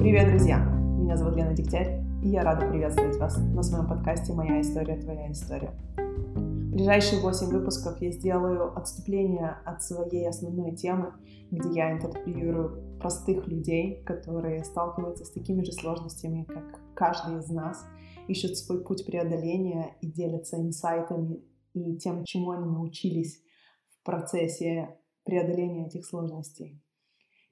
Привет, 0.00 0.30
друзья! 0.30 0.60
Меня 0.98 1.14
зовут 1.18 1.36
Лена 1.36 1.52
Дегтярь, 1.52 2.00
и 2.22 2.30
я 2.30 2.42
рада 2.42 2.66
приветствовать 2.66 3.18
вас 3.18 3.36
на 3.36 3.62
своем 3.62 3.86
подкасте 3.86 4.32
«Моя 4.32 4.62
история, 4.62 4.96
твоя 4.96 5.30
история». 5.30 5.74
В 5.94 6.70
ближайшие 6.70 7.20
8 7.20 7.48
выпусков 7.48 8.00
я 8.00 8.10
сделаю 8.10 8.74
отступление 8.78 9.58
от 9.66 9.82
своей 9.82 10.26
основной 10.26 10.74
темы, 10.74 11.12
где 11.50 11.68
я 11.74 11.92
интервьюирую 11.92 12.98
простых 12.98 13.46
людей, 13.46 14.02
которые 14.04 14.64
сталкиваются 14.64 15.26
с 15.26 15.32
такими 15.32 15.62
же 15.64 15.72
сложностями, 15.72 16.44
как 16.44 16.80
каждый 16.94 17.38
из 17.38 17.50
нас, 17.50 17.84
ищут 18.26 18.56
свой 18.56 18.82
путь 18.82 19.04
преодоления 19.04 19.98
и 20.00 20.06
делятся 20.06 20.56
инсайтами 20.56 21.44
и 21.74 21.98
тем, 21.98 22.24
чему 22.24 22.52
они 22.52 22.64
научились 22.64 23.42
в 23.90 24.02
процессе 24.02 24.96
преодоления 25.24 25.88
этих 25.88 26.06
сложностей. 26.06 26.82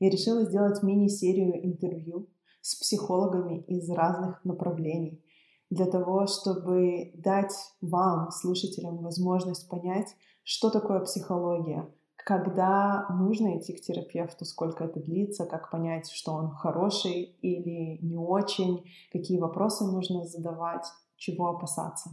Я 0.01 0.09
решила 0.09 0.47
сделать 0.47 0.83
мини-серию 0.83 1.63
интервью 1.63 2.31
с 2.69 2.75
психологами 2.75 3.63
из 3.63 3.89
разных 3.89 4.45
направлений 4.45 5.25
для 5.71 5.87
того, 5.87 6.27
чтобы 6.27 7.13
дать 7.15 7.55
вам, 7.81 8.31
слушателям, 8.31 8.99
возможность 8.99 9.71
понять, 9.71 10.15
что 10.43 10.69
такое 10.69 11.01
психология, 11.01 11.89
когда 12.17 13.07
нужно 13.09 13.59
идти 13.59 13.73
к 13.73 13.81
терапевту, 13.81 14.45
сколько 14.45 14.85
это 14.85 15.01
длится, 15.01 15.47
как 15.47 15.71
понять, 15.71 16.11
что 16.11 16.35
он 16.35 16.51
хороший 16.51 17.39
или 17.41 18.05
не 18.05 18.19
очень, 18.19 18.85
какие 19.13 19.39
вопросы 19.39 19.85
нужно 19.85 20.27
задавать, 20.27 20.85
чего 21.17 21.49
опасаться. 21.49 22.11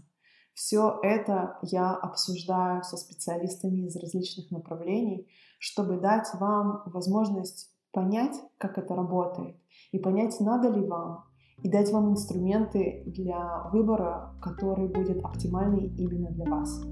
Все 0.54 1.00
это 1.04 1.60
я 1.64 1.94
обсуждаю 1.96 2.82
со 2.84 2.96
специалистами 2.96 3.88
из 3.88 3.98
различных 3.98 4.52
направлений, 4.52 5.28
чтобы 5.60 6.00
дать 6.00 6.28
вам 6.40 6.84
возможность 6.86 7.75
понять, 7.96 8.36
как 8.58 8.78
это 8.78 8.94
работает, 8.94 9.56
и 9.94 10.00
понять, 10.00 10.36
надо 10.42 10.70
ли 10.70 10.86
вам, 10.86 11.24
и 11.64 11.70
дать 11.70 11.92
вам 11.94 12.12
инструменты 12.12 13.04
для 13.08 13.70
выбора, 13.72 14.36
который 14.42 14.90
будет 14.90 15.24
оптимальный 15.24 15.88
именно 15.88 16.30
для 16.32 16.46
вас. 16.46 16.84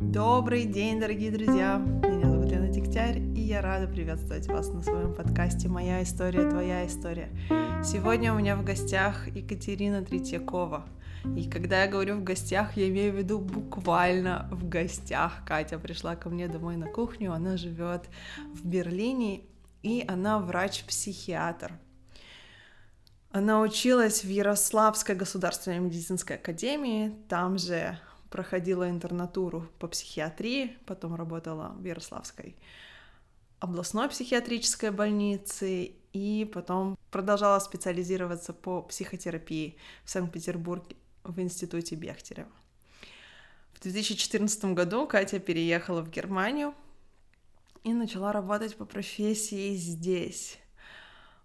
Добрый 0.00 0.64
день, 0.64 0.98
дорогие 0.98 1.30
друзья! 1.30 1.78
Меня 1.78 2.30
зовут 2.30 2.50
Лена 2.50 2.68
Дегтярь, 2.68 3.18
я 3.46 3.62
рада 3.62 3.86
приветствовать 3.86 4.48
вас 4.48 4.72
на 4.72 4.82
своем 4.82 5.14
подкасте 5.14 5.68
«Моя 5.68 6.02
история, 6.02 6.50
твоя 6.50 6.84
история». 6.84 7.30
Сегодня 7.84 8.32
у 8.32 8.38
меня 8.38 8.56
в 8.56 8.64
гостях 8.64 9.28
Екатерина 9.28 10.02
Третьякова— 10.02 10.84
и 11.36 11.48
когда 11.48 11.84
я 11.84 11.88
говорю 11.88 12.16
в 12.16 12.24
гостях, 12.24 12.76
я 12.76 12.88
имею 12.88 13.12
в 13.12 13.16
виду 13.16 13.38
буквально 13.38 14.48
в 14.50 14.68
гостях. 14.68 15.44
Катя 15.44 15.78
пришла 15.78 16.16
ко 16.16 16.28
мне 16.28 16.48
домой 16.48 16.76
на 16.76 16.86
кухню, 16.86 17.32
она 17.32 17.56
живет 17.56 18.08
в 18.52 18.66
Берлине, 18.66 19.42
и 19.82 20.04
она 20.06 20.38
врач-психиатр. 20.38 21.72
Она 23.30 23.60
училась 23.60 24.24
в 24.24 24.28
Ярославской 24.28 25.14
государственной 25.14 25.78
медицинской 25.78 26.36
академии, 26.36 27.12
там 27.28 27.58
же 27.58 27.98
проходила 28.30 28.88
интернатуру 28.88 29.68
по 29.78 29.88
психиатрии, 29.88 30.76
потом 30.86 31.14
работала 31.14 31.74
в 31.76 31.84
Ярославской 31.84 32.56
областной 33.66 34.08
психиатрической 34.08 34.90
больнице 34.90 35.92
и 36.12 36.50
потом 36.52 36.96
продолжала 37.10 37.58
специализироваться 37.58 38.52
по 38.52 38.82
психотерапии 38.82 39.76
в 40.04 40.10
Санкт-Петербурге 40.10 40.96
в 41.24 41.38
институте 41.40 41.96
Бехтерева. 41.96 42.50
В 43.72 43.80
2014 43.80 44.66
году 44.66 45.06
Катя 45.06 45.38
переехала 45.38 46.00
в 46.00 46.10
Германию 46.10 46.74
и 47.84 47.92
начала 47.92 48.32
работать 48.32 48.76
по 48.76 48.84
профессии 48.84 49.74
здесь. 49.74 50.58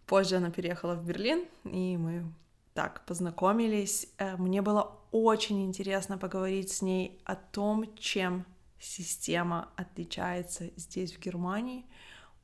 Позже 0.05 0.37
она 0.37 0.51
переехала 0.51 0.95
в 0.95 1.05
Берлин, 1.05 1.45
и 1.65 1.97
мы 1.97 2.31
так 2.73 3.05
познакомились. 3.05 4.07
Э, 4.17 4.37
мне 4.37 4.61
было 4.61 4.97
очень 5.11 5.65
интересно 5.65 6.17
поговорить 6.17 6.71
с 6.71 6.81
ней 6.81 7.19
о 7.25 7.35
том, 7.35 7.93
чем 7.97 8.45
система 8.79 9.69
отличается 9.75 10.71
здесь, 10.75 11.13
в 11.13 11.19
Германии, 11.19 11.85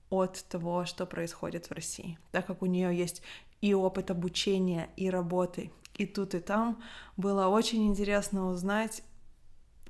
от 0.10 0.44
того, 0.50 0.86
что 0.86 1.06
происходит 1.06 1.68
в 1.68 1.74
России, 1.74 2.18
так 2.32 2.46
как 2.46 2.62
у 2.62 2.66
нее 2.66 2.96
есть 2.98 3.22
и 3.62 3.74
опыт 3.74 4.12
обучения, 4.12 4.90
и 4.96 5.10
работы, 5.10 5.72
и 5.96 6.06
тут, 6.06 6.36
и 6.36 6.40
там. 6.40 6.82
Было 7.18 7.48
очень 7.48 7.88
интересно 7.88 8.48
узнать, 8.48 9.04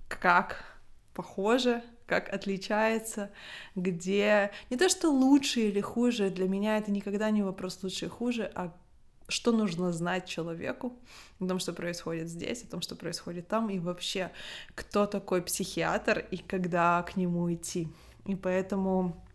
как 0.07 0.79
похоже, 1.13 1.83
как 2.05 2.33
отличается, 2.33 3.31
где 3.75 4.51
не 4.69 4.77
то, 4.77 4.87
что 4.87 5.09
лучше 5.09 5.61
или 5.61 5.81
хуже, 5.81 6.29
для 6.29 6.47
меня 6.47 6.77
это 6.77 6.91
никогда 6.91 7.29
не 7.29 7.43
вопрос 7.43 7.83
лучше 7.83 8.05
и 8.05 8.09
хуже, 8.09 8.51
а 8.55 8.73
что 9.27 9.51
нужно 9.51 9.91
знать 9.91 10.25
человеку 10.25 10.97
о 11.41 11.47
том, 11.47 11.59
что 11.59 11.73
происходит 11.73 12.29
здесь, 12.29 12.63
о 12.63 12.67
том, 12.67 12.81
что 12.81 12.95
происходит 12.95 13.47
там, 13.49 13.69
и 13.69 13.79
вообще, 13.79 14.31
кто 14.73 15.05
такой 15.05 15.41
психиатр 15.41 16.25
и 16.31 16.37
когда 16.37 17.03
к 17.03 17.17
нему 17.17 17.53
идти. 17.53 17.89
И 18.25 18.35
поэтому 18.35 19.26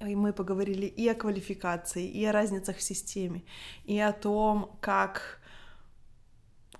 и 0.00 0.14
мы 0.14 0.32
поговорили 0.32 0.86
и 0.86 1.08
о 1.08 1.14
квалификации, 1.14 2.06
и 2.06 2.24
о 2.24 2.32
разницах 2.32 2.78
в 2.78 2.82
системе, 2.82 3.42
и 3.84 3.98
о 3.98 4.12
том, 4.12 4.76
как 4.80 5.40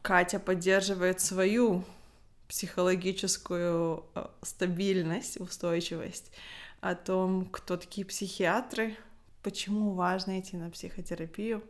Катя 0.03 0.41
поддерживает 0.41 1.21
свою 1.21 1.85
психологическую 2.49 4.05
э, 4.15 4.27
стабильность, 4.43 5.39
устойчивость, 5.39 6.33
о 6.81 6.95
том, 6.95 7.47
кто 7.47 7.77
такие 7.77 8.07
психиатры, 8.07 8.97
почему 9.43 9.93
важно 9.93 10.41
идти 10.41 10.57
на 10.57 10.71
психотерапию 10.71 11.63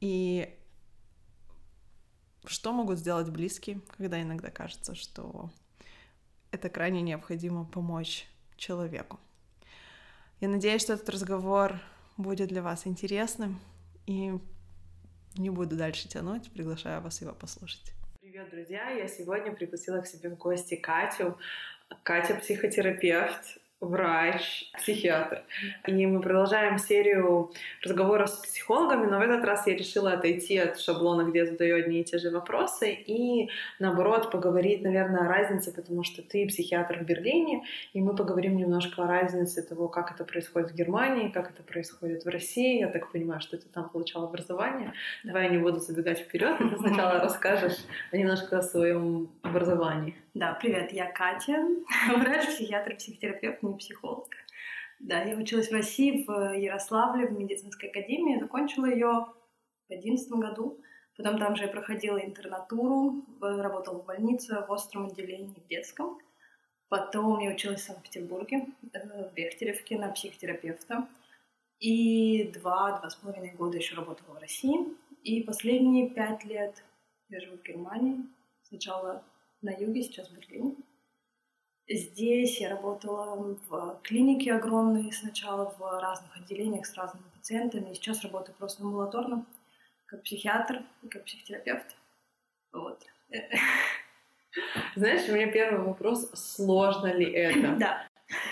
и 0.00 0.54
что 2.44 2.72
могут 2.72 2.98
сделать 2.98 3.30
близкие, 3.30 3.80
когда 3.96 4.20
иногда 4.22 4.50
кажется, 4.50 4.94
что 4.94 5.50
это 6.50 6.68
крайне 6.68 7.00
необходимо 7.02 7.64
помочь 7.64 8.26
человеку. 8.56 9.18
Я 10.40 10.48
надеюсь, 10.48 10.82
что 10.82 10.92
этот 10.92 11.08
разговор 11.08 11.80
будет 12.16 12.48
для 12.48 12.62
вас 12.62 12.86
интересным 12.86 13.58
и 14.06 14.34
не 15.36 15.50
буду 15.50 15.76
дальше 15.76 16.08
тянуть, 16.08 16.52
приглашаю 16.52 17.00
вас 17.02 17.20
его 17.20 17.32
послушать. 17.32 17.92
Привет, 18.20 18.48
друзья! 18.50 18.90
Я 18.90 19.08
сегодня 19.08 19.52
пригласила 19.52 20.00
к 20.00 20.06
себе 20.06 20.30
в 20.30 20.36
гости 20.36 20.76
Катю. 20.76 21.36
Катя 22.04 22.36
психотерапевт, 22.36 23.58
врач, 23.80 24.70
психиатр. 24.74 25.42
И 25.86 26.06
мы 26.06 26.20
продолжаем 26.20 26.78
серию 26.78 27.50
разговоров 27.84 28.30
с 28.30 28.36
психологами, 28.38 29.06
но 29.06 29.18
в 29.18 29.22
этот 29.22 29.44
раз 29.44 29.66
я 29.68 29.76
решила 29.76 30.12
отойти 30.12 30.58
от 30.58 30.80
шаблона, 30.80 31.22
где 31.22 31.46
задаю 31.46 31.76
одни 31.76 32.00
и 32.00 32.04
те 32.04 32.18
же 32.18 32.30
вопросы, 32.30 32.92
и 32.92 33.50
наоборот 33.78 34.32
поговорить, 34.32 34.82
наверное, 34.82 35.20
о 35.20 35.28
разнице, 35.28 35.72
потому 35.72 36.02
что 36.02 36.22
ты 36.22 36.46
психиатр 36.48 36.98
в 36.98 37.02
Берлине, 37.02 37.64
и 37.92 38.00
мы 38.00 38.16
поговорим 38.16 38.56
немножко 38.56 39.04
о 39.04 39.06
разнице 39.06 39.62
того, 39.62 39.88
как 39.88 40.10
это 40.12 40.24
происходит 40.24 40.72
в 40.72 40.74
Германии, 40.74 41.28
как 41.28 41.50
это 41.50 41.62
происходит 41.62 42.24
в 42.24 42.28
России. 42.28 42.80
Я 42.80 42.88
так 42.88 43.12
понимаю, 43.12 43.40
что 43.40 43.56
ты 43.56 43.68
там 43.68 43.88
получала 43.88 44.26
образование. 44.26 44.92
Давай 45.22 45.44
я 45.44 45.50
не 45.50 45.58
буду 45.58 45.78
забегать 45.78 46.18
вперед, 46.18 46.58
ты 46.58 46.76
сначала 46.78 47.20
расскажешь 47.20 47.78
немножко 48.12 48.58
о 48.58 48.62
своем 48.62 49.28
образовании. 49.42 50.16
Да, 50.38 50.54
привет, 50.54 50.92
я 50.92 51.10
Катя, 51.10 51.66
врач, 52.16 52.46
психиатр, 52.46 52.94
психотерапевт, 52.94 53.60
не 53.64 53.76
психолог. 53.76 54.28
Да, 55.00 55.20
я 55.24 55.36
училась 55.36 55.68
в 55.68 55.72
России, 55.72 56.24
в 56.24 56.56
Ярославле, 56.56 57.26
в 57.26 57.32
медицинской 57.32 57.88
академии, 57.88 58.38
закончила 58.38 58.86
ее 58.86 59.08
в 59.08 59.88
2011 59.88 60.30
году. 60.34 60.80
Потом 61.16 61.40
там 61.40 61.56
же 61.56 61.64
я 61.64 61.68
проходила 61.68 62.18
интернатуру, 62.18 63.24
работала 63.40 63.98
в 63.98 64.06
больнице, 64.06 64.64
в 64.64 64.70
остром 64.70 65.06
отделении, 65.06 65.56
в 65.58 65.66
детском. 65.66 66.16
Потом 66.88 67.40
я 67.40 67.50
училась 67.50 67.80
в 67.80 67.86
Санкт-Петербурге, 67.86 68.66
э, 68.92 69.28
в 69.28 69.34
Бехтеревке 69.34 69.98
на 69.98 70.12
психотерапевта. 70.12 71.08
И 71.80 72.44
два-два 72.54 73.10
с 73.10 73.16
половиной 73.16 73.54
года 73.54 73.76
еще 73.76 73.96
работала 73.96 74.36
в 74.36 74.38
России. 74.38 74.86
И 75.24 75.42
последние 75.42 76.08
пять 76.08 76.44
лет 76.44 76.84
я 77.28 77.40
живу 77.40 77.56
в 77.56 77.64
Германии. 77.64 78.18
Сначала 78.62 79.24
на 79.62 79.70
юге, 79.70 80.02
сейчас 80.02 80.28
в 80.28 80.34
Берлине. 80.34 80.76
Здесь 81.88 82.60
я 82.60 82.68
работала 82.68 83.56
в 83.68 84.00
клинике 84.02 84.52
огромной 84.52 85.10
сначала, 85.10 85.74
в 85.78 86.00
разных 86.00 86.36
отделениях 86.36 86.86
с 86.86 86.94
разными 86.94 87.24
пациентами. 87.34 87.94
Сейчас 87.94 88.22
работаю 88.22 88.54
просто 88.56 88.82
в 88.82 88.86
амбулаторном, 88.86 89.46
как 90.04 90.22
психиатр 90.22 90.82
и 91.02 91.08
как 91.08 91.24
психотерапевт. 91.24 91.96
Вот. 92.72 93.02
Знаешь, 94.96 95.28
у 95.28 95.32
меня 95.32 95.50
первый 95.50 95.82
вопрос, 95.82 96.30
сложно 96.34 97.12
ли 97.12 97.30
это? 97.30 97.76
Да, 97.78 98.06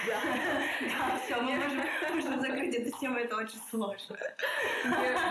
да, 0.06 1.18
все, 1.22 1.38
мы 1.42 1.54
можем, 1.54 1.82
можем 2.16 2.40
закрыть 2.40 2.74
эту 2.74 2.98
тему, 2.98 3.18
это 3.18 3.36
очень 3.36 3.60
сложно. 3.70 4.16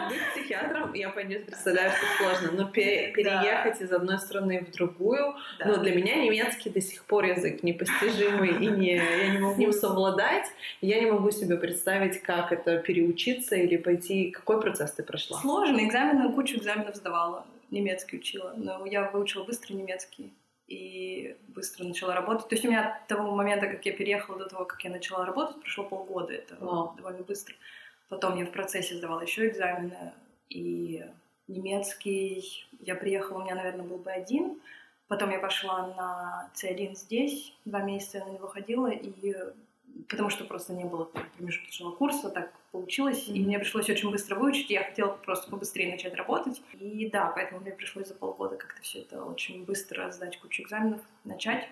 Быть 0.10 0.22
психиатром, 0.34 0.94
я 0.94 1.10
представляю, 1.10 1.92
что 1.92 2.06
сложно, 2.18 2.52
но 2.64 2.70
переехать 2.70 3.82
из 3.82 3.92
одной 3.92 4.20
страны 4.20 4.66
в 4.66 4.72
другую, 4.72 5.36
но 5.64 5.78
для 5.78 5.96
меня 5.96 6.16
немецкий 6.16 6.70
до 6.70 6.82
сих 6.82 7.04
пор 7.06 7.26
язык 7.26 7.64
непостижимый, 7.64 8.52
и 8.64 8.68
не, 8.68 8.96
я 8.96 9.28
не 9.30 9.40
могу 9.40 9.72
совладать, 9.72 10.48
я 10.82 11.00
не 11.00 11.12
могу 11.12 11.32
себе 11.32 11.58
представить, 11.58 12.22
как 12.22 12.52
это 12.52 12.78
переучиться 12.78 13.56
или 13.56 13.78
пойти, 13.78 14.32
какой 14.32 14.62
процесс 14.62 14.92
ты 14.92 15.04
прошла? 15.04 15.40
Сложно, 15.40 15.86
экзамены, 15.86 16.32
кучу 16.34 16.58
экзаменов 16.58 16.96
сдавала, 16.96 17.46
немецкий 17.72 18.18
учила, 18.18 18.54
но 18.56 18.86
я 18.86 19.10
выучила 19.10 19.44
быстро 19.44 19.74
немецкий 19.74 20.34
и 20.68 21.38
быстро 21.48 21.84
начала 21.84 22.14
работать. 22.14 22.50
То 22.50 22.56
есть 22.56 22.66
у 22.66 22.70
меня 22.70 22.96
от 22.96 23.08
того 23.08 23.36
момента, 23.36 23.68
как 23.68 23.86
я 23.86 23.94
переехала, 23.94 24.38
до 24.38 24.50
того, 24.50 24.66
как 24.66 24.84
я 24.84 24.90
начала 24.90 25.26
работать, 25.26 25.60
прошло 25.62 25.84
полгода. 25.84 26.34
Это 26.34 26.56
wow. 26.56 26.96
довольно 26.98 27.24
быстро. 27.24 27.56
Потом 28.10 28.38
я 28.38 28.46
в 28.46 28.52
процессе 28.52 28.96
сдавала 28.96 29.22
еще 29.22 29.48
экзамены. 29.48 30.14
И 30.50 31.06
немецкий 31.48 32.68
я 32.80 32.96
приехала, 32.96 33.40
у 33.40 33.44
меня, 33.44 33.56
наверное, 33.56 33.86
был 33.86 33.98
бы 33.98 34.12
один. 34.12 34.60
Потом 35.08 35.30
я 35.30 35.40
пошла 35.40 35.88
на 35.96 36.52
C1 36.56 36.96
здесь, 36.96 37.56
два 37.66 37.82
месяца 37.82 38.18
я 38.20 38.26
на 38.26 38.30
него 38.32 38.48
ходила, 38.48 38.88
и 38.88 39.36
потому 40.10 40.30
что 40.30 40.46
просто 40.46 40.74
не 40.74 40.84
было 40.84 41.06
промежуточного 41.38 41.92
курса, 41.92 42.30
так 42.30 42.52
получилось, 42.76 43.28
и 43.28 43.40
мне 43.40 43.58
пришлось 43.58 43.90
очень 43.90 44.12
быстро 44.12 44.36
выучить, 44.36 44.70
я 44.70 44.84
хотела 44.84 45.12
просто 45.12 45.50
побыстрее 45.50 45.92
начать 45.92 46.14
работать. 46.16 46.62
И 46.74 47.10
да, 47.10 47.28
поэтому 47.28 47.62
мне 47.62 47.72
пришлось 47.72 48.08
за 48.08 48.14
полгода 48.14 48.58
как-то 48.58 48.82
все 48.82 49.00
это 49.02 49.24
очень 49.24 49.64
быстро 49.66 50.12
сдать 50.12 50.40
кучу 50.40 50.64
экзаменов, 50.64 51.02
начать. 51.24 51.70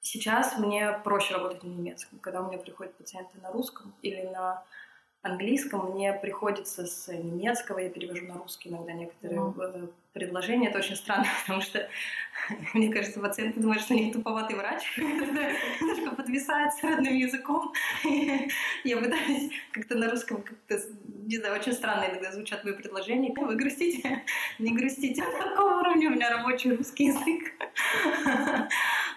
Сейчас 0.00 0.58
мне 0.58 0.92
проще 1.04 1.34
работать 1.34 1.62
на 1.62 1.68
немецком, 1.68 2.18
когда 2.20 2.40
у 2.40 2.48
меня 2.48 2.58
приходят 2.58 2.94
пациенты 2.96 3.38
на 3.40 3.50
русском 3.52 3.94
или 4.02 4.22
на 4.22 4.64
английском 5.22 5.92
мне 5.92 6.12
приходится 6.12 6.86
с 6.86 7.08
немецкого, 7.08 7.80
я 7.80 7.90
перевожу 7.90 8.26
на 8.26 8.34
русский 8.34 8.68
иногда 8.68 8.92
некоторые 8.92 9.40
mm. 9.40 9.92
предложения. 10.12 10.68
Это 10.68 10.78
очень 10.78 10.96
странно, 10.96 11.26
потому 11.42 11.62
что, 11.62 11.88
мне 12.74 12.92
кажется, 12.92 13.20
пациенты 13.20 13.60
думают, 13.60 13.82
что 13.82 13.94
они 13.94 14.12
туповатый 14.12 14.56
врач, 14.56 14.82
немножко 14.98 16.14
подвисает 16.14 16.72
с 16.74 16.82
родным 16.82 17.14
языком. 17.14 17.72
Я 18.84 18.96
пытаюсь 18.98 19.50
как-то 19.72 19.96
на 19.96 20.10
русском, 20.10 20.42
как-то, 20.42 20.80
не 21.26 21.38
знаю, 21.38 21.58
очень 21.58 21.72
странно 21.72 22.04
иногда 22.10 22.32
звучат 22.32 22.64
мои 22.64 22.74
предложения. 22.74 23.34
Вы 23.36 23.56
грустите? 23.56 24.22
Не 24.58 24.74
грустите. 24.76 25.22
А 25.22 25.42
какого 25.42 25.80
уровня 25.80 26.08
у 26.08 26.12
меня 26.12 26.30
рабочий 26.30 26.72
русский 26.72 27.06
язык? 27.06 27.52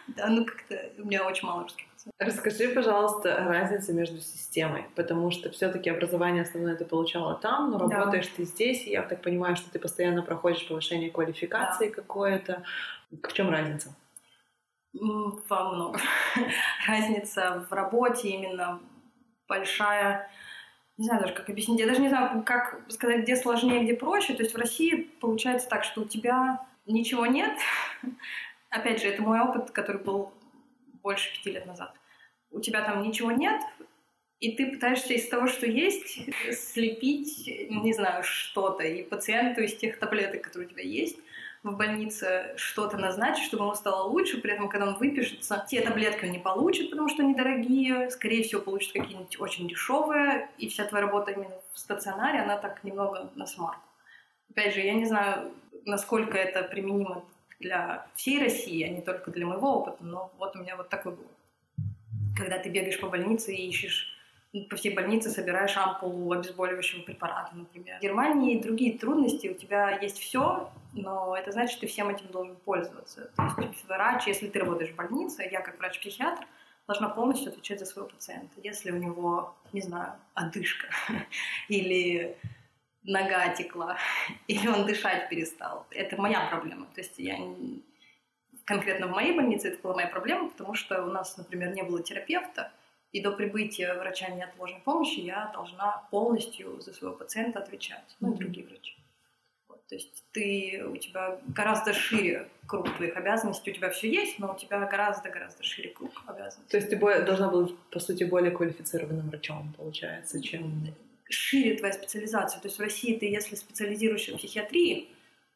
Да, 0.07 0.27
ну 0.27 0.43
как-то 0.43 0.91
у 0.97 1.05
меня 1.05 1.25
очень 1.25 1.47
мало 1.47 1.63
русских 1.63 1.88
Расскажи, 2.17 2.69
пожалуйста, 2.69 3.43
разницу 3.45 3.93
между 3.93 4.21
системой, 4.21 4.85
потому 4.95 5.31
что 5.31 5.49
все-таки 5.51 5.89
образование 5.89 6.43
основное 6.43 6.75
ты 6.75 6.85
получала 6.85 7.35
там, 7.35 7.71
но 7.71 7.77
работаешь 7.77 8.27
да. 8.27 8.33
ты 8.37 8.45
здесь, 8.45 8.87
и 8.87 8.91
я 8.91 9.01
так 9.01 9.21
понимаю, 9.21 9.55
что 9.55 9.69
ты 9.69 9.79
постоянно 9.79 10.21
проходишь 10.21 10.67
повышение 10.67 11.11
квалификации 11.11 11.89
да. 11.89 11.95
какое-то. 11.95 12.63
В 13.11 13.33
чем 13.33 13.49
разница? 13.49 13.93
Во 14.93 15.73
много. 15.73 15.99
разница 16.87 17.65
в 17.69 17.73
работе 17.73 18.29
именно 18.29 18.79
большая. 19.47 20.29
Не 20.97 21.05
знаю 21.05 21.21
даже, 21.21 21.33
как 21.33 21.49
объяснить. 21.49 21.79
Я 21.79 21.87
даже 21.87 22.01
не 22.01 22.09
знаю, 22.09 22.43
как 22.43 22.81
сказать, 22.89 23.23
где 23.23 23.35
сложнее, 23.35 23.83
где 23.83 23.93
проще. 23.93 24.35
То 24.35 24.43
есть 24.43 24.53
в 24.53 24.57
России 24.57 25.09
получается 25.19 25.67
так, 25.67 25.83
что 25.83 26.01
у 26.01 26.05
тебя 26.05 26.65
ничего 26.85 27.25
нет. 27.25 27.57
Опять 28.69 29.01
же, 29.01 29.07
это 29.09 29.21
мой 29.21 29.39
опыт, 29.39 29.71
который 29.71 30.01
был 30.01 30.31
больше 31.01 31.31
пяти 31.33 31.51
лет 31.51 31.65
назад. 31.65 31.93
У 32.51 32.59
тебя 32.59 32.83
там 32.83 33.01
ничего 33.01 33.31
нет, 33.31 33.61
и 34.39 34.55
ты 34.55 34.71
пытаешься 34.71 35.13
из 35.13 35.27
того, 35.27 35.47
что 35.47 35.65
есть, 35.65 36.19
слепить, 36.55 37.45
не 37.69 37.93
знаю, 37.93 38.23
что-то, 38.23 38.83
и 38.83 39.03
пациенту 39.03 39.61
из 39.61 39.75
тех 39.75 39.99
таблеток, 39.99 40.41
которые 40.41 40.67
у 40.67 40.71
тебя 40.71 40.83
есть, 40.83 41.17
в 41.63 41.75
больнице 41.75 42.53
что-то 42.55 42.97
назначить, 42.97 43.43
чтобы 43.43 43.65
ему 43.65 43.75
стало 43.75 44.07
лучше, 44.07 44.39
при 44.39 44.53
этом, 44.53 44.69
когда 44.69 44.87
он 44.87 44.95
выпишется, 44.95 45.65
те 45.69 45.81
таблетки 45.81 46.23
он 46.23 46.31
не 46.31 46.39
получит, 46.39 46.89
потому 46.89 47.09
что 47.09 47.21
они 47.21 47.35
дорогие, 47.35 48.09
скорее 48.11 48.43
всего, 48.43 48.61
получит 48.61 48.93
какие-нибудь 48.93 49.39
очень 49.41 49.67
дешевые, 49.67 50.49
и 50.57 50.69
вся 50.69 50.85
твоя 50.85 51.05
работа 51.05 51.31
именно 51.31 51.59
в 51.73 51.79
стационаре, 51.79 52.39
она 52.39 52.57
так 52.57 52.83
немного 52.85 53.29
на 53.35 53.45
смарку. 53.45 53.83
Опять 54.49 54.73
же, 54.73 54.79
я 54.79 54.93
не 54.93 55.05
знаю, 55.05 55.51
насколько 55.85 56.37
это 56.37 56.63
применимо 56.63 57.25
для 57.59 58.07
всей 58.15 58.39
России, 58.39 58.83
а 58.83 58.89
не 58.89 59.01
только 59.01 59.31
для 59.31 59.45
моего 59.45 59.79
опыта, 59.79 60.03
но 60.03 60.31
вот 60.37 60.55
у 60.55 60.59
меня 60.59 60.75
вот 60.75 60.89
такой 60.89 61.13
был. 61.15 61.27
Когда 62.37 62.57
ты 62.57 62.69
бегаешь 62.69 62.99
по 62.99 63.09
больнице 63.09 63.53
и 63.53 63.67
ищешь 63.67 64.15
по 64.69 64.75
всей 64.75 64.95
больнице 64.95 65.29
собираешь 65.29 65.77
ампулу 65.77 66.31
обезболивающего 66.31 67.03
препарата, 67.03 67.55
например. 67.55 67.99
В 67.99 68.01
Германии 68.01 68.59
другие 68.59 68.97
трудности, 68.97 69.47
у 69.47 69.53
тебя 69.53 69.99
есть 69.99 70.17
все, 70.17 70.71
но 70.93 71.37
это 71.37 71.51
значит, 71.51 71.73
что 71.73 71.81
ты 71.81 71.87
всем 71.87 72.09
этим 72.09 72.27
должен 72.31 72.55
пользоваться. 72.55 73.29
То 73.35 73.61
есть 73.61 73.87
врач, 73.87 74.25
если 74.25 74.47
ты 74.47 74.59
работаешь 74.59 74.91
в 74.91 74.95
больнице, 74.95 75.43
я 75.43 75.61
как 75.61 75.77
врач-психиатр 75.77 76.47
должна 76.87 77.09
полностью 77.09 77.51
отвечать 77.51 77.79
за 77.79 77.85
своего 77.85 78.09
пациента. 78.09 78.49
Если 78.63 78.89
у 78.89 78.97
него, 78.97 79.55
не 79.71 79.81
знаю, 79.81 80.13
одышка 80.33 80.87
или 81.67 82.35
нога 83.09 83.49
текла, 83.49 83.97
или 84.47 84.67
он 84.67 84.85
дышать 84.85 85.29
перестал. 85.29 85.85
Это 85.91 86.15
моя 86.21 86.47
проблема. 86.47 86.85
То 86.95 87.01
есть 87.01 87.17
я 87.17 87.37
конкретно 88.65 89.07
в 89.07 89.11
моей 89.11 89.33
больнице 89.33 89.69
это 89.69 89.81
была 89.81 89.95
моя 89.95 90.07
проблема, 90.07 90.49
потому 90.49 90.75
что 90.75 91.03
у 91.03 91.07
нас, 91.07 91.37
например, 91.37 91.73
не 91.73 91.83
было 91.83 92.03
терапевта, 92.03 92.71
и 93.11 93.21
до 93.21 93.31
прибытия 93.31 93.95
врача 93.95 94.29
неотложной 94.29 94.81
помощи 94.81 95.19
я 95.19 95.51
должна 95.53 96.03
полностью 96.11 96.79
за 96.79 96.93
своего 96.93 97.17
пациента 97.17 97.59
отвечать, 97.59 98.15
ну 98.19 98.33
и 98.33 98.37
другие 98.37 98.67
врачи. 98.67 98.95
Вот, 99.67 99.83
то 99.87 99.95
есть 99.95 100.23
ты, 100.31 100.85
у 100.87 100.95
тебя 100.97 101.39
гораздо 101.47 101.93
шире 101.93 102.47
круг 102.67 102.95
твоих 102.95 103.17
обязанностей, 103.17 103.71
у 103.71 103.73
тебя 103.73 103.89
все 103.89 104.07
есть, 104.07 104.37
но 104.37 104.53
у 104.53 104.55
тебя 104.55 104.85
гораздо-гораздо 104.85 105.63
шире 105.63 105.89
круг 105.89 106.11
обязанностей. 106.27 106.69
То 106.69 106.77
есть 106.77 106.89
ты 106.91 107.25
должна 107.25 107.49
быть, 107.49 107.75
по 107.91 107.99
сути, 107.99 108.25
более 108.25 108.51
квалифицированным 108.51 109.29
врачом, 109.29 109.73
получается, 109.75 110.39
чем 110.43 110.93
шире 111.33 111.77
твоя 111.77 111.93
специализация. 111.93 112.59
То 112.61 112.67
есть 112.67 112.77
в 112.77 112.81
России 112.81 113.17
ты, 113.17 113.25
если 113.25 113.55
специализируешься 113.55 114.33
в 114.33 114.37
психиатрии, 114.37 115.09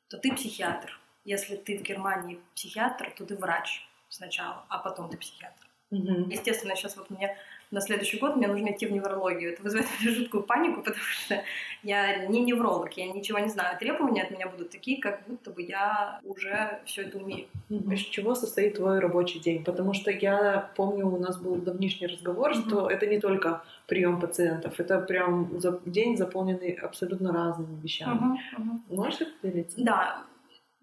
то 0.07 0.17
ты 0.17 0.33
психиатр. 0.33 0.99
Если 1.25 1.55
ты 1.55 1.77
в 1.77 1.81
Германии 1.81 2.39
психиатр, 2.55 3.11
то 3.17 3.25
ты 3.25 3.35
врач 3.35 3.81
сначала, 4.09 4.65
а 4.69 4.77
потом 4.79 5.09
ты 5.09 5.17
психиатр. 5.17 5.67
Угу. 5.91 6.29
Естественно, 6.31 6.75
сейчас 6.75 6.97
вот 6.97 7.09
мне 7.09 7.37
на 7.73 7.81
следующий 7.81 8.19
год 8.19 8.35
мне 8.35 8.47
нужно 8.47 8.71
идти 8.71 8.85
в 8.85 8.91
неврологию. 8.91 9.53
Это 9.53 9.63
вызывает 9.63 9.89
жуткую 9.99 10.43
панику, 10.43 10.81
потому 10.81 11.03
что 11.03 11.43
я 11.81 12.27
не 12.27 12.41
невролог, 12.41 12.93
я 12.93 13.11
ничего 13.11 13.39
не 13.39 13.49
знаю. 13.49 13.77
Требования 13.79 14.21
от 14.21 14.31
меня 14.31 14.47
будут 14.47 14.69
такие, 14.69 15.01
как 15.01 15.23
будто 15.27 15.49
бы 15.49 15.63
я 15.63 16.19
уже 16.23 16.79
все 16.85 17.01
это 17.01 17.17
умею. 17.17 17.47
Из 17.69 17.99
чего 18.01 18.35
состоит 18.35 18.75
твой 18.75 18.99
рабочий 18.99 19.39
день? 19.39 19.63
Потому 19.63 19.93
что 19.93 20.11
я 20.11 20.71
помню, 20.75 21.07
у 21.07 21.17
нас 21.17 21.39
был 21.39 21.55
давнишний 21.55 22.07
разговор, 22.07 22.51
mm-hmm. 22.51 22.67
что 22.67 22.89
это 22.89 23.07
не 23.07 23.19
только 23.19 23.63
прием 23.87 24.21
пациентов, 24.21 24.79
это 24.79 24.99
прям 24.99 25.59
день 25.85 26.15
заполненный 26.15 26.73
абсолютно 26.73 27.33
разными 27.33 27.81
вещами. 27.81 28.19
Mm-hmm. 28.19 28.59
Mm-hmm. 28.59 28.95
Можешь 28.95 29.21
это 29.21 29.31
поделиться? 29.41 29.77
Да. 29.83 30.23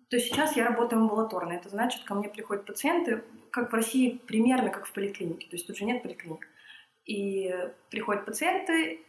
То 0.08 0.16
есть 0.16 0.28
сейчас 0.28 0.56
я 0.56 0.64
работаю 0.64 1.02
амбулаторно. 1.02 1.52
Это 1.52 1.68
значит, 1.68 2.02
ко 2.02 2.16
мне 2.16 2.28
приходят 2.28 2.66
пациенты, 2.66 3.22
как 3.52 3.70
в 3.70 3.74
России, 3.74 4.20
примерно 4.26 4.70
как 4.70 4.86
в 4.86 4.92
поликлинике. 4.92 5.46
То 5.48 5.54
есть 5.54 5.68
тут 5.68 5.76
же 5.76 5.84
нет 5.84 6.02
поликлиник. 6.02 6.48
И 7.10 7.52
приходят 7.90 8.24
пациенты, 8.24 9.00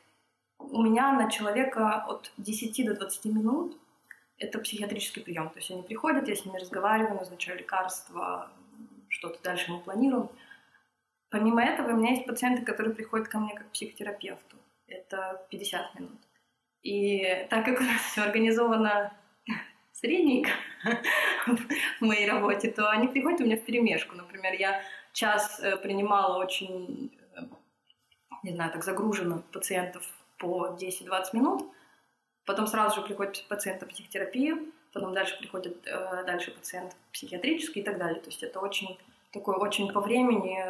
у 0.58 0.82
меня 0.82 1.12
на 1.12 1.30
человека 1.30 2.04
от 2.04 2.32
10 2.38 2.84
до 2.88 2.96
20 2.96 3.26
минут 3.26 3.78
это 4.40 4.58
психиатрический 4.58 5.22
прием. 5.22 5.50
То 5.50 5.60
есть 5.60 5.70
они 5.70 5.84
приходят, 5.84 6.28
я 6.28 6.36
с 6.36 6.44
ними 6.44 6.58
разговариваю, 6.58 7.20
назначаю 7.20 7.60
лекарства, 7.60 8.52
что-то 9.08 9.40
дальше 9.44 9.72
мы 9.72 9.82
планируем. 9.82 10.30
Помимо 11.30 11.64
этого, 11.64 11.92
у 11.92 11.98
меня 11.98 12.14
есть 12.14 12.26
пациенты, 12.26 12.66
которые 12.66 12.96
приходят 12.96 13.28
ко 13.28 13.38
мне 13.38 13.54
как 13.54 13.70
психотерапевту. 13.70 14.58
Это 14.88 15.46
50 15.52 16.00
минут. 16.00 16.20
И 16.82 17.46
так 17.52 17.64
как 17.66 17.82
у 17.82 17.84
нас 17.84 18.02
все 18.02 18.24
организовано 18.24 19.14
средненько 19.92 20.50
в 21.46 22.04
моей 22.04 22.28
работе, 22.28 22.72
то 22.72 22.90
они 22.90 23.10
приходят 23.10 23.42
у 23.42 23.44
меня 23.44 23.58
в 23.58 23.64
перемешку. 23.64 24.16
Например, 24.16 24.54
я 24.54 24.82
час 25.14 25.60
э, 25.60 25.78
принимала 25.78 26.44
очень 26.44 27.12
не 28.44 28.54
знаю, 28.54 28.72
так 28.72 28.84
загружено 28.84 29.44
пациентов 29.52 30.04
по 30.38 30.76
10-20 30.80 31.24
минут, 31.34 31.72
потом 32.46 32.68
сразу 32.68 33.02
же 33.02 33.08
приходит 33.08 33.46
пациент 33.48 33.82
на 33.82 33.88
психотерапию, 33.88 34.72
потом 34.94 35.14
дальше 35.14 35.38
приходит 35.38 35.86
э, 35.86 36.24
дальше 36.26 36.52
пациент 36.52 36.96
психиатрический 37.14 37.82
и 37.82 37.86
так 37.86 37.98
далее. 37.98 38.20
То 38.20 38.30
есть 38.30 38.44
это 38.44 38.60
очень 38.60 38.98
такое 39.32 39.56
очень 39.56 39.92
по 39.92 40.02
времени 40.02 40.64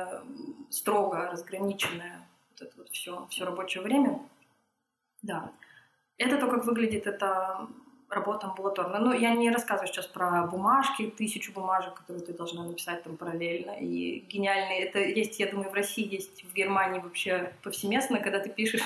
строго 0.69 1.29
разграниченное 1.31 2.27
вот 2.51 2.61
это 2.61 2.77
вот 2.77 2.89
все, 2.89 3.27
все 3.29 3.45
рабочее 3.45 3.83
время. 3.83 4.19
Да. 5.21 5.51
Это 6.17 6.37
то, 6.37 6.47
как 6.47 6.65
выглядит 6.65 7.07
это 7.07 7.67
работа 8.11 8.47
амбулаторная. 8.47 8.99
Ну, 8.99 9.13
я 9.13 9.33
не 9.33 9.49
рассказываю 9.49 9.87
сейчас 9.87 10.07
про 10.07 10.43
бумажки, 10.47 11.09
тысячу 11.09 11.51
бумажек, 11.53 11.93
которые 11.93 12.25
ты 12.25 12.33
должна 12.33 12.63
написать 12.63 13.03
там 13.03 13.17
параллельно. 13.17 13.71
И 13.79 14.23
гениальные, 14.27 14.85
это 14.85 14.99
есть, 14.99 15.39
я 15.39 15.47
думаю, 15.47 15.69
в 15.69 15.73
России 15.73 16.07
есть, 16.13 16.43
в 16.43 16.53
Германии 16.53 16.99
вообще 16.99 17.53
повсеместно, 17.63 18.19
когда 18.19 18.39
ты 18.39 18.49
пишешь 18.49 18.83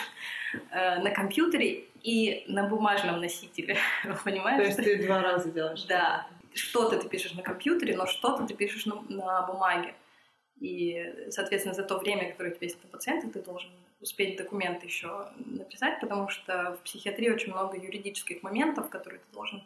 э, 0.72 1.00
на 1.00 1.12
компьютере 1.12 1.86
и 2.04 2.46
на 2.48 2.68
бумажном 2.68 3.20
носителе, 3.20 3.78
понимаешь? 4.24 4.62
То 4.62 4.68
есть 4.68 4.78
ты 4.78 5.06
два 5.06 5.22
раза 5.22 5.52
делаешь? 5.52 5.84
Да. 5.84 6.28
Что-то 6.54 6.98
ты 7.00 7.10
пишешь 7.10 7.34
на 7.34 7.42
компьютере, 7.42 7.98
но 7.98 8.06
что-то 8.06 8.46
ты 8.46 8.54
пишешь 8.54 8.86
на, 8.86 9.02
на 9.10 9.42
бумаге. 9.42 9.94
И, 10.60 11.28
соответственно, 11.30 11.76
за 11.76 11.84
то 11.84 11.98
время, 11.98 12.32
которое 12.32 12.52
у 12.52 12.56
тебя 12.56 12.68
есть 12.68 12.84
на 12.84 12.90
пациента, 12.90 13.30
ты 13.30 13.42
должен 13.42 13.72
успеть 14.00 14.38
документы 14.38 14.86
еще 14.86 15.28
написать, 15.38 16.00
потому 16.00 16.30
что 16.30 16.78
в 16.80 16.84
психиатрии 16.84 17.30
очень 17.30 17.52
много 17.52 17.78
юридических 17.78 18.42
моментов, 18.44 18.90
которые 18.90 19.20
ты 19.20 19.34
должен 19.34 19.64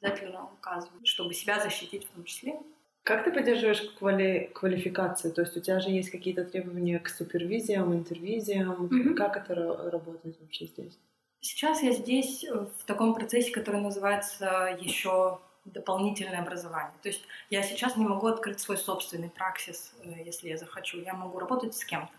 обязательно 0.00 0.44
указывать, 0.44 1.06
чтобы 1.06 1.34
себя 1.34 1.60
защитить 1.60 2.06
в 2.06 2.10
том 2.10 2.24
числе. 2.24 2.58
Как 3.02 3.22
ты 3.22 3.32
поддерживаешь 3.32 3.82
квали... 3.98 4.50
квалификацию? 4.52 5.32
То 5.32 5.42
есть 5.42 5.56
у 5.56 5.60
тебя 5.60 5.78
же 5.78 5.90
есть 5.90 6.10
какие-то 6.10 6.44
требования 6.44 6.98
к 6.98 7.08
супервизиям, 7.08 7.94
интервизиям. 7.94 8.86
Mm-hmm. 8.86 9.14
Как 9.14 9.36
это 9.36 9.54
работает 9.90 10.36
вообще 10.40 10.66
здесь? 10.66 10.98
Сейчас 11.40 11.82
я 11.84 11.92
здесь 11.92 12.44
в 12.44 12.84
таком 12.84 13.14
процессе, 13.14 13.52
который 13.52 13.80
называется 13.80 14.76
еще 14.80 15.38
дополнительное 15.66 16.40
образование. 16.40 16.94
То 17.02 17.08
есть 17.08 17.24
я 17.50 17.62
сейчас 17.62 17.96
не 17.96 18.04
могу 18.04 18.26
открыть 18.28 18.60
свой 18.60 18.78
собственный 18.78 19.30
праксис, 19.30 19.92
э, 20.02 20.22
если 20.24 20.48
я 20.48 20.56
захочу. 20.56 21.00
Я 21.00 21.14
могу 21.14 21.38
работать 21.38 21.74
с 21.74 21.84
кем-то. 21.84 22.12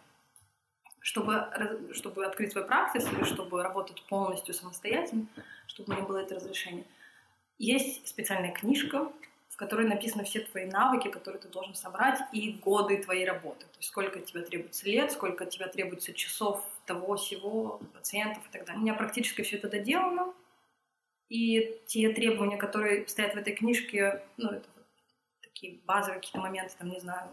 Чтобы, 0.99 1.47
чтобы 1.93 2.25
открыть 2.25 2.51
свой 2.51 2.65
практис 2.65 3.07
или 3.11 3.23
чтобы 3.23 3.63
работать 3.63 4.03
полностью 4.07 4.53
самостоятельно, 4.53 5.25
чтобы 5.67 5.93
меня 5.93 6.05
было 6.05 6.17
это 6.17 6.35
разрешение. 6.35 6.85
Есть 7.57 8.07
специальная 8.07 8.51
книжка, 8.51 9.11
в 9.49 9.55
которой 9.55 9.87
написаны 9.87 10.23
все 10.23 10.41
твои 10.41 10.65
навыки, 10.65 11.07
которые 11.07 11.41
ты 11.41 11.47
должен 11.47 11.73
собрать, 11.73 12.19
и 12.31 12.51
годы 12.51 13.01
твоей 13.01 13.25
работы. 13.25 13.61
То 13.61 13.77
есть 13.77 13.89
сколько 13.89 14.19
тебе 14.19 14.41
требуется 14.41 14.85
лет, 14.85 15.11
сколько 15.11 15.45
тебе 15.45 15.67
требуется 15.67 16.13
часов 16.13 16.63
того, 16.85 17.15
всего, 17.15 17.79
пациентов 17.93 18.43
и 18.47 18.51
так 18.51 18.65
далее. 18.65 18.79
У 18.79 18.83
меня 18.83 18.93
практически 18.93 19.41
все 19.41 19.57
это 19.57 19.69
доделано. 19.69 20.33
И 21.29 21.81
те 21.87 22.09
требования, 22.13 22.57
которые 22.57 23.07
стоят 23.07 23.35
в 23.35 23.37
этой 23.37 23.53
книжке, 23.53 24.23
ну, 24.37 24.49
это 24.49 24.67
такие 25.41 25.79
базовые 25.85 26.19
какие-то 26.19 26.39
моменты, 26.39 26.73
там, 26.77 26.89
не 26.89 26.99
знаю, 26.99 27.29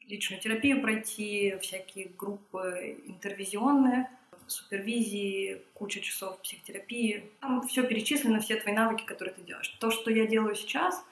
личную 0.00 0.40
терапию 0.40 0.82
пройти, 0.82 1.56
всякие 1.60 2.08
группы 2.08 2.98
интервизионные, 3.06 4.10
супервизии, 4.46 5.62
куча 5.74 6.00
часов 6.00 6.40
психотерапии. 6.42 7.30
Там 7.40 7.66
все 7.66 7.86
перечислено, 7.86 8.40
все 8.40 8.56
твои 8.56 8.74
навыки, 8.74 9.04
которые 9.04 9.34
ты 9.34 9.42
делаешь. 9.42 9.68
То, 9.80 9.90
что 9.90 10.10
я 10.10 10.26
делаю 10.26 10.54
сейчас, 10.54 11.04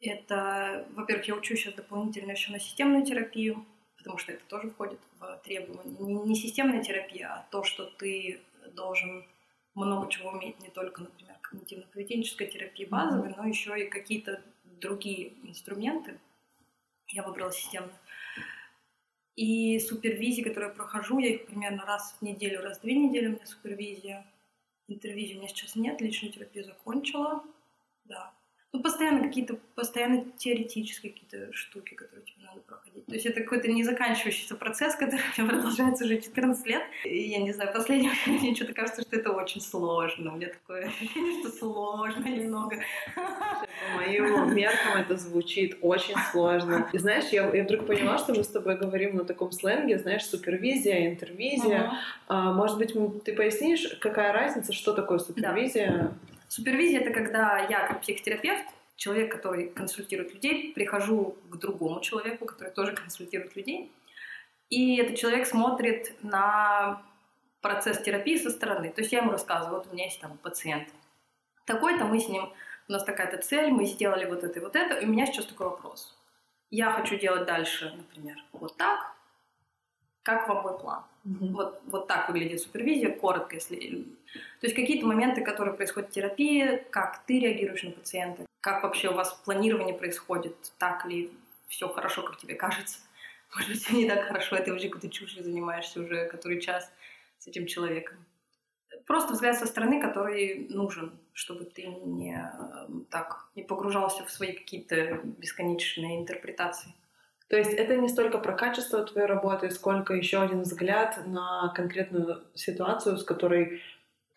это, 0.00 0.86
во-первых, 0.94 1.28
я 1.28 1.34
учу 1.34 1.56
сейчас 1.56 1.74
дополнительно 1.74 2.32
еще 2.32 2.52
на 2.52 2.60
системную 2.60 3.04
терапию, 3.04 3.64
потому 3.96 4.18
что 4.18 4.32
это 4.32 4.44
тоже 4.46 4.70
входит 4.70 5.00
в 5.18 5.40
требования. 5.44 5.96
Не, 5.98 6.14
не 6.14 6.34
системная 6.34 6.82
терапия, 6.82 7.28
а 7.28 7.46
то, 7.50 7.64
что 7.64 7.84
ты 7.84 8.40
должен 8.74 9.24
много 9.84 10.10
чего 10.10 10.30
уметь, 10.30 10.60
не 10.60 10.70
только, 10.70 11.02
например, 11.02 11.36
когнитивно-поведенческая 11.42 12.46
терапия 12.46 12.88
базовая, 12.88 13.34
но 13.36 13.46
еще 13.46 13.78
и 13.80 13.88
какие-то 13.88 14.42
другие 14.80 15.32
инструменты. 15.44 16.18
Я 17.08 17.22
выбрала 17.22 17.52
системную. 17.52 17.94
И 19.36 19.78
супервизии, 19.78 20.42
которые 20.42 20.70
я 20.70 20.74
прохожу, 20.74 21.18
я 21.18 21.30
их 21.30 21.46
примерно 21.46 21.84
раз 21.86 22.16
в 22.18 22.22
неделю, 22.22 22.60
раз 22.60 22.78
в 22.78 22.82
две 22.82 22.96
недели 22.96 23.28
у 23.28 23.30
меня 23.30 23.46
супервизия. 23.46 24.26
Интервизии 24.88 25.34
у 25.34 25.38
меня 25.38 25.48
сейчас 25.48 25.76
нет, 25.76 26.00
личную 26.00 26.32
терапию 26.32 26.64
закончила. 26.64 27.44
Да. 28.04 28.32
Ну, 28.70 28.82
постоянно 28.82 29.22
какие-то, 29.22 29.56
постоянно 29.74 30.26
теоретические 30.36 31.12
какие-то 31.12 31.50
штуки, 31.54 31.94
которые 31.94 32.26
тебе 32.26 32.44
надо 32.44 32.60
проходить. 32.60 33.06
То 33.06 33.14
есть 33.14 33.24
это 33.24 33.40
какой-то 33.40 33.68
незаканчивающийся 33.68 34.56
процесс, 34.56 34.94
который 34.96 35.22
продолжается 35.36 36.04
уже 36.04 36.20
14 36.20 36.66
лет. 36.66 36.82
И 37.04 37.18
я 37.30 37.38
не 37.38 37.52
знаю, 37.52 37.72
последнее 37.72 38.12
мне 38.26 38.54
что-то 38.54 38.74
кажется, 38.74 39.00
что 39.02 39.16
это 39.16 39.32
очень 39.32 39.62
сложно. 39.62 40.34
У 40.34 40.36
меня 40.36 40.48
такое 40.48 40.86
ощущение, 40.88 41.40
что 41.40 41.50
сложно 41.50 42.26
немного. 42.26 42.76
По 43.14 43.96
моим 43.96 44.54
меркам 44.54 44.98
это 44.98 45.16
звучит 45.16 45.78
очень 45.80 46.16
сложно. 46.30 46.90
И 46.92 46.98
знаешь, 46.98 47.30
я, 47.30 47.48
я 47.54 47.64
вдруг 47.64 47.86
поняла, 47.86 48.18
что 48.18 48.34
мы 48.34 48.44
с 48.44 48.48
тобой 48.48 48.76
говорим 48.76 49.16
на 49.16 49.24
таком 49.24 49.50
сленге, 49.50 49.98
знаешь, 49.98 50.26
супервизия, 50.26 51.08
интервизия. 51.08 51.84
Uh-huh. 51.84 51.92
А, 52.26 52.52
может 52.52 52.76
быть, 52.76 52.92
ты 53.24 53.34
пояснишь, 53.34 53.96
какая 53.98 54.34
разница, 54.34 54.74
что 54.74 54.92
такое 54.92 55.20
супервизия? 55.20 55.90
Да. 55.90 56.12
Супервизия— 56.48 57.00
это 57.02 57.10
когда 57.10 57.58
я, 57.58 57.86
как 57.86 58.00
психотерапевт, 58.00 58.64
человек, 58.96 59.30
который 59.30 59.68
консультирует 59.68 60.34
людей, 60.34 60.72
прихожу 60.72 61.36
к 61.50 61.56
другому 61.56 62.00
человеку, 62.00 62.46
который 62.46 62.72
тоже 62.72 62.92
консультирует 62.92 63.54
людей, 63.54 63.92
и 64.70 64.96
этот 64.96 65.16
человек 65.16 65.46
смотрит 65.46 66.16
на 66.22 67.02
процесс 67.60 68.00
терапии 68.00 68.36
со 68.36 68.50
стороны. 68.50 68.90
То 68.90 69.02
есть 69.02 69.12
я 69.12 69.20
ему 69.20 69.30
рассказываю, 69.30 69.78
вот 69.78 69.88
у 69.88 69.94
меня 69.94 70.04
есть 70.04 70.20
там 70.20 70.36
пациент 70.38 70.88
такой-то, 71.64 72.04
мы 72.04 72.18
с 72.18 72.28
ним, 72.28 72.50
у 72.88 72.92
нас 72.92 73.04
такая-то 73.04 73.38
цель, 73.38 73.70
мы 73.70 73.84
сделали 73.84 74.24
вот 74.24 74.42
это 74.42 74.58
и 74.58 74.62
вот 74.62 74.74
это, 74.74 74.94
и 74.94 75.04
у 75.04 75.08
меня 75.08 75.26
сейчас 75.26 75.46
такой 75.46 75.68
вопрос. 75.68 76.16
Я 76.70 76.90
хочу 76.90 77.18
делать 77.18 77.46
дальше, 77.46 77.92
например, 77.96 78.36
вот 78.52 78.76
так, 78.76 79.12
как 80.28 80.46
вам 80.46 80.62
мой 80.62 80.78
план? 80.78 81.02
Угу. 81.24 81.46
Вот, 81.52 81.80
вот 81.86 82.06
так 82.06 82.28
выглядит 82.28 82.60
супервизия, 82.60 83.10
коротко, 83.16 83.54
если... 83.54 84.04
То 84.60 84.66
есть 84.66 84.74
какие-то 84.74 85.06
моменты, 85.06 85.40
которые 85.40 85.74
происходят 85.74 86.10
в 86.10 86.12
терапии, 86.12 86.84
как 86.90 87.24
ты 87.24 87.40
реагируешь 87.40 87.82
на 87.82 87.92
пациента, 87.92 88.44
как 88.60 88.82
вообще 88.82 89.08
у 89.08 89.14
вас 89.14 89.32
планирование 89.46 89.94
происходит, 89.94 90.54
так 90.76 91.06
ли 91.06 91.32
все 91.66 91.88
хорошо, 91.88 92.22
как 92.22 92.36
тебе 92.36 92.56
кажется. 92.56 92.98
Может 93.56 93.70
быть, 93.70 93.90
не 93.90 94.06
так 94.06 94.24
хорошо, 94.24 94.56
а 94.56 94.60
ты 94.60 94.70
уже 94.70 94.88
какой-то 94.88 95.08
чушью 95.08 95.42
занимаешься 95.42 95.98
уже 95.98 96.26
который 96.26 96.60
час 96.60 96.92
с 97.38 97.46
этим 97.46 97.64
человеком. 97.64 98.18
Просто 99.06 99.32
взгляд 99.32 99.58
со 99.58 99.64
стороны, 99.64 99.98
который 100.02 100.66
нужен, 100.68 101.18
чтобы 101.32 101.64
ты 101.64 101.86
не 101.86 102.52
так 103.10 103.48
не 103.54 103.62
погружался 103.62 104.26
в 104.26 104.30
свои 104.30 104.52
какие-то 104.52 105.22
бесконечные 105.24 106.18
интерпретации. 106.18 106.92
То 107.48 107.56
есть 107.56 107.72
это 107.72 107.96
не 107.96 108.08
столько 108.08 108.38
про 108.38 108.52
качество 108.52 109.02
твоей 109.04 109.26
работы, 109.26 109.70
сколько 109.70 110.14
еще 110.14 110.42
один 110.42 110.62
взгляд 110.62 111.26
на 111.26 111.72
конкретную 111.74 112.42
ситуацию, 112.54 113.16
с 113.16 113.24
которой 113.24 113.80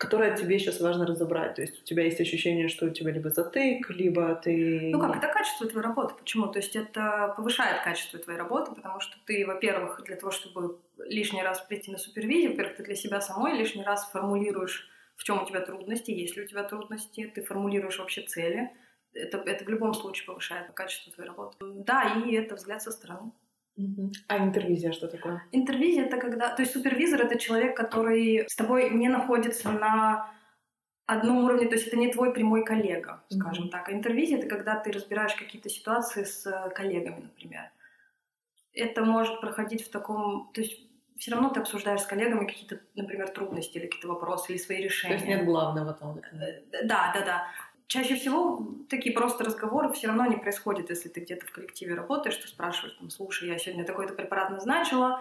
которое 0.01 0.36
тебе 0.36 0.58
сейчас 0.58 0.82
важно 0.82 1.06
разобрать. 1.06 1.53
То 1.53 1.62
есть 1.62 1.80
у 1.80 1.86
тебя 1.86 2.06
есть 2.06 2.20
ощущение, 2.20 2.70
что 2.70 2.88
у 2.88 2.89
тебя 2.89 3.12
либо 3.12 3.30
затык, 3.30 3.88
либо 3.91 4.34
ты... 4.34 4.89
Ну 4.91 5.00
как, 5.00 5.15
это 5.15 5.27
качество 5.27 5.68
твоей 5.68 5.86
работы. 5.86 6.15
Почему? 6.18 6.48
То 6.48 6.58
есть 6.58 6.75
это 6.75 7.32
повышает 7.38 7.84
качество 7.84 8.18
твоей 8.18 8.39
работы, 8.39 8.74
потому 8.74 9.00
что 9.00 9.15
ты, 9.27 9.46
во-первых, 9.46 10.01
для 10.03 10.15
того, 10.15 10.32
чтобы 10.32 10.80
лишний 10.98 11.44
раз 11.44 11.62
прийти 11.62 11.91
на 11.91 12.00
супервизию, 12.00 12.50
во-первых, 12.50 12.77
ты 12.77 12.84
для 12.84 12.96
себя 12.96 13.22
самой 13.22 13.56
лишний 13.56 13.84
раз 13.84 14.10
формулируешь, 14.12 14.89
в 15.18 15.24
чем 15.24 15.44
у 15.44 15.46
тебя 15.46 15.60
трудности, 15.60 16.10
есть 16.10 16.36
ли 16.36 16.46
у 16.46 16.48
тебя 16.48 16.63
трудности, 16.63 17.32
ты 17.36 17.44
формулируешь 17.44 18.00
вообще 18.00 18.24
цели, 18.24 18.72
это, 19.13 19.38
это 19.39 19.65
в 19.65 19.70
любом 19.70 19.94
случае 19.94 20.25
повышает 20.27 20.72
качество 20.74 21.12
твоей 21.12 21.30
работы. 21.30 21.58
Да, 21.60 22.13
и 22.25 22.34
это 22.34 22.56
взгляд 22.56 22.82
со 22.82 22.91
стороны. 22.91 23.32
А 24.27 24.38
интервизия 24.38 24.91
что 24.91 25.08
такое? 25.08 25.44
Интервизия 25.51 26.06
это 26.06 26.18
когда... 26.18 26.53
То 26.53 26.62
есть 26.62 26.74
супервизор 26.74 27.22
это 27.22 27.39
человек, 27.39 27.75
который 27.75 28.46
с 28.48 28.56
тобой 28.56 28.89
не 28.89 29.08
находится 29.08 29.72
на 29.72 30.32
одном 31.06 31.46
уровне, 31.46 31.68
то 31.68 31.75
есть 31.75 31.88
это 31.88 31.98
не 31.98 32.12
твой 32.12 32.34
прямой 32.34 32.63
коллега, 32.63 33.24
скажем 33.30 33.65
mm-hmm. 33.65 33.72
так. 33.72 33.89
А 33.89 33.94
интервизия 33.94 34.38
это 34.38 34.48
когда 34.48 34.80
ты 34.80 34.91
разбираешь 34.91 35.36
какие-то 35.36 35.70
ситуации 35.70 36.24
с 36.24 36.46
э, 36.46 36.70
коллегами, 36.70 37.22
например. 37.22 37.72
Это 38.74 39.03
может 39.03 39.41
проходить 39.41 39.86
в 39.86 39.91
таком... 39.91 40.51
То 40.53 40.62
есть 40.62 40.88
все 41.18 41.32
равно 41.32 41.50
ты 41.50 41.60
обсуждаешь 41.60 42.01
с 42.01 42.06
коллегами 42.06 42.48
какие-то, 42.48 42.80
например, 42.96 43.30
трудности 43.30 43.77
или 43.77 43.86
какие-то 43.88 44.08
вопросы 44.08 44.53
или 44.53 44.58
свои 44.58 44.82
решения. 44.82 45.18
То 45.18 45.24
есть 45.24 45.27
нет 45.27 45.46
главного 45.46 45.94
там. 45.94 46.18
Э, 46.18 46.62
да, 46.84 47.12
да, 47.13 47.25
да. 47.25 47.48
Чаще 47.91 48.15
всего 48.15 48.65
такие 48.88 49.13
просто 49.13 49.43
разговоры 49.43 49.91
все 49.91 50.07
равно 50.07 50.25
не 50.25 50.38
происходят, 50.38 50.89
если 50.89 51.10
ты 51.10 51.19
где-то 51.19 51.45
в 51.45 51.51
коллективе 51.51 51.93
работаешь, 51.93 52.38
ты 52.38 52.48
спрашиваешь, 52.48 52.95
там, 52.95 53.10
слушай, 53.10 53.50
я 53.50 53.57
сегодня 53.57 53.83
такой-то 53.83 54.13
препарат 54.13 54.50
назначила, 54.50 55.19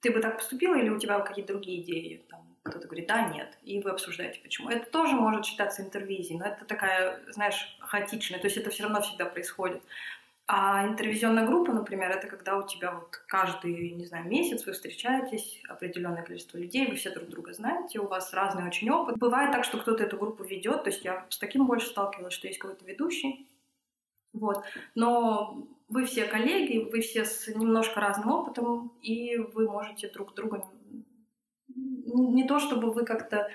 ты 0.00 0.10
бы 0.10 0.18
так 0.18 0.38
поступила 0.38 0.74
или 0.74 0.88
у 0.88 0.98
тебя 0.98 1.20
какие-то 1.20 1.52
другие 1.52 1.82
идеи? 1.82 2.24
Там, 2.28 2.40
кто-то 2.64 2.88
говорит, 2.88 3.06
да, 3.06 3.28
нет. 3.28 3.56
И 3.62 3.80
вы 3.80 3.90
обсуждаете, 3.90 4.40
почему. 4.42 4.70
Это 4.70 4.90
тоже 4.90 5.14
может 5.14 5.46
считаться 5.46 5.82
интервизией, 5.82 6.40
но 6.40 6.46
это 6.46 6.64
такая, 6.64 7.20
знаешь, 7.28 7.78
хаотичная. 7.78 8.40
То 8.40 8.48
есть 8.48 8.56
это 8.56 8.70
все 8.70 8.82
равно 8.82 9.02
всегда 9.02 9.26
происходит. 9.26 9.80
А 10.52 10.84
интервизионная 10.84 11.46
группа, 11.46 11.72
например, 11.72 12.10
это 12.10 12.26
когда 12.26 12.58
у 12.58 12.66
тебя 12.66 12.90
вот 12.90 13.22
каждый, 13.28 13.92
не 13.92 14.04
знаю, 14.04 14.26
месяц 14.26 14.66
вы 14.66 14.72
встречаетесь, 14.72 15.62
определенное 15.68 16.24
количество 16.24 16.58
людей, 16.58 16.88
вы 16.88 16.96
все 16.96 17.10
друг 17.10 17.28
друга 17.28 17.52
знаете, 17.52 18.00
у 18.00 18.08
вас 18.08 18.34
разный 18.34 18.66
очень 18.66 18.90
опыт. 18.90 19.16
Бывает 19.16 19.52
так, 19.52 19.62
что 19.62 19.78
кто-то 19.78 20.02
эту 20.02 20.18
группу 20.18 20.42
ведет, 20.42 20.82
то 20.82 20.90
есть 20.90 21.04
я 21.04 21.24
с 21.28 21.38
таким 21.38 21.68
больше 21.68 21.86
сталкивалась, 21.86 22.34
что 22.34 22.48
есть 22.48 22.58
какой-то 22.58 22.84
ведущий, 22.84 23.46
вот. 24.32 24.64
Но 24.96 25.68
вы 25.88 26.04
все 26.04 26.24
коллеги, 26.24 26.90
вы 26.90 27.00
все 27.00 27.24
с 27.24 27.46
немножко 27.46 28.00
разным 28.00 28.30
опытом, 28.30 28.92
и 29.02 29.36
вы 29.36 29.68
можете 29.68 30.08
друг 30.08 30.34
друга 30.34 30.64
не 31.68 32.44
то, 32.44 32.58
чтобы 32.58 32.90
вы 32.90 33.04
как-то 33.04 33.48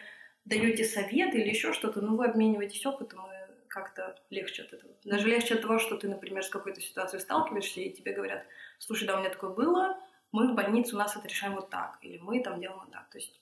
даете 0.46 0.86
совет 0.86 1.36
или 1.36 1.50
еще 1.50 1.74
что-то, 1.74 2.00
ну 2.00 2.16
вы 2.16 2.28
обмениваетесь 2.28 2.86
опытом, 2.86 3.20
и 3.20 3.35
как-то 3.76 4.16
легче 4.30 4.64
от 4.64 4.72
этого. 4.72 4.94
Даже 5.04 5.28
легче 5.28 5.56
от 5.56 5.62
того, 5.62 5.80
что 5.80 5.98
ты, 5.98 6.08
например, 6.08 6.44
с 6.44 6.50
какой-то 6.50 6.80
ситуацией 6.80 7.22
сталкиваешься, 7.22 7.82
и 7.82 7.92
тебе 7.92 8.14
говорят, 8.14 8.46
слушай, 8.80 9.06
да, 9.06 9.18
у 9.18 9.20
меня 9.20 9.30
такое 9.30 9.50
было, 9.50 9.98
мы 10.32 10.50
в 10.50 10.56
больнице 10.56 10.96
у 10.96 10.98
нас 10.98 11.18
это 11.18 11.28
решаем 11.28 11.56
вот 11.56 11.70
так, 11.70 11.98
или 12.02 12.18
мы 12.18 12.42
там 12.42 12.62
делаем 12.62 12.80
вот 12.80 12.92
так. 12.92 13.10
То 13.10 13.18
есть 13.18 13.42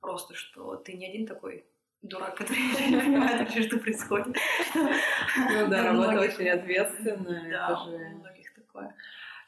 просто, 0.00 0.34
что 0.34 0.76
ты 0.76 0.92
не 0.92 1.08
один 1.08 1.26
такой 1.26 1.64
дурак, 2.00 2.36
который 2.38 2.90
не 2.90 2.96
понимает 2.96 3.40
вообще, 3.40 3.62
что 3.62 3.78
происходит. 3.78 4.36
Ну 4.76 5.66
да, 5.68 5.82
работа 5.82 6.20
очень 6.20 6.48
ответственная. 6.48 7.50
Да, 7.50 7.82
у 7.82 8.18
многих 8.20 8.54
такое. 8.54 8.94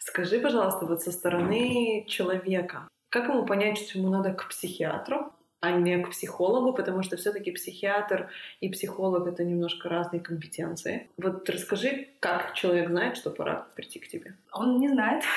Скажи, 0.00 0.40
пожалуйста, 0.40 0.84
вот 0.84 1.00
со 1.00 1.12
стороны 1.12 2.04
человека, 2.08 2.88
как 3.08 3.28
ему 3.28 3.46
понять, 3.46 3.78
что 3.78 3.98
ему 3.98 4.10
надо 4.10 4.34
к 4.34 4.48
психиатру, 4.48 5.32
а 5.64 5.70
не 5.70 6.02
к 6.02 6.10
психологу, 6.10 6.74
потому 6.74 7.02
что 7.02 7.16
все-таки 7.16 7.50
психиатр 7.50 8.28
и 8.60 8.68
психолог 8.68 9.26
это 9.26 9.44
немножко 9.44 9.88
разные 9.88 10.20
компетенции. 10.20 11.08
Вот 11.16 11.48
расскажи, 11.48 12.08
как 12.20 12.52
человек 12.52 12.90
знает, 12.90 13.16
что 13.16 13.30
пора 13.30 13.66
прийти 13.74 13.98
к 13.98 14.08
тебе. 14.08 14.34
Он 14.52 14.78
не 14.78 14.88
знает. 14.88 15.24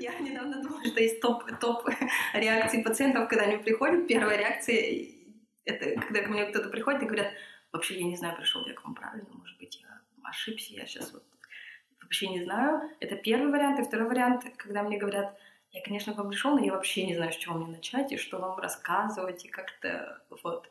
Я 0.00 0.16
недавно 0.20 0.62
думала, 0.62 0.84
что 0.84 1.00
есть 1.00 1.20
топ, 1.20 1.42
топ 1.60 1.88
реакции 2.32 2.80
пациентов, 2.80 3.28
когда 3.28 3.44
они 3.44 3.56
приходят. 3.56 4.06
Первая 4.06 4.38
реакция— 4.38 5.08
это 5.64 6.00
когда 6.00 6.22
ко 6.22 6.30
мне 6.30 6.46
кто-то 6.46 6.68
приходит 6.68 7.02
и 7.02 7.06
говорят, 7.06 7.32
вообще 7.72 7.98
я 7.98 8.04
не 8.04 8.16
знаю, 8.16 8.36
пришел 8.36 8.64
я 8.66 8.74
к 8.74 8.84
вам 8.84 8.94
правильно, 8.94 9.28
может 9.32 9.58
быть, 9.58 9.80
я 9.82 10.00
ошибся, 10.22 10.74
я 10.74 10.86
сейчас 10.86 11.12
вот 11.12 11.24
вообще 12.00 12.28
не 12.28 12.44
знаю. 12.44 12.88
Это 13.00 13.16
первый 13.16 13.50
вариант. 13.50 13.80
И 13.80 13.82
второй 13.82 14.08
вариант, 14.08 14.44
когда 14.56 14.84
мне 14.84 14.96
говорят, 14.96 15.36
я, 15.72 15.82
конечно, 15.82 16.14
к 16.14 16.18
вам 16.18 16.30
пришел, 16.30 16.56
но 16.56 16.64
я 16.64 16.72
вообще 16.72 17.06
не 17.06 17.14
знаю, 17.14 17.32
с 17.32 17.36
чего 17.36 17.54
мне 17.54 17.66
начать 17.66 18.12
и 18.12 18.16
что 18.16 18.38
вам 18.38 18.58
рассказывать, 18.58 19.44
и 19.44 19.48
как-то 19.48 20.22
вот. 20.42 20.70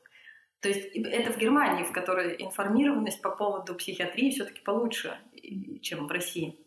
То 0.60 0.70
есть 0.70 0.88
это 0.96 1.32
в 1.32 1.38
Германии, 1.38 1.84
в 1.84 1.92
которой 1.92 2.36
информированность 2.40 3.22
по 3.22 3.30
поводу 3.30 3.76
психиатрии 3.76 4.32
все-таки 4.32 4.62
получше, 4.62 5.18
чем 5.82 6.08
в 6.08 6.12
России. 6.12 6.58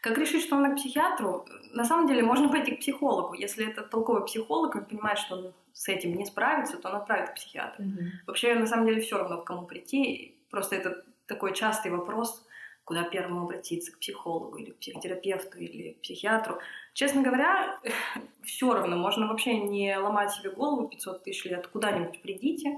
Как 0.00 0.16
решить, 0.18 0.42
что 0.42 0.56
он 0.56 0.72
к 0.72 0.76
психиатру? 0.76 1.46
На 1.72 1.84
самом 1.84 2.06
деле 2.06 2.22
можно 2.22 2.48
пойти 2.48 2.76
к 2.76 2.80
психологу. 2.80 3.34
Если 3.34 3.66
это 3.66 3.82
толковый 3.82 4.24
психолог, 4.24 4.74
он 4.74 4.86
понимает, 4.86 5.18
что 5.18 5.36
он 5.36 5.54
с 5.72 5.88
этим 5.88 6.14
не 6.14 6.24
справится, 6.24 6.78
то 6.78 6.88
он 6.88 6.96
отправит 6.96 7.30
к 7.30 7.34
психиатру. 7.34 7.84
Mm-hmm. 7.84 8.08
Вообще, 8.26 8.54
на 8.54 8.66
самом 8.66 8.86
деле, 8.86 9.00
все 9.00 9.18
равно, 9.18 9.42
к 9.42 9.44
кому 9.44 9.66
прийти. 9.66 10.38
Просто 10.50 10.76
это 10.76 11.04
такой 11.26 11.54
частый 11.54 11.90
вопрос, 11.90 12.46
куда 12.84 13.04
первому 13.04 13.42
обратиться, 13.42 13.92
к 13.92 13.98
психологу 13.98 14.58
или 14.58 14.70
к 14.70 14.78
психотерапевту 14.78 15.58
или 15.58 15.92
к 15.92 16.02
психиатру. 16.02 16.58
Честно 16.92 17.22
говоря, 17.22 17.78
все 18.42 18.72
равно, 18.72 18.96
можно 18.96 19.26
вообще 19.26 19.58
не 19.58 19.96
ломать 19.96 20.32
себе 20.32 20.50
голову 20.50 20.88
500 20.88 21.24
тысяч 21.24 21.44
лет, 21.44 21.66
куда-нибудь 21.66 22.20
придите, 22.20 22.76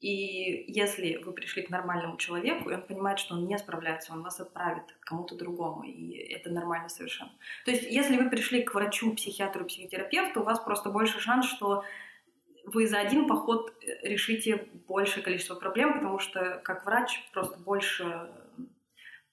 и 0.00 0.64
если 0.66 1.18
вы 1.18 1.32
пришли 1.32 1.62
к 1.62 1.68
нормальному 1.68 2.16
человеку, 2.16 2.70
и 2.70 2.74
он 2.74 2.80
понимает, 2.82 3.18
что 3.18 3.34
он 3.34 3.44
не 3.44 3.58
справляется, 3.58 4.12
он 4.14 4.22
вас 4.22 4.40
отправит 4.40 4.84
к 5.00 5.06
кому-то 5.06 5.34
другому, 5.36 5.82
и 5.84 6.16
это 6.32 6.48
нормально 6.48 6.88
совершенно. 6.88 7.30
То 7.66 7.70
есть, 7.70 7.82
если 7.82 8.16
вы 8.16 8.30
пришли 8.30 8.62
к 8.62 8.72
врачу, 8.72 9.14
психиатру, 9.14 9.66
психотерапевту, 9.66 10.40
у 10.40 10.44
вас 10.44 10.58
просто 10.60 10.88
больше 10.88 11.20
шанс, 11.20 11.46
что 11.46 11.84
вы 12.64 12.86
за 12.86 12.98
один 12.98 13.26
поход 13.26 13.74
решите 14.02 14.68
большее 14.88 15.22
количество 15.22 15.54
проблем, 15.54 15.94
потому 15.94 16.18
что 16.18 16.60
как 16.64 16.86
врач 16.86 17.22
просто 17.32 17.58
больше 17.58 18.30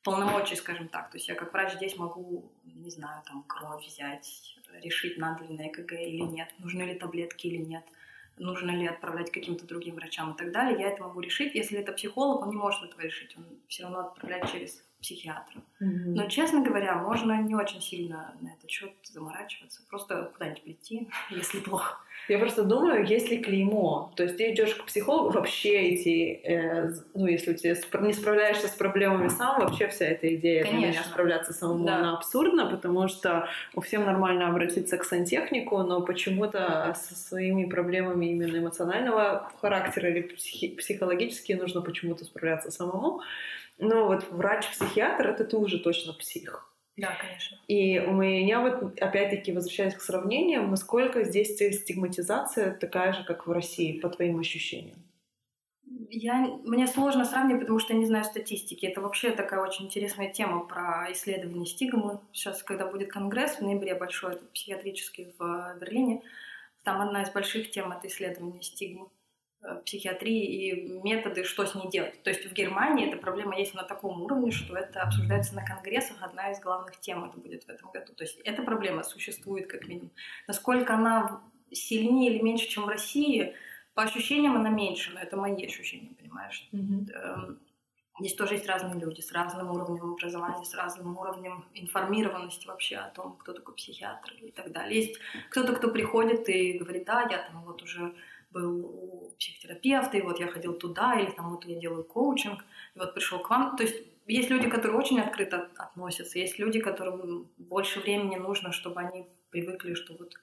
полномочий, 0.04 0.56
скажем 0.56 0.88
так. 0.88 1.10
То 1.10 1.18
есть 1.18 1.28
я 1.28 1.36
как 1.36 1.54
врач 1.54 1.74
здесь 1.76 1.98
могу, 1.98 2.52
не 2.64 2.90
знаю, 2.90 3.24
там 3.26 3.44
кровь 3.44 3.86
взять, 3.86 4.58
решить, 4.82 5.18
надо 5.18 5.44
ли 5.46 5.54
на 5.56 5.68
ЭКГ 5.68 5.94
или 5.94 6.22
нет, 6.22 6.50
нужны 6.60 6.84
ли 6.84 6.96
таблетки 6.96 7.48
или 7.48 7.58
нет, 7.58 7.84
нужно 8.38 8.72
ли 8.72 8.88
отправлять 8.88 9.32
каким-то 9.32 9.66
другим 9.66 9.96
врачам 9.96 10.34
и 10.34 10.38
так 10.38 10.52
далее. 10.52 10.80
Я 10.80 10.90
это 10.90 11.04
могу 11.04 11.22
решить. 11.22 11.56
Если 11.56 11.80
это 11.80 11.92
психолог, 11.92 12.44
он 12.44 12.50
не 12.50 12.56
может 12.56 12.84
этого 12.84 13.02
решить, 13.02 13.36
он 13.38 13.46
все 13.68 13.84
равно 13.84 14.00
отправляет 14.00 14.52
через 14.52 14.84
психиатра. 15.02 15.62
Mm-hmm. 15.82 16.16
Но, 16.16 16.28
честно 16.28 16.64
говоря, 16.64 16.96
можно 16.96 17.42
не 17.42 17.56
очень 17.56 17.82
сильно 17.82 18.34
на 18.42 18.50
этот 18.50 18.70
счет 18.70 18.92
заморачиваться. 19.04 19.82
Просто 19.90 20.32
куда-нибудь 20.34 20.64
прийти, 20.64 21.10
если 21.30 21.60
плохо. 21.60 21.98
Я 22.28 22.40
просто 22.40 22.64
думаю, 22.64 23.06
есть 23.06 23.30
ли 23.30 23.38
клеймо. 23.38 24.12
То 24.16 24.24
есть 24.24 24.38
ты 24.38 24.52
идешь 24.52 24.76
к 24.76 24.86
психологу, 24.86 25.32
вообще 25.32 25.96
идти, 25.96 26.42
э, 26.44 26.90
ну, 27.14 27.28
если 27.28 27.54
ты 27.54 27.78
не 28.02 28.14
справляешься 28.14 28.68
с 28.68 28.72
проблемами 28.72 29.30
сам, 29.30 29.62
вообще 29.62 29.88
вся 29.88 30.06
эта 30.06 30.36
идея 30.36 30.64
Конечно. 30.64 31.04
справляться 31.04 31.54
самому, 31.54 31.86
да. 31.86 31.98
она 31.98 32.18
абсурдна, 32.18 32.66
потому 32.66 33.08
что 33.08 33.48
у 33.76 33.82
всем 33.82 34.04
нормально 34.04 34.50
обратиться 34.50 34.98
к 34.98 35.06
сантехнику, 35.06 35.78
но 35.84 36.02
почему-то 36.02 36.96
со 37.00 37.16
своими 37.16 37.66
проблемами 37.66 38.26
именно 38.26 38.58
эмоционального 38.58 39.50
характера 39.62 40.10
или 40.10 40.22
психи- 40.22 40.76
психологические 40.76 41.58
нужно 41.58 41.82
почему-то 41.82 42.26
справляться 42.26 42.72
самому. 42.72 43.22
Но 43.78 44.08
вот 44.08 44.30
врач-психиатр— 44.32 45.28
это 45.30 45.46
ты 45.46 45.58
уже 45.58 45.80
точно 45.80 46.14
псих. 46.14 46.68
Да, 46.98 47.16
конечно. 47.22 47.58
И 47.68 48.00
у 48.00 48.12
меня 48.12 48.60
вот, 48.60 49.00
опять-таки, 49.00 49.52
возвращаясь 49.52 49.94
к 49.94 50.02
сравнениям, 50.02 50.72
насколько 50.72 51.24
здесь 51.24 51.56
стигматизация 51.56 52.74
такая 52.74 53.14
же, 53.14 53.24
как 53.24 53.46
в 53.46 53.52
России, 53.52 54.00
по 54.00 54.10
твоим 54.10 54.40
ощущениям? 54.40 54.98
Я, 56.10 56.40
мне 56.64 56.88
сложно 56.88 57.24
сравнивать, 57.26 57.62
потому 57.62 57.80
что 57.80 57.94
я 57.94 58.00
не 58.00 58.08
знаю 58.08 58.24
статистики. 58.24 58.88
Это 58.88 59.02
вообще 59.02 59.32
такая 59.32 59.62
очень 59.62 59.86
интересная 59.86 60.32
тема 60.32 60.66
про 60.66 61.12
исследование 61.12 61.68
стигмы. 61.68 62.20
Сейчас, 62.32 62.64
когда 62.64 62.88
будет 62.88 63.12
конгресс 63.12 63.58
в 63.58 63.62
ноябре 63.62 63.94
большой, 63.94 64.38
психиатрический 64.54 65.36
в 65.38 65.78
Берлине, 65.80 66.24
там 66.84 67.02
одна 67.02 67.22
из 67.22 67.30
больших 67.30 67.70
тем— 67.70 67.92
это 67.94 68.08
исследование 68.08 68.64
стигмы. 68.64 69.10
Э, 69.68 69.82
психиатрии 69.86 70.46
и 70.46 70.90
методы, 71.04 71.44
что 71.44 71.66
с 71.66 71.76
ней 71.76 71.90
делать. 71.90 72.24
То 72.24 72.30
есть 72.30 72.46
в 72.46 72.54
Германии 72.54 73.08
эта 73.08 73.18
проблема 73.18 73.58
есть 73.58 73.74
на 73.74 73.84
таком 73.84 74.22
уровне, 74.22 74.52
что 74.52 74.78
это 74.78 75.02
обсуждается 75.02 75.56
на 75.56 75.66
конгрессах, 75.66 76.18
одна 76.22 76.52
из 76.52 76.62
главных 76.62 76.98
тем 77.00 77.26
это 77.26 77.38
будет 77.38 77.66
в 77.66 77.70
этом 77.70 77.92
году. 77.92 78.14
То 78.14 78.24
есть 78.24 78.40
эта 78.46 78.64
проблема 78.64 79.04
существует 79.04 79.68
как 79.68 79.88
минимум. 79.88 80.12
Насколько 80.48 80.94
она 80.94 81.42
сильнее 81.72 82.34
или 82.34 82.42
меньше, 82.42 82.68
чем 82.68 82.86
в 82.86 82.88
России, 82.88 83.56
по 83.94 84.04
ощущениям 84.04 84.56
она 84.56 84.70
меньше, 84.70 85.12
но 85.14 85.20
это 85.20 85.36
мои 85.36 85.66
ощущения, 85.66 86.12
понимаешь? 86.18 86.70
Mm-hmm. 86.72 87.58
Здесь 88.20 88.36
тоже 88.36 88.54
есть 88.54 88.68
разные 88.68 89.00
люди 89.00 89.22
с 89.22 89.32
разным 89.32 89.70
уровнем 89.70 90.14
образования, 90.14 90.64
с 90.64 90.74
разным 90.74 91.18
уровнем 91.18 91.66
информированности 91.74 92.68
вообще 92.68 92.96
о 92.96 93.10
том, 93.10 93.36
кто 93.38 93.54
такой 93.54 93.76
психиатр 93.76 94.34
и 94.42 94.52
так 94.52 94.72
далее. 94.72 95.02
Есть 95.02 95.20
кто-то, 95.52 95.74
кто 95.74 95.90
приходит 95.90 96.48
и 96.50 96.80
говорит, 96.80 97.06
да, 97.06 97.28
я 97.30 97.40
там 97.40 97.64
вот 97.64 97.84
уже 97.84 98.16
был 98.52 98.86
у 98.86 99.36
психотерапевта, 99.38 100.18
и 100.18 100.22
вот 100.22 100.40
я 100.40 100.48
ходил 100.48 100.74
туда, 100.74 101.20
или 101.20 101.32
там 101.32 101.52
вот 101.52 101.66
я 101.66 101.80
делаю 101.80 102.04
коучинг, 102.04 102.64
и 102.96 103.00
вот 103.00 103.14
пришел 103.14 103.40
к 103.40 103.50
вам. 103.50 103.76
То 103.76 103.84
есть 103.84 103.96
есть 104.28 104.50
люди, 104.50 104.70
которые 104.70 104.98
очень 104.98 105.20
открыто 105.20 105.70
относятся, 105.78 106.40
есть 106.40 106.60
люди, 106.60 106.80
которым 106.80 107.50
больше 107.58 108.00
времени 108.00 108.36
нужно, 108.36 108.72
чтобы 108.72 109.00
они 109.00 109.28
привыкли, 109.50 109.94
что 109.94 110.16
вот 110.18 110.34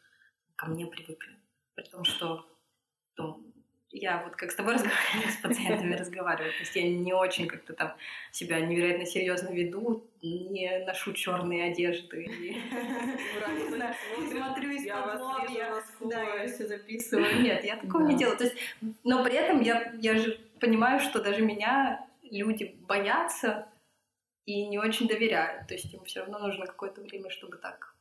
ко 0.57 0.67
мне 0.67 0.87
привыкли. 0.87 1.38
При 1.75 1.85
том, 1.85 2.05
что 2.05 2.47
ну, 3.17 3.44
я 4.05 4.23
вот 4.23 4.37
как 4.37 4.51
с 4.51 4.55
тобой 4.55 4.75
разговариваю, 4.75 5.33
с 5.33 5.37
пациентами 5.37 5.95
разговариваю. 6.03 6.53
То 6.53 6.61
есть 6.61 6.77
я 6.77 6.83
не 6.83 7.12
очень 7.12 7.49
как-то 7.49 7.73
там 7.73 7.95
себя 8.31 8.61
невероятно 8.61 9.07
серьезно 9.07 9.49
веду, 9.49 10.05
не 10.23 10.85
ношу 10.87 11.12
черные 11.14 11.73
одежды. 11.73 12.27
Смотрю 14.31 14.71
из-под 14.73 15.21
лобья. 15.21 15.75
Да, 16.01 16.23
я 16.23 16.47
все 16.47 16.67
записываю. 16.67 17.43
Нет, 17.43 17.64
я 17.64 17.77
такого 17.77 18.07
не 18.07 18.17
делаю. 18.17 18.37
То 18.37 18.45
есть, 18.45 18.57
но 19.05 19.25
при 19.25 19.35
этом 19.35 19.62
я, 19.62 19.93
я 19.99 20.17
же 20.19 20.38
понимаю, 20.61 21.01
что 21.01 21.23
даже 21.23 21.43
меня 21.43 22.07
люди 22.23 22.77
боятся 22.87 23.67
и 24.45 24.67
не 24.67 24.79
очень 24.79 25.09
доверяют. 25.09 25.67
То 25.67 25.75
есть 25.75 25.93
им 25.95 26.05
все 26.05 26.21
равно 26.21 26.38
нужно 26.38 26.67
какое-то 26.67 27.01
время, 27.01 27.31
чтобы 27.31 27.57
так 27.57 27.94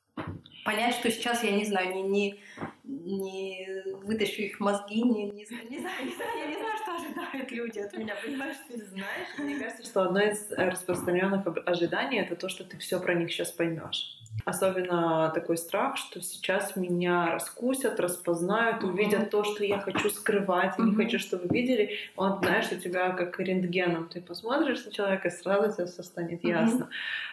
понять, 0.63 0.95
что 0.95 1.11
сейчас 1.11 1.43
я 1.43 1.51
не 1.51 1.65
знаю, 1.65 1.93
не, 1.95 2.03
не, 2.03 2.39
не 2.83 3.67
вытащу 4.03 4.41
их 4.41 4.59
мозги, 4.59 5.01
не, 5.01 5.25
не, 5.25 5.31
не, 5.31 5.45
знаю, 5.45 5.69
не 5.69 5.79
знаю, 5.79 6.39
я 6.39 6.45
не 6.47 6.55
знаю, 6.55 6.77
что 6.77 6.95
ожидают 6.95 7.51
люди 7.51 7.79
от 7.79 7.97
меня, 7.97 8.15
понимаешь? 8.23 8.57
Ты 8.67 8.85
знаешь, 8.85 9.27
мне 9.37 9.59
кажется, 9.59 9.83
что 9.83 10.03
одно 10.03 10.21
из 10.21 10.51
распространенных 10.51 11.45
ожиданий 11.65 12.19
это 12.19 12.35
то, 12.35 12.49
что 12.49 12.63
ты 12.63 12.77
все 12.77 12.99
про 12.99 13.13
них 13.13 13.31
сейчас 13.31 13.51
поймешь. 13.51 14.17
Особенно 14.45 15.31
такой 15.33 15.57
страх, 15.57 15.97
что 15.97 16.21
сейчас 16.21 16.75
меня 16.75 17.31
раскусят, 17.31 17.99
распознают, 17.99 18.83
увидят 18.83 19.29
то, 19.29 19.43
что 19.43 19.63
я 19.63 19.79
хочу 19.79 20.09
скрывать, 20.09 20.77
не 20.79 20.95
хочу, 20.95 21.19
чтобы 21.19 21.53
видели. 21.53 21.97
Он, 22.15 22.39
знаешь, 22.39 22.71
у 22.71 22.75
тебя 22.75 23.11
как 23.11 23.39
рентгеном. 23.39 24.09
Ты 24.09 24.21
посмотришь 24.21 24.85
на 24.85 24.91
человека, 24.91 25.29
и 25.29 25.31
сразу 25.31 25.73
тебе 25.73 25.85
все 25.87 26.03
станет 26.03 26.43
ясно. 26.43 26.89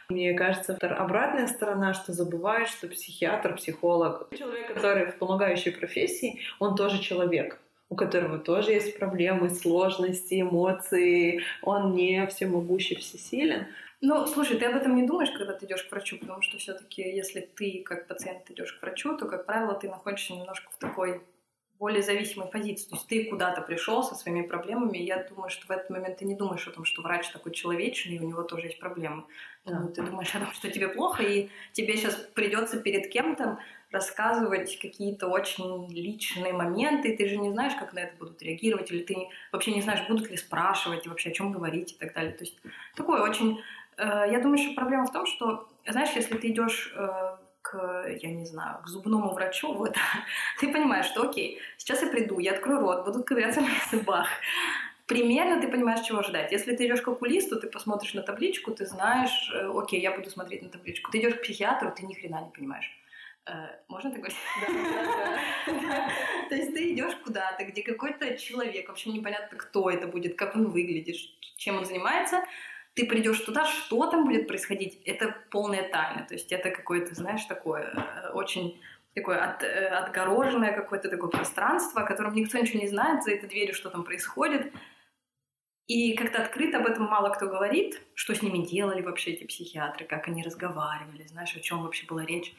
Мне 0.08 0.34
кажется, 0.34 0.76
обратная 0.80 1.46
сторона, 1.46 1.94
что 1.94 2.12
забываешь, 2.12 2.70
что 2.70 2.88
психиатр, 2.88 3.56
психолог, 3.56 4.28
человек, 4.36 4.74
который 4.74 5.06
в 5.06 5.18
помогающей 5.18 5.72
профессии, 5.72 6.40
он 6.58 6.76
тоже 6.76 7.00
человек 7.00 7.58
у 7.90 7.96
которого 7.96 8.38
тоже 8.38 8.70
есть 8.70 8.96
проблемы, 8.98 9.50
сложности, 9.50 10.40
эмоции, 10.40 11.42
он 11.60 11.94
не 11.94 12.24
всемогущий, 12.28 12.94
всесилен. 12.94 13.66
Ну, 14.02 14.26
слушай, 14.26 14.58
ты 14.58 14.64
об 14.64 14.76
этом 14.76 14.94
не 14.96 15.06
думаешь, 15.06 15.30
когда 15.30 15.52
ты 15.52 15.66
идешь 15.66 15.84
к 15.84 15.90
врачу, 15.90 16.18
потому 16.18 16.40
что 16.40 16.56
все-таки, 16.56 17.02
если 17.02 17.40
ты 17.40 17.82
как 17.84 18.06
пациент 18.06 18.50
идешь 18.50 18.72
к 18.72 18.82
врачу, 18.82 19.16
то, 19.16 19.26
как 19.26 19.44
правило, 19.44 19.74
ты 19.74 19.88
находишься 19.88 20.32
немножко 20.32 20.70
в 20.70 20.78
такой 20.78 21.22
более 21.78 22.02
зависимой 22.02 22.46
позиции. 22.46 22.88
То 22.88 22.94
есть 22.94 23.06
ты 23.08 23.24
куда-то 23.24 23.62
пришел 23.62 24.02
со 24.02 24.14
своими 24.14 24.42
проблемами, 24.42 24.98
и 24.98 25.04
я 25.04 25.24
думаю, 25.24 25.48
что 25.48 25.66
в 25.66 25.70
этот 25.70 25.90
момент 25.90 26.18
ты 26.18 26.26
не 26.26 26.34
думаешь 26.34 26.66
о 26.66 26.70
том, 26.70 26.84
что 26.84 27.00
врач 27.02 27.28
такой 27.30 27.52
человечный, 27.52 28.16
и 28.16 28.20
у 28.20 28.28
него 28.28 28.42
тоже 28.42 28.66
есть 28.66 28.78
проблемы. 28.78 29.24
Да. 29.64 29.86
Ты 29.94 30.02
думаешь 30.02 30.34
о 30.34 30.40
том, 30.40 30.52
что 30.52 30.70
тебе 30.70 30.88
плохо, 30.88 31.22
и 31.22 31.48
тебе 31.72 31.96
сейчас 31.96 32.16
придется 32.34 32.78
перед 32.80 33.10
кем-то 33.10 33.58
рассказывать 33.90 34.78
какие-то 34.78 35.26
очень 35.26 35.90
личные 35.90 36.52
моменты, 36.52 37.12
и 37.12 37.16
ты 37.16 37.28
же 37.28 37.38
не 37.38 37.50
знаешь, 37.50 37.74
как 37.74 37.92
на 37.92 38.00
это 38.00 38.16
будут 38.18 38.40
реагировать, 38.42 38.90
или 38.92 39.02
ты 39.02 39.16
вообще 39.50 39.72
не 39.72 39.80
знаешь, 39.80 40.06
будут 40.06 40.30
ли 40.30 40.36
спрашивать, 40.36 41.06
и 41.06 41.08
вообще 41.08 41.30
о 41.30 41.32
чем 41.32 41.50
говорить 41.50 41.92
и 41.92 41.96
так 41.96 42.14
далее. 42.14 42.32
То 42.32 42.44
есть 42.44 42.58
такое 42.94 43.22
очень... 43.22 43.58
Э, 43.96 44.24
я 44.30 44.40
думаю, 44.40 44.58
что 44.58 44.74
проблема 44.74 45.06
в 45.06 45.12
том, 45.12 45.26
что, 45.26 45.68
знаешь, 45.86 46.10
если 46.16 46.36
ты 46.36 46.48
идешь 46.48 46.92
э, 46.96 47.36
к, 47.62 48.04
я 48.22 48.30
не 48.30 48.46
знаю, 48.46 48.82
к 48.82 48.88
зубному 48.88 49.32
врачу, 49.32 49.72
вот, 49.74 49.94
ты 50.58 50.72
понимаешь, 50.72 51.06
что 51.06 51.22
окей, 51.22 51.60
сейчас 51.76 52.02
я 52.02 52.08
приду, 52.08 52.38
я 52.38 52.52
открою 52.52 52.80
рот, 52.80 53.04
будут 53.04 53.26
ковыряться 53.26 53.60
в 53.62 53.90
зубах. 53.90 54.28
Примерно 55.06 55.60
ты 55.60 55.68
понимаешь, 55.68 56.06
чего 56.06 56.22
ждать. 56.22 56.52
Если 56.52 56.76
ты 56.76 56.86
идешь 56.86 57.02
к 57.02 57.08
окулисту, 57.08 57.60
ты 57.60 57.66
посмотришь 57.66 58.14
на 58.14 58.22
табличку, 58.22 58.70
ты 58.70 58.86
знаешь, 58.86 59.50
э, 59.52 59.70
окей, 59.74 60.00
я 60.00 60.12
буду 60.12 60.30
смотреть 60.30 60.62
на 60.62 60.68
табличку. 60.68 61.10
Ты 61.10 61.18
идешь 61.18 61.34
к 61.34 61.42
психиатру, 61.42 61.92
ты 61.92 62.06
ни 62.06 62.14
хрена 62.14 62.42
не 62.42 62.50
понимаешь. 62.50 62.96
Можно 63.88 64.10
так 64.10 64.20
говорить? 64.20 64.38
Да, 65.66 66.08
То 66.50 66.54
есть 66.54 66.72
ты 66.72 66.92
идешь 66.92 67.16
куда-то, 67.24 67.64
где 67.64 67.82
какой-то 67.82 68.36
человек, 68.36 68.88
вообще 68.88 69.10
непонятно, 69.10 69.58
кто 69.58 69.90
это 69.90 70.06
будет, 70.06 70.36
как 70.36 70.54
он 70.54 70.70
выглядит, 70.70 71.16
чем 71.56 71.78
он 71.78 71.84
занимается, 71.84 72.44
ты 72.94 73.06
придешь 73.06 73.40
туда, 73.40 73.64
что 73.64 74.06
там 74.06 74.24
будет 74.24 74.48
происходить, 74.48 75.00
это 75.04 75.36
полная 75.50 75.88
тайна. 75.88 76.26
То 76.26 76.34
есть 76.34 76.52
это 76.52 76.70
какое-то, 76.70 77.14
знаешь, 77.14 77.44
такое 77.44 77.92
э, 77.94 78.30
очень 78.32 78.80
такое 79.14 79.38
от, 79.38 79.62
э, 79.62 79.88
отгороженное 79.88 80.72
какое-то 80.72 81.08
такое 81.08 81.30
пространство, 81.30 82.02
о 82.02 82.06
котором 82.06 82.34
никто 82.34 82.58
ничего 82.58 82.80
не 82.80 82.88
знает, 82.88 83.24
за 83.24 83.32
этой 83.32 83.48
дверью 83.48 83.74
что 83.74 83.90
там 83.90 84.04
происходит. 84.04 84.72
И 85.86 86.14
как-то 86.14 86.42
открыто 86.42 86.78
об 86.78 86.86
этом 86.86 87.04
мало 87.04 87.30
кто 87.30 87.46
говорит, 87.46 88.00
что 88.14 88.34
с 88.34 88.42
ними 88.42 88.64
делали 88.64 89.02
вообще 89.02 89.32
эти 89.32 89.44
психиатры, 89.44 90.04
как 90.04 90.28
они 90.28 90.42
разговаривали, 90.42 91.26
знаешь, 91.26 91.56
о 91.56 91.60
чем 91.60 91.82
вообще 91.82 92.06
была 92.06 92.24
речь. 92.24 92.54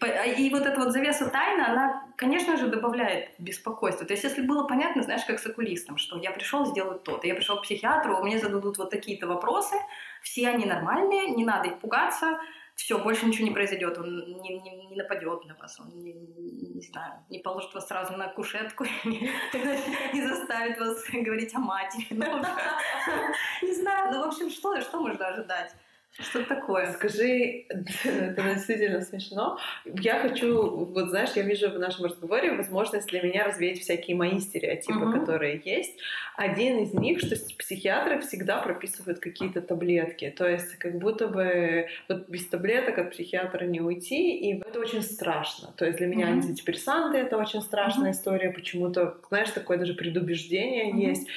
А, 0.00 0.26
и 0.26 0.50
вот 0.50 0.66
эта 0.66 0.78
вот 0.78 0.92
завеса 0.92 1.28
тайны, 1.30 1.62
она, 1.62 2.04
конечно 2.16 2.56
же, 2.56 2.66
добавляет 2.68 3.30
беспокойства. 3.38 4.06
То 4.06 4.12
есть, 4.12 4.24
если 4.24 4.42
было 4.42 4.66
понятно, 4.66 5.02
знаешь, 5.02 5.24
как 5.24 5.38
с 5.38 5.46
окулистом, 5.46 5.96
что 5.96 6.18
я 6.18 6.30
пришел 6.32 6.66
сделать 6.66 7.02
то-то, 7.02 7.26
я 7.26 7.34
пришел 7.34 7.58
к 7.58 7.62
психиатру, 7.62 8.22
мне 8.22 8.38
зададут 8.38 8.78
вот 8.78 8.90
такие-то 8.90 9.26
вопросы, 9.26 9.76
все 10.22 10.48
они 10.48 10.66
нормальные, 10.66 11.30
не 11.30 11.44
надо 11.44 11.68
их 11.68 11.78
пугаться, 11.78 12.38
все, 12.74 12.98
больше 12.98 13.24
ничего 13.24 13.46
не 13.46 13.54
произойдет, 13.54 13.96
он 13.96 14.18
не, 14.42 14.58
не, 14.58 14.86
не 14.86 14.96
нападет 14.96 15.46
на 15.46 15.54
вас, 15.54 15.80
он 15.80 15.88
не, 15.98 16.12
не, 16.12 16.82
знаю, 16.82 17.24
не 17.30 17.38
положит 17.38 17.72
вас 17.72 17.88
сразу 17.88 18.14
на 18.18 18.28
кушетку, 18.28 18.84
не 19.04 20.22
заставит 20.22 20.78
вас 20.78 21.02
говорить 21.10 21.54
о 21.54 21.58
матери. 21.58 22.06
Ну, 22.16 23.68
не 23.68 23.74
знаю, 23.74 24.12
ну, 24.12 24.24
в 24.24 24.28
общем, 24.28 24.50
что, 24.50 24.78
что 24.80 25.00
можно 25.00 25.28
ожидать? 25.28 25.72
Что 26.18 26.42
такое? 26.44 26.92
Скажи, 26.92 27.66
это 28.04 28.42
действительно 28.54 29.02
смешно. 29.02 29.58
Я 29.84 30.18
хочу, 30.18 30.84
вот 30.86 31.10
знаешь, 31.10 31.30
я 31.34 31.42
вижу 31.42 31.70
в 31.70 31.78
нашем 31.78 32.06
разговоре 32.06 32.52
возможность 32.52 33.08
для 33.08 33.20
меня 33.20 33.44
развеять 33.44 33.80
всякие 33.80 34.16
мои 34.16 34.40
стереотипы, 34.40 34.98
угу. 34.98 35.20
которые 35.20 35.60
есть. 35.62 35.98
Один 36.36 36.78
из 36.78 36.94
них, 36.94 37.20
что 37.20 37.36
психиатры 37.58 38.20
всегда 38.20 38.58
прописывают 38.58 39.18
какие-то 39.18 39.60
таблетки. 39.60 40.32
То 40.36 40.48
есть 40.48 40.76
как 40.76 40.98
будто 40.98 41.28
бы 41.28 41.88
вот 42.08 42.28
без 42.28 42.46
таблеток 42.48 42.98
от 42.98 43.10
психиатра 43.10 43.64
не 43.64 43.80
уйти, 43.80 44.36
и 44.38 44.58
это 44.60 44.80
очень 44.80 45.02
страшно. 45.02 45.72
То 45.76 45.84
есть 45.84 45.98
для 45.98 46.06
меня 46.06 46.28
угу. 46.28 46.36
антидепрессанты— 46.36 47.18
это 47.18 47.36
очень 47.36 47.60
страшная 47.60 48.10
угу. 48.10 48.18
история. 48.18 48.50
Почему-то, 48.50 49.18
знаешь, 49.28 49.50
такое 49.50 49.76
даже 49.76 49.92
предубеждение 49.94 50.94
угу. 50.94 50.98
есть. 50.98 51.28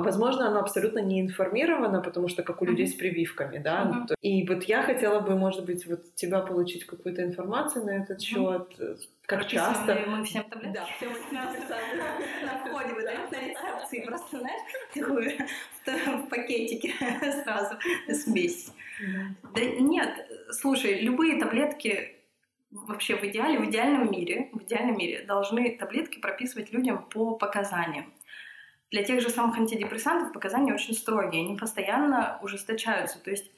Возможно, 0.00 0.48
оно 0.48 0.60
абсолютно 0.60 0.98
не 0.98 1.20
информировано, 1.20 2.00
потому 2.00 2.28
что 2.28 2.42
как 2.42 2.62
у 2.62 2.64
людей 2.64 2.86
с 2.86 2.94
прививками, 2.94 3.58
да. 3.58 4.06
Uh-huh. 4.08 4.14
И 4.20 4.46
вот 4.46 4.64
я 4.64 4.82
хотела 4.82 5.20
бы, 5.20 5.36
может 5.36 5.64
быть, 5.64 5.86
вот 5.86 6.14
тебя 6.14 6.40
получить 6.40 6.86
какую-то 6.86 7.22
информацию 7.22 7.84
на 7.84 7.90
этот 7.90 8.20
счет. 8.20 8.72
Uh-huh. 8.78 8.98
Как 9.26 9.40
Прописываем 9.40 9.74
часто? 9.74 10.10
мы 10.10 10.24
всем 10.24 10.44
таблетки? 10.44 10.74
Да, 10.74 10.86
всем 10.96 11.12
на 12.44 12.58
входе 12.58 12.94
выдают 12.94 13.30
на 13.30 13.40
рецепции. 13.40 14.04
Просто, 14.06 14.38
знаешь, 14.38 14.60
такую 14.92 15.30
в 16.26 16.28
пакетике 16.28 16.92
сразу 17.42 17.76
смесь. 18.10 18.70
Да 19.54 19.64
нет, 19.64 20.26
слушай, 20.50 21.00
любые 21.00 21.40
таблетки 21.40 22.14
вообще 22.70 23.16
в 23.16 23.24
идеале, 23.24 23.58
в 23.58 23.64
идеальном 23.70 24.10
мире, 24.10 24.50
в 24.52 24.62
идеальном 24.62 24.98
мире 24.98 25.22
должны 25.22 25.76
таблетки 25.78 26.18
прописывать 26.18 26.72
людям 26.72 27.04
по 27.08 27.34
показаниям. 27.34 28.12
Для 28.94 29.02
тех 29.02 29.20
же 29.20 29.28
самых 29.28 29.58
антидепрессантов 29.58 30.32
показания 30.32 30.72
очень 30.72 30.94
строгие, 30.94 31.44
они 31.44 31.56
постоянно 31.58 32.38
ужесточаются. 32.42 33.18
То 33.18 33.32
есть 33.32 33.50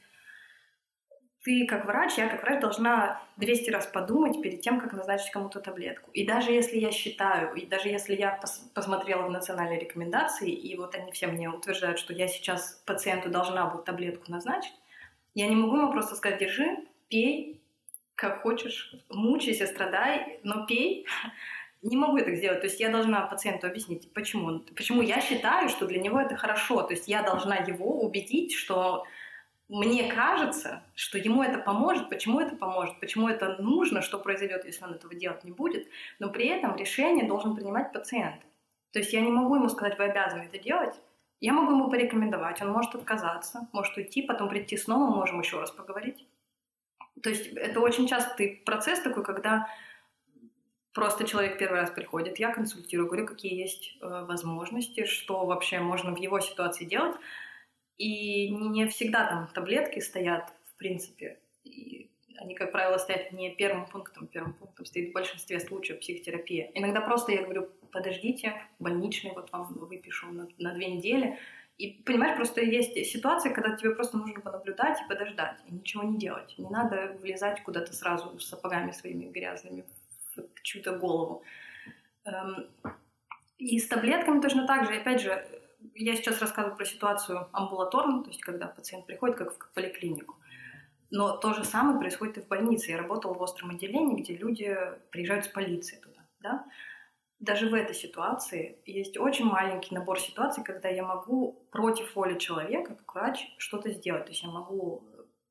ты 1.43 1.67
как 1.67 1.85
врач, 1.85 2.15
я 2.17 2.27
как 2.27 2.43
врач 2.43 2.63
должна 2.63 3.21
200 3.37 3.69
раз 3.69 3.87
подумать 3.87 4.41
перед 4.41 4.63
тем, 4.63 4.81
как 4.81 4.95
назначить 4.95 5.31
кому-то 5.31 5.61
таблетку. 5.61 6.11
И 6.13 6.27
даже 6.27 6.53
если 6.53 6.79
я 6.79 6.91
считаю, 6.91 7.53
и 7.55 7.67
даже 7.67 7.91
если 7.91 8.17
я 8.17 8.31
пос 8.31 8.67
посмотрела 8.73 9.27
в 9.27 9.31
национальные 9.31 9.79
рекомендации, 9.79 10.51
и 10.51 10.75
вот 10.75 10.95
они 10.95 11.13
все 11.13 11.27
мне 11.27 11.51
утверждают, 11.51 11.99
что 11.99 12.15
я 12.15 12.29
сейчас 12.29 12.83
пациенту 12.87 13.29
должна 13.29 13.67
будет 13.67 13.85
таблетку 13.85 14.31
назначить, 14.31 14.73
я 15.35 15.49
не 15.49 15.55
могу 15.55 15.77
ему 15.77 15.93
просто 15.93 16.15
сказать, 16.15 16.41
держи, 16.41 16.79
пей, 17.11 17.61
как 18.15 18.41
хочешь, 18.41 18.95
мучайся, 19.11 19.67
страдай, 19.67 20.41
но 20.45 20.65
пей, 20.65 21.05
не 21.87 21.97
могу 21.97 22.17
это 22.19 22.35
сделать. 22.35 22.61
То 22.61 22.67
есть 22.67 22.81
я 22.81 22.91
должна 22.91 23.23
пациенту 23.23 23.67
объяснить, 23.67 24.13
почему. 24.13 24.61
Почему 24.75 25.03
я 25.03 25.21
считаю, 25.21 25.69
что 25.69 25.87
для 25.87 26.01
него 26.01 26.21
это 26.21 26.37
хорошо. 26.37 26.83
То 26.83 26.95
есть 26.95 27.09
я 27.09 27.23
должна 27.23 27.57
его 27.57 28.01
убедить, 28.01 28.53
что 28.53 29.05
мне 29.69 30.05
кажется, 30.13 30.83
что 30.95 31.19
ему 31.19 31.43
это 31.43 31.59
поможет, 31.59 32.09
почему 32.09 32.41
это 32.41 32.57
поможет, 32.57 32.99
почему 33.01 33.29
это 33.29 33.57
нужно, 33.61 34.03
что 34.03 34.19
произойдет, 34.19 34.65
если 34.65 34.85
он 34.85 34.95
этого 34.95 35.15
делать 35.15 35.45
не 35.45 35.53
будет. 35.53 35.89
Но 36.19 36.31
при 36.31 36.47
этом 36.47 36.77
решение 36.77 37.27
должен 37.27 37.55
принимать 37.55 37.93
пациент. 37.93 38.43
То 38.93 38.99
есть 38.99 39.13
я 39.13 39.21
не 39.21 39.31
могу 39.31 39.57
ему 39.57 39.69
сказать, 39.69 39.99
вы 39.99 40.05
обязаны 40.05 40.43
это 40.43 40.59
делать. 40.59 40.95
Я 41.41 41.53
могу 41.53 41.73
ему 41.73 41.91
порекомендовать, 41.91 42.63
он 42.63 42.71
может 42.71 42.95
отказаться, 42.95 43.69
может 43.73 43.97
уйти, 43.97 44.23
потом 44.23 44.49
прийти 44.49 44.77
снова, 44.77 45.15
можем 45.15 45.41
еще 45.41 45.61
раз 45.61 45.71
поговорить. 45.71 46.27
То 47.23 47.29
есть 47.29 47.49
это 47.49 47.81
очень 47.81 48.09
частый 48.09 48.63
процесс 48.65 49.01
такой, 49.01 49.23
когда 49.23 49.69
Просто 50.97 51.27
человек 51.27 51.59
первый 51.59 51.81
раз 51.81 51.91
приходит, 51.91 52.39
я 52.39 52.51
консультирую, 52.55 53.07
говорю, 53.07 53.27
какие 53.27 53.55
есть 53.55 53.99
э, 54.01 54.25
возможности, 54.27 55.05
что 55.05 55.45
вообще 55.45 55.79
можно 55.79 56.15
в 56.15 56.19
его 56.19 56.41
ситуации 56.41 56.87
делать. 56.87 57.15
И 57.99 58.49
не, 58.49 58.87
всегда 58.87 59.27
там 59.27 59.47
таблетки 59.49 60.01
стоят, 60.01 60.51
в 60.65 60.77
принципе. 60.79 61.39
И 61.65 62.11
они, 62.39 62.55
как 62.55 62.73
правило, 62.73 62.97
стоят 62.97 63.31
не 63.33 63.55
первым 63.55 63.85
пунктом. 63.85 64.27
Первым 64.27 64.55
пунктом 64.55 64.87
стоит 64.87 65.11
в 65.11 65.13
большинстве 65.13 65.61
случаев 65.61 66.01
психотерапия. 66.01 66.71
Иногда 66.73 67.03
просто 67.03 67.33
я 67.33 67.43
говорю, 67.43 67.69
подождите, 67.93 68.55
больничный 68.79 69.33
вот 69.35 69.53
вам 69.53 69.75
выпишу 69.75 70.33
на, 70.33 70.49
на 70.57 70.73
две 70.73 70.87
недели. 70.87 71.39
И 71.77 71.89
понимаешь, 72.07 72.37
просто 72.37 72.63
есть 72.63 72.95
ситуация, 73.05 73.53
когда 73.53 73.77
тебе 73.77 73.91
просто 73.91 74.17
нужно 74.17 74.41
понаблюдать 74.41 74.99
и 75.03 75.09
подождать, 75.11 75.59
и 75.69 75.75
ничего 75.75 76.05
не 76.05 76.17
делать. 76.17 76.55
Не 76.57 76.71
надо 76.71 77.19
влезать 77.21 77.63
куда-то 77.65 77.93
сразу 77.93 78.39
с 78.41 78.47
сапогами 78.47 78.93
своими 78.93 79.27
грязными 79.27 79.85
чью-то 80.63 80.99
голову. 80.99 81.43
Эм, 82.25 82.69
и 83.59 83.79
с 83.79 83.89
таблетками 83.89 84.41
точно 84.41 84.67
так 84.67 84.87
же. 84.87 84.95
Опять 84.95 85.21
же, 85.21 85.47
я 85.95 86.15
сейчас 86.17 86.41
рассказываю 86.41 86.77
про 86.77 86.85
ситуацию 86.85 87.49
амбулаторную, 87.53 88.23
то 88.23 88.31
есть 88.31 88.41
когда 88.41 88.67
пациент 88.67 89.07
приходит 89.07 89.37
как 89.37 89.53
в 89.53 89.75
поликлинику. 89.75 90.37
Но 91.11 91.37
то 91.37 91.53
же 91.53 91.65
самое 91.65 91.99
происходит 91.99 92.39
и 92.39 92.41
в 92.41 92.49
больнице. 92.49 92.91
Я 92.91 92.99
работала 92.99 93.35
в 93.35 93.41
остром 93.41 93.71
отделении, 93.71 94.21
где 94.21 94.37
люди 94.37 94.77
приезжают 95.11 95.45
с 95.45 95.49
полицией 95.49 96.03
туда. 96.03 96.27
Да? 96.41 96.67
Даже 97.39 97.69
в 97.69 97.75
этой 97.75 97.95
ситуации 97.95 98.79
есть 98.87 99.17
очень 99.19 99.45
маленький 99.45 99.95
набор 99.95 100.19
ситуаций, 100.19 100.65
когда 100.65 100.89
я 100.89 101.05
могу 101.05 101.67
против 101.71 102.15
воли 102.17 102.39
человека, 102.39 102.95
как 102.95 103.15
врач, 103.15 103.55
что-то 103.59 103.91
сделать. 103.93 104.25
То 104.25 104.31
есть 104.31 104.43
я 104.43 104.49
могу 104.49 105.05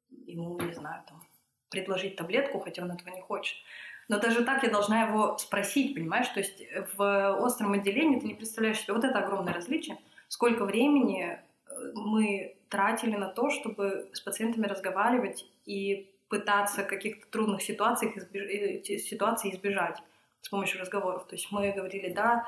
ему, 0.10 0.60
не 0.60 0.74
знаю, 0.74 1.04
там, 1.08 1.22
предложить 1.70 2.16
таблетку, 2.16 2.60
хотя 2.60 2.84
он 2.84 2.92
этого 2.92 3.10
не 3.10 3.22
хочет. 3.22 3.58
Но 4.08 4.20
даже 4.20 4.46
так 4.46 4.64
я 4.64 4.70
должна 4.70 5.04
его 5.04 5.38
спросить, 5.38 5.96
понимаешь? 5.96 6.28
То 6.30 6.40
есть 6.40 6.62
в 6.96 7.38
остром 7.40 7.74
отделении 7.74 8.20
ты 8.20 8.28
не 8.28 8.36
представляешь 8.36 8.80
себе 8.80 8.94
вот 8.94 9.04
это 9.04 9.20
огромное 9.20 9.54
различие, 9.54 9.98
сколько 10.28 10.66
времени 10.66 11.24
э, 11.24 11.92
мы 11.96 12.56
тратили 12.70 13.16
на 13.16 13.30
то, 13.30 13.50
чтобы 13.50 14.10
с 14.14 14.22
пациентами 14.22 14.68
разговаривать 14.68 15.46
и 15.66 16.12
пытаться 16.30 16.84
каких-то 16.84 17.28
трудных 17.30 17.62
ситуаций, 17.62 18.12
избеж... 18.16 18.44
Э, 18.44 18.98
ситуаций 19.00 19.52
избежать 19.52 20.02
с 20.42 20.50
помощью 20.50 20.80
разговоров. 20.80 21.26
То 21.28 21.36
есть 21.36 21.52
мы 21.52 21.72
говорили, 21.72 22.14
да, 22.14 22.48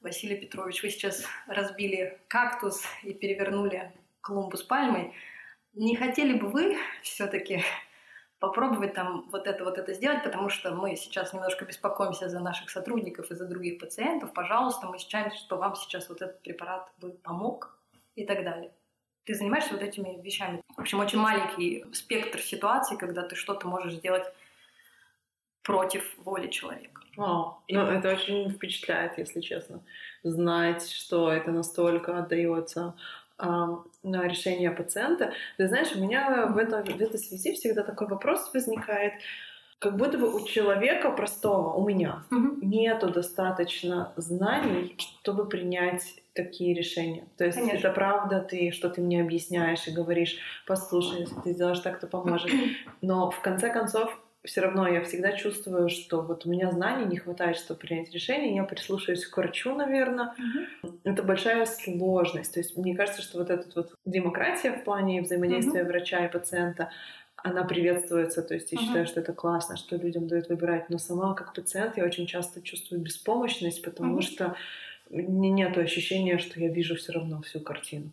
Василий 0.00 0.36
Петрович, 0.36 0.82
вы 0.82 0.90
сейчас 0.90 1.24
разбили 1.46 2.18
кактус 2.28 2.82
и 3.02 3.12
перевернули 3.12 3.92
клумбу 4.20 4.56
с 4.56 4.62
пальмой. 4.62 5.12
Не 5.74 5.94
хотели 5.96 6.38
бы 6.38 6.48
вы 6.48 6.76
все-таки 7.02 7.62
попробовать 8.38 8.94
там 8.94 9.28
вот 9.30 9.46
это, 9.46 9.64
вот 9.64 9.78
это 9.78 9.94
сделать, 9.94 10.22
потому 10.22 10.48
что 10.48 10.72
мы 10.74 10.96
сейчас 10.96 11.32
немножко 11.32 11.64
беспокоимся 11.64 12.28
за 12.28 12.40
наших 12.40 12.70
сотрудников 12.70 13.30
и 13.30 13.34
за 13.34 13.46
других 13.46 13.78
пациентов. 13.78 14.32
Пожалуйста, 14.34 14.86
мы 14.86 14.98
считаем, 14.98 15.30
что 15.30 15.56
вам 15.56 15.74
сейчас 15.74 16.08
вот 16.08 16.22
этот 16.22 16.42
препарат 16.42 16.92
бы 16.98 17.10
помог 17.10 17.78
и 18.14 18.26
так 18.26 18.44
далее. 18.44 18.72
Ты 19.24 19.34
занимаешься 19.34 19.72
вот 19.72 19.82
этими 19.82 20.20
вещами. 20.22 20.62
В 20.76 20.80
общем, 20.80 21.00
очень 21.00 21.18
маленький 21.18 21.84
спектр 21.92 22.40
ситуаций, 22.40 22.96
когда 22.96 23.22
ты 23.22 23.34
что-то 23.34 23.66
можешь 23.66 23.94
сделать 23.94 24.24
против 25.62 26.16
воли 26.18 26.48
человека. 26.48 27.02
О, 27.16 27.58
ну, 27.68 27.80
это 27.80 28.12
очень 28.12 28.50
впечатляет, 28.50 29.18
если 29.18 29.40
честно, 29.40 29.82
знать, 30.22 30.88
что 30.88 31.32
это 31.32 31.50
настолько 31.50 32.18
отдается 32.18 32.94
на 33.38 34.26
решение 34.26 34.70
пациента. 34.70 35.32
Ты 35.56 35.68
знаешь, 35.68 35.94
у 35.94 36.00
меня 36.00 36.46
в, 36.46 36.56
этом, 36.56 36.84
в 36.84 37.00
этой 37.00 37.18
связи 37.18 37.52
всегда 37.52 37.82
такой 37.82 38.06
вопрос 38.08 38.50
возникает, 38.54 39.12
как 39.78 39.96
будто 39.96 40.16
бы 40.16 40.34
у 40.34 40.46
человека 40.46 41.10
простого, 41.10 41.74
у 41.74 41.86
меня, 41.86 42.22
mm 42.30 42.56
нету 42.62 43.10
достаточно 43.10 44.12
знаний, 44.16 44.96
чтобы 44.98 45.48
принять 45.48 46.02
такие 46.32 46.74
решения. 46.74 47.26
То 47.36 47.44
есть 47.44 47.58
Конечно. 47.58 47.78
это 47.78 47.90
правда, 47.92 48.40
ты 48.40 48.70
что 48.70 48.88
ты 48.88 49.00
мне 49.00 49.22
объясняешь 49.22 49.86
и 49.86 49.92
говоришь, 49.92 50.38
послушай, 50.66 51.20
если 51.20 51.40
ты 51.40 51.52
сделаешь 51.52 51.80
так, 51.80 52.00
то 52.00 52.06
поможет. 52.06 52.50
Но 53.02 53.30
в 53.30 53.40
конце 53.40 53.70
концов 53.70 54.18
все 54.46 54.60
равно 54.62 54.88
я 54.88 55.02
всегда 55.02 55.32
чувствую, 55.32 55.88
что 55.88 56.22
вот 56.22 56.46
у 56.46 56.50
меня 56.50 56.70
знаний 56.70 57.04
не 57.04 57.18
хватает, 57.18 57.56
чтобы 57.56 57.80
принять 57.80 58.12
решение, 58.12 58.54
я 58.54 58.64
прислушаюсь 58.64 59.26
к 59.26 59.36
врачу, 59.36 59.74
наверное. 59.74 60.34
Mm-hmm. 60.38 61.00
Это 61.04 61.22
большая 61.22 61.66
сложность. 61.66 62.54
То 62.54 62.60
есть 62.60 62.76
мне 62.76 62.96
кажется, 62.96 63.22
что 63.22 63.38
вот 63.38 63.50
эта 63.50 63.68
вот 63.74 63.94
демократия 64.04 64.72
в 64.72 64.84
плане 64.84 65.22
взаимодействия 65.22 65.82
mm-hmm. 65.82 65.88
врача 65.88 66.24
и 66.24 66.32
пациента, 66.32 66.90
она 67.36 67.64
приветствуется, 67.64 68.42
то 68.42 68.54
есть 68.54 68.72
я 68.72 68.78
uh-huh. 68.78 68.82
считаю, 68.82 69.06
что 69.06 69.20
это 69.20 69.32
классно, 69.32 69.76
что 69.76 69.96
людям 69.96 70.26
дают 70.26 70.48
выбирать, 70.48 70.88
но 70.88 70.98
сама 70.98 71.34
как 71.34 71.52
пациент 71.54 71.96
я 71.96 72.04
очень 72.04 72.26
часто 72.26 72.62
чувствую 72.62 73.00
беспомощность, 73.00 73.82
потому 73.82 74.18
uh-huh. 74.18 74.22
что 74.22 74.56
нет 75.10 75.76
ощущения, 75.78 76.38
что 76.38 76.58
я 76.58 76.68
вижу 76.68 76.96
все 76.96 77.12
равно 77.12 77.42
всю 77.42 77.60
картину. 77.60 78.10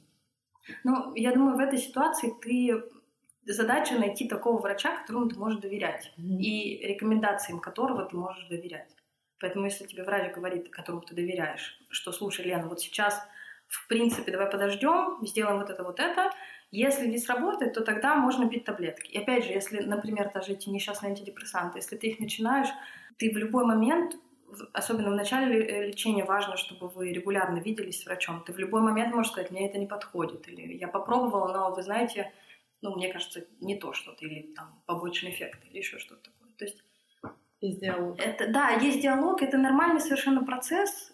Ну, 0.84 1.14
я 1.16 1.34
думаю, 1.34 1.58
в 1.58 1.60
этой 1.60 1.80
ситуации 1.80 2.34
ты 2.42 2.84
задача 3.46 3.96
найти 3.96 4.28
такого 4.28 4.62
врача, 4.62 4.98
которому 4.98 5.30
ты 5.30 5.38
можешь 5.38 5.60
доверять, 5.60 6.12
mm-hmm. 6.18 6.38
и 6.38 6.88
рекомендациям 6.88 7.60
которого 7.60 8.06
ты 8.06 8.16
можешь 8.16 8.48
доверять. 8.48 8.90
Поэтому, 9.40 9.66
если 9.66 9.86
тебе 9.86 10.04
врач 10.04 10.34
говорит, 10.34 10.70
которому 10.70 11.02
ты 11.02 11.16
доверяешь, 11.16 11.80
что 11.90 12.12
слушай, 12.12 12.46
Лена, 12.46 12.70
вот 12.70 12.80
сейчас, 12.80 13.20
в 13.68 13.88
принципе, 13.88 14.32
давай 14.32 14.50
подождем, 14.50 15.20
сделаем 15.26 15.60
вот 15.60 15.70
это, 15.70 15.84
вот 15.84 16.00
это. 16.00 16.32
Если 16.72 17.08
не 17.08 17.18
сработает, 17.18 17.74
то 17.74 17.82
тогда 17.82 18.16
можно 18.16 18.50
пить 18.50 18.64
таблетки. 18.64 19.12
И 19.12 19.18
опять 19.20 19.46
же, 19.46 19.52
если, 19.52 19.82
например, 19.82 20.32
даже 20.34 20.54
эти 20.54 20.70
несчастные 20.70 21.12
антидепрессанты, 21.12 21.80
если 21.80 21.98
ты 21.98 22.08
их 22.08 22.20
начинаешь, 22.20 22.70
ты 23.18 23.32
в 23.32 23.38
любой 23.38 23.66
момент 23.66 24.16
особенно 24.74 25.12
в 25.12 25.16
начале 25.16 25.66
э, 25.66 25.88
лечения 25.88 26.24
важно, 26.24 26.58
чтобы 26.58 26.88
вы 26.88 27.12
регулярно 27.12 27.60
виделись 27.60 28.02
с 28.02 28.06
врачом. 28.06 28.44
Ты 28.46 28.54
в 28.54 28.60
любой 28.60 28.82
момент 28.82 29.14
можешь 29.14 29.32
сказать, 29.32 29.52
мне 29.52 29.68
это 29.68 29.78
не 29.78 29.88
подходит, 29.88 30.48
или 30.48 30.74
я 30.74 30.88
попробовала, 30.88 31.52
но 31.52 31.76
вы 31.76 31.82
знаете, 31.82 32.32
ну, 32.84 32.94
мне 32.96 33.12
кажется, 33.12 33.46
не 33.62 33.76
то 33.78 33.94
что-то, 33.94 34.26
или 34.26 34.54
там 34.54 34.84
побочный 34.86 35.32
эффект, 35.32 35.60
или 35.70 35.78
еще 35.78 36.00
что-то 36.00 36.30
такое. 36.30 36.52
То 36.58 36.66
есть 36.66 36.84
есть 37.62 37.80
диалог. 37.80 38.20
Это, 38.20 38.52
да, 38.52 38.72
есть 38.72 39.02
диалог, 39.02 39.42
это 39.42 39.58
нормальный 39.58 40.02
совершенно 40.02 40.44
процесс. 40.44 41.14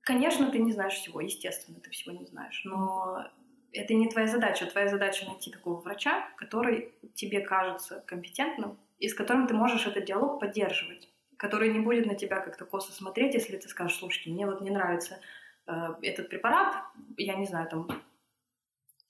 Конечно, 0.00 0.50
ты 0.50 0.58
не 0.58 0.72
знаешь 0.72 0.94
всего, 0.94 1.20
естественно, 1.20 1.80
ты 1.80 1.90
всего 1.90 2.16
не 2.16 2.24
знаешь, 2.24 2.62
но 2.64 3.26
это 3.72 3.92
не 3.92 4.08
твоя 4.08 4.26
задача. 4.26 4.64
Твоя 4.64 4.88
задача 4.88 5.26
найти 5.26 5.50
такого 5.50 5.80
врача, 5.80 6.26
который 6.36 6.94
тебе 7.14 7.40
кажется 7.40 8.02
компетентным, 8.06 8.78
и 8.98 9.08
с 9.08 9.14
которым 9.14 9.46
ты 9.46 9.52
можешь 9.52 9.86
этот 9.86 10.06
диалог 10.06 10.40
поддерживать, 10.40 11.10
который 11.36 11.70
не 11.74 11.80
будет 11.80 12.06
на 12.06 12.14
тебя 12.14 12.40
как-то 12.40 12.64
косо 12.64 12.90
смотреть, 12.92 13.34
если 13.34 13.58
ты 13.58 13.68
скажешь, 13.68 13.98
слушайте, 13.98 14.30
мне 14.30 14.46
вот 14.46 14.62
не 14.62 14.70
нравится 14.70 15.20
э, 15.66 15.94
этот 16.00 16.30
препарат, 16.30 16.84
я 17.18 17.34
не 17.34 17.44
знаю, 17.44 17.68
там 17.68 17.88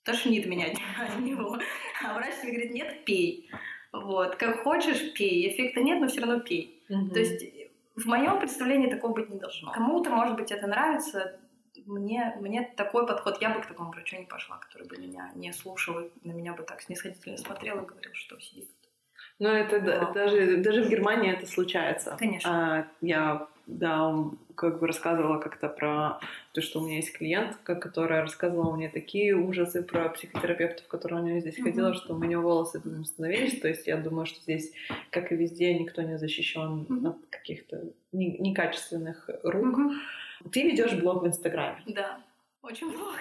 тошнит 0.06 0.46
меня 0.46 0.68
от 0.68 1.18
него. 1.20 1.58
А 2.02 2.14
врач 2.14 2.34
тебе 2.40 2.52
говорит, 2.52 2.72
нет, 2.72 3.04
пей. 3.04 3.50
Вот, 3.92 4.36
как 4.36 4.62
хочешь, 4.62 5.12
пей. 5.14 5.48
Эффекта 5.48 5.82
нет, 5.82 6.00
но 6.00 6.08
все 6.08 6.20
равно 6.20 6.40
пей. 6.40 6.82
Угу. 6.88 7.10
То 7.10 7.18
есть 7.18 7.44
в 7.96 8.06
моем 8.06 8.38
представлении 8.38 8.88
такого 8.88 9.12
быть 9.12 9.28
не 9.28 9.38
должно. 9.38 9.72
Кому-то, 9.72 10.10
может 10.10 10.36
быть, 10.36 10.50
это 10.50 10.66
нравится. 10.66 11.38
Мне, 11.86 12.36
мне 12.40 12.72
такой 12.76 13.06
подход, 13.06 13.40
я 13.40 13.50
бы 13.50 13.60
к 13.60 13.66
такому 13.66 13.90
врачу 13.90 14.16
не 14.16 14.24
пошла, 14.24 14.58
который 14.58 14.88
бы 14.88 14.96
меня 14.96 15.30
не 15.34 15.52
слушал, 15.52 16.10
на 16.24 16.32
меня 16.32 16.52
бы 16.52 16.62
так 16.62 16.82
снисходительно 16.82 17.36
смотрел 17.36 17.82
и 17.82 17.86
говорил, 17.86 18.12
что 18.14 18.40
сидит. 18.40 18.68
Ну, 19.38 19.48
это 19.48 19.80
да. 19.80 20.10
даже, 20.12 20.56
даже 20.58 20.84
в 20.84 20.88
Германии 20.88 21.32
это 21.32 21.46
случается. 21.46 22.16
Конечно. 22.18 22.78
А, 22.78 22.86
я 23.00 23.46
да, 23.66 24.14
как 24.54 24.80
бы 24.80 24.86
рассказывала 24.86 25.38
как-то 25.38 25.68
про 25.68 26.18
то, 26.52 26.62
что 26.62 26.80
у 26.80 26.86
меня 26.86 26.96
есть 26.96 27.12
клиентка, 27.12 27.74
которая 27.74 28.22
рассказывала 28.22 28.74
мне 28.74 28.88
такие 28.88 29.36
ужасы 29.36 29.82
про 29.82 30.08
психотерапевтов, 30.08 30.86
которые 30.86 31.22
у 31.22 31.24
нее 31.24 31.40
здесь 31.40 31.58
mm-hmm. 31.58 31.62
ходила, 31.62 31.94
что 31.94 32.14
у 32.14 32.18
меня 32.18 32.40
волосы 32.40 32.80
там 32.80 33.04
становились. 33.04 33.60
То 33.60 33.68
есть 33.68 33.86
я 33.86 33.96
думаю, 33.96 34.26
что 34.26 34.40
здесь, 34.40 34.72
как 35.10 35.32
и 35.32 35.36
везде, 35.36 35.78
никто 35.78 36.02
не 36.02 36.18
защищен 36.18 36.86
mm-hmm. 36.88 37.08
от 37.08 37.16
каких-то 37.30 37.82
некачественных 38.12 39.28
рук. 39.42 39.78
Mm-hmm. 39.78 40.50
Ты 40.52 40.62
ведешь 40.62 40.94
блог 40.94 41.22
в 41.22 41.26
Инстаграме. 41.26 41.82
Да. 41.86 42.18
Очень 42.66 42.92
плохо. 42.92 43.20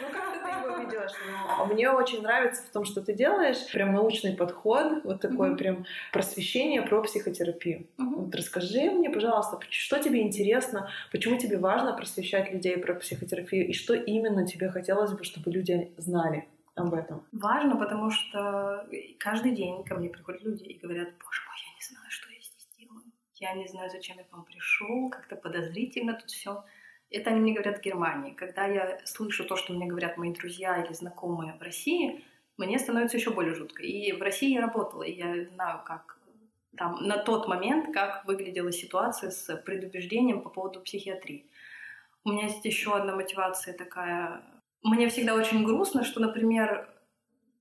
Ну, 0.00 0.08
как 0.12 0.32
ты 0.32 0.48
его 0.50 0.76
ведешь? 0.82 1.12
А 1.48 1.64
мне 1.64 1.90
очень 1.90 2.20
нравится 2.20 2.62
в 2.62 2.70
том, 2.70 2.84
что 2.84 3.00
ты 3.00 3.14
делаешь 3.14 3.72
прям 3.72 3.92
научный 3.94 4.36
подход, 4.36 5.02
вот 5.04 5.22
такое 5.22 5.56
прям 5.56 5.86
просвещение 6.12 6.82
про 6.82 7.00
психотерапию. 7.02 7.86
Вот 7.96 8.34
расскажи 8.34 8.90
мне, 8.90 9.08
пожалуйста, 9.08 9.58
что 9.70 9.98
тебе 9.98 10.20
интересно, 10.20 10.90
почему 11.10 11.38
тебе 11.38 11.56
важно 11.56 11.94
просвещать 11.94 12.52
людей 12.52 12.76
про 12.76 12.94
психотерапию, 12.94 13.66
и 13.66 13.72
что 13.72 13.94
именно 13.94 14.46
тебе 14.46 14.68
хотелось 14.68 15.12
бы, 15.12 15.24
чтобы 15.24 15.50
люди 15.50 15.90
знали 15.96 16.46
об 16.74 16.92
этом? 16.92 17.24
Важно, 17.32 17.76
потому 17.76 18.10
что 18.10 18.86
каждый 19.18 19.52
день 19.52 19.84
ко 19.84 19.94
мне 19.94 20.10
приходят 20.10 20.42
люди 20.42 20.64
и 20.64 20.78
говорят, 20.78 21.08
боже 21.24 21.40
мой, 21.46 21.56
я 21.64 21.74
не 21.74 21.82
знаю, 21.82 22.10
что 22.10 22.30
я 22.30 22.40
здесь 22.40 22.68
делаю. 22.78 23.04
Я 23.36 23.54
не 23.54 23.66
знаю, 23.68 23.90
зачем 23.90 24.18
я 24.18 24.24
к 24.24 24.32
вам 24.32 24.44
пришел, 24.44 25.08
как-то 25.08 25.36
подозрительно 25.36 26.12
тут 26.12 26.30
все. 26.30 26.62
Это 27.10 27.30
они 27.30 27.40
мне 27.40 27.52
говорят 27.52 27.78
в 27.78 27.82
Германии. 27.82 28.34
Когда 28.34 28.66
я 28.66 28.98
слышу 29.04 29.44
то, 29.44 29.56
что 29.56 29.72
мне 29.72 29.86
говорят 29.86 30.18
мои 30.18 30.32
друзья 30.32 30.82
или 30.82 30.92
знакомые 30.92 31.54
в 31.58 31.62
России, 31.62 32.24
мне 32.58 32.78
становится 32.78 33.16
еще 33.16 33.30
более 33.30 33.54
жутко. 33.54 33.82
И 33.82 34.12
в 34.12 34.20
России 34.20 34.52
я 34.52 34.60
работала, 34.60 35.02
и 35.02 35.12
я 35.12 35.44
знаю, 35.46 35.82
как 35.84 36.18
там 36.76 37.02
на 37.02 37.16
тот 37.16 37.48
момент, 37.48 37.92
как 37.94 38.24
выглядела 38.26 38.72
ситуация 38.72 39.30
с 39.30 39.56
предубеждением 39.56 40.42
по 40.42 40.50
поводу 40.50 40.80
психиатрии. 40.80 41.46
У 42.24 42.30
меня 42.30 42.44
есть 42.44 42.64
еще 42.64 42.94
одна 42.94 43.16
мотивация 43.16 43.74
такая. 43.74 44.42
Мне 44.82 45.08
всегда 45.08 45.34
очень 45.34 45.64
грустно, 45.64 46.04
что, 46.04 46.20
например, 46.20 46.88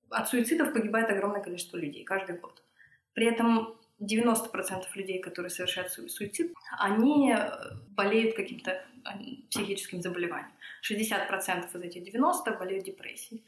от 0.10 0.28
суицидов 0.28 0.74
погибает 0.74 1.10
огромное 1.10 1.42
количество 1.42 1.78
людей 1.78 2.04
каждый 2.04 2.38
год. 2.38 2.64
При 3.14 3.28
этом 3.28 3.78
90% 4.02 4.84
людей, 4.96 5.20
которые 5.20 5.50
совершают 5.50 5.92
суицид, 5.92 6.54
они 6.78 7.34
э, 7.34 7.50
болеют 7.90 8.36
каким-то 8.36 8.84
психическим 9.50 10.02
заболеванием. 10.02 10.52
60% 10.90 11.68
из 11.68 11.82
этих 11.82 12.04
90 12.04 12.52
болеют 12.52 12.86
депрессией. 12.86 13.44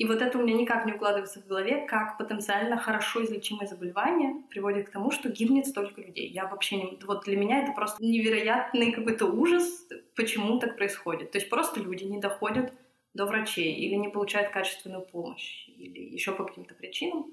И 0.00 0.06
вот 0.06 0.22
это 0.22 0.38
у 0.38 0.42
меня 0.42 0.56
никак 0.56 0.86
не 0.86 0.94
укладывается 0.94 1.42
в 1.42 1.46
голове, 1.46 1.84
как 1.86 2.16
потенциально 2.16 2.78
хорошо 2.78 3.22
излечимое 3.22 3.66
заболевание 3.66 4.42
приводит 4.48 4.88
к 4.88 4.92
тому, 4.92 5.10
что 5.10 5.28
гибнет 5.28 5.66
столько 5.66 6.00
людей. 6.00 6.26
Я 6.30 6.46
вообще 6.46 6.76
не... 6.76 6.98
Вот 7.04 7.24
для 7.24 7.36
меня 7.36 7.62
это 7.62 7.72
просто 7.72 8.02
невероятный 8.02 8.92
какой-то 8.92 9.26
ужас, 9.26 9.86
почему 10.16 10.58
так 10.58 10.78
происходит. 10.78 11.32
То 11.32 11.38
есть 11.38 11.50
просто 11.50 11.80
люди 11.80 12.04
не 12.04 12.18
доходят 12.18 12.72
до 13.12 13.26
врачей 13.26 13.74
или 13.74 13.94
не 13.94 14.08
получают 14.08 14.48
качественную 14.48 15.02
помощь, 15.02 15.68
или 15.68 16.14
еще 16.14 16.32
по 16.32 16.44
каким-то 16.44 16.74
причинам. 16.74 17.26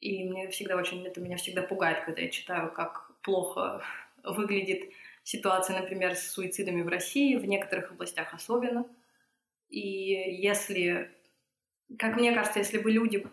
И 0.00 0.24
мне 0.24 0.48
всегда 0.48 0.76
очень, 0.76 1.04
это 1.06 1.20
меня 1.20 1.36
всегда 1.36 1.62
пугает, 1.62 2.04
когда 2.04 2.22
я 2.22 2.28
читаю, 2.28 2.72
как 2.72 3.10
плохо 3.22 3.82
выглядит 4.24 4.90
ситуация, 5.24 5.80
например, 5.80 6.14
с 6.14 6.30
суицидами 6.30 6.82
в 6.82 6.88
России, 6.88 7.36
в 7.36 7.46
некоторых 7.46 7.90
областях 7.92 8.32
особенно. 8.32 8.86
И 9.68 9.80
если, 9.80 11.10
как 11.98 12.16
мне 12.16 12.32
кажется, 12.32 12.60
если 12.60 12.78
бы 12.78 12.90
люди 12.90 13.26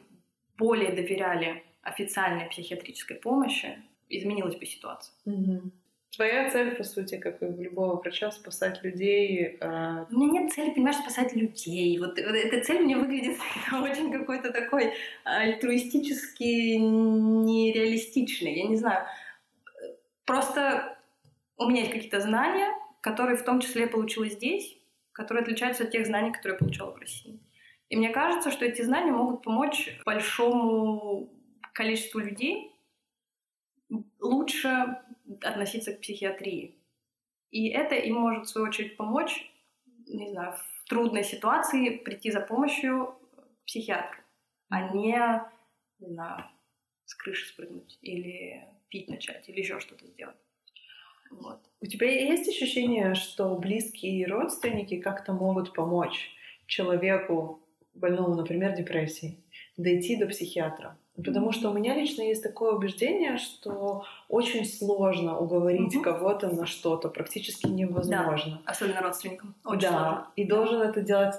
более 0.58 0.92
доверяли 0.92 1.64
официальной 1.82 2.50
психиатрической 2.50 3.18
помощи, 3.18 3.82
изменилась 4.10 4.56
бы 4.56 4.66
ситуация. 4.66 5.14
Угу. 5.26 5.72
Твоя 6.16 6.50
цель, 6.50 6.76
по 6.76 6.84
сути, 6.84 7.18
как 7.18 7.42
и 7.42 7.46
у 7.46 7.62
любого 7.62 8.00
врача, 8.00 8.32
спасать 8.32 8.82
людей. 8.84 9.58
Э... 9.60 10.06
У 10.10 10.18
меня 10.18 10.42
нет 10.42 10.54
цели, 10.54 10.72
понимаешь, 10.72 10.98
спасать 10.98 11.36
людей. 11.36 12.00
Вот, 12.00 12.12
вот 12.12 12.18
эта 12.18 12.64
цель 12.64 12.84
мне 12.84 12.96
выглядит 12.96 13.38
очень 13.74 14.12
какой-то 14.12 14.54
такой 14.54 14.94
альтруистически 15.26 16.78
нереалистичный. 16.78 18.56
Я 18.56 18.68
не 18.68 18.78
знаю. 18.78 19.06
Просто 20.24 20.98
у 21.58 21.68
меня 21.68 21.82
есть 21.82 21.92
какие-то 21.92 22.22
знания, 22.22 22.72
которые 23.02 23.36
в 23.36 23.44
том 23.44 23.60
числе 23.60 23.82
я 23.82 23.88
получила 23.88 24.30
здесь, 24.30 24.78
которые 25.12 25.44
отличаются 25.44 25.84
от 25.84 25.92
тех 25.92 26.06
знаний, 26.06 26.32
которые 26.32 26.54
я 26.56 26.60
получала 26.60 26.92
в 26.92 26.98
России. 26.98 27.40
И 27.90 27.98
мне 27.98 28.10
кажется, 28.10 28.52
что 28.52 28.66
эти 28.66 28.82
знания 28.82 29.12
могут 29.12 29.44
помочь 29.44 30.00
большому 30.06 31.30
количеству 31.74 32.20
людей 32.20 32.72
лучше 34.20 34.98
относиться 35.42 35.94
к 35.94 36.02
психиатрии. 36.02 36.76
И 37.52 37.70
это 37.70 37.96
им 37.96 38.16
может, 38.16 38.46
в 38.46 38.50
свою 38.50 38.68
очередь, 38.68 38.98
помочь, 38.98 39.50
не 40.08 40.30
знаю, 40.30 40.54
в 40.54 40.90
трудной 40.90 41.24
ситуации 41.24 41.98
прийти 41.98 42.32
за 42.32 42.42
помощью 42.42 43.18
к 43.62 43.66
психиатру, 43.66 44.20
а 44.70 44.94
не, 44.94 45.42
не 46.00 46.08
знаю, 46.08 46.44
с 47.06 47.16
крыши 47.16 47.48
спрыгнуть 47.48 47.98
или 48.02 48.66
пить 48.90 49.10
начать, 49.10 49.48
или 49.48 49.60
еще 49.60 49.80
что-то 49.80 50.06
сделать. 50.08 50.36
Вот. 51.32 51.60
У 51.82 51.86
тебя 51.86 52.10
есть 52.10 52.48
ощущение, 52.48 53.16
что 53.16 53.56
близкие 53.58 54.28
родственники 54.28 55.00
как-то 55.00 55.34
могут 55.34 55.74
помочь 55.74 56.32
человеку, 56.68 57.68
больному, 57.94 58.36
например, 58.36 58.76
депрессией, 58.76 59.44
дойти 59.78 60.18
до 60.18 60.28
психиатра? 60.28 60.98
Потому 61.24 61.54
что 61.54 61.70
у 61.70 61.74
меня 61.74 61.96
лично 61.96 62.24
есть 62.24 62.44
такое 62.44 62.74
убеждение, 62.74 63.38
что 63.38 64.04
очень 64.28 64.66
сложно 64.66 65.38
уговорить 65.38 65.96
угу. 65.96 66.04
кого-то 66.04 66.50
на 66.50 66.66
что-то, 66.66 67.08
практически 67.08 67.68
невозможно. 67.68 68.62
Да, 68.66 68.72
особенно 68.72 69.02
родственникам. 69.02 69.56
Очень 69.64 69.82
да, 69.82 69.90
сложно. 69.90 70.28
и 70.36 70.44
должен 70.44 70.82
это 70.82 71.02
делать 71.02 71.36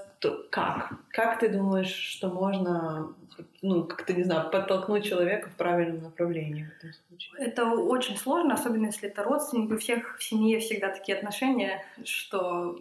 как? 0.51 0.95
Как 1.11 1.41
ты 1.41 1.51
думаешь, 1.51 1.93
что 1.93 2.29
можно, 2.29 3.13
ну, 3.61 3.85
как-то, 3.85 4.15
не 4.15 4.23
знаю, 4.23 4.51
подтолкнуть 4.51 5.05
человека 5.05 5.51
в 5.51 5.57
правильном 5.57 6.05
направлении 6.05 6.65
в 6.65 6.79
этом 6.79 6.99
случае? 7.09 7.35
Это 7.39 7.67
очень 7.67 8.17
сложно, 8.17 8.55
особенно 8.55 8.87
если 8.87 9.11
это 9.11 9.25
родственники. 9.25 9.75
У 9.75 9.79
всех 9.79 10.17
в 10.19 10.25
семье 10.25 10.59
всегда 10.61 10.89
такие 10.89 11.19
отношения, 11.19 11.85
что 12.03 12.81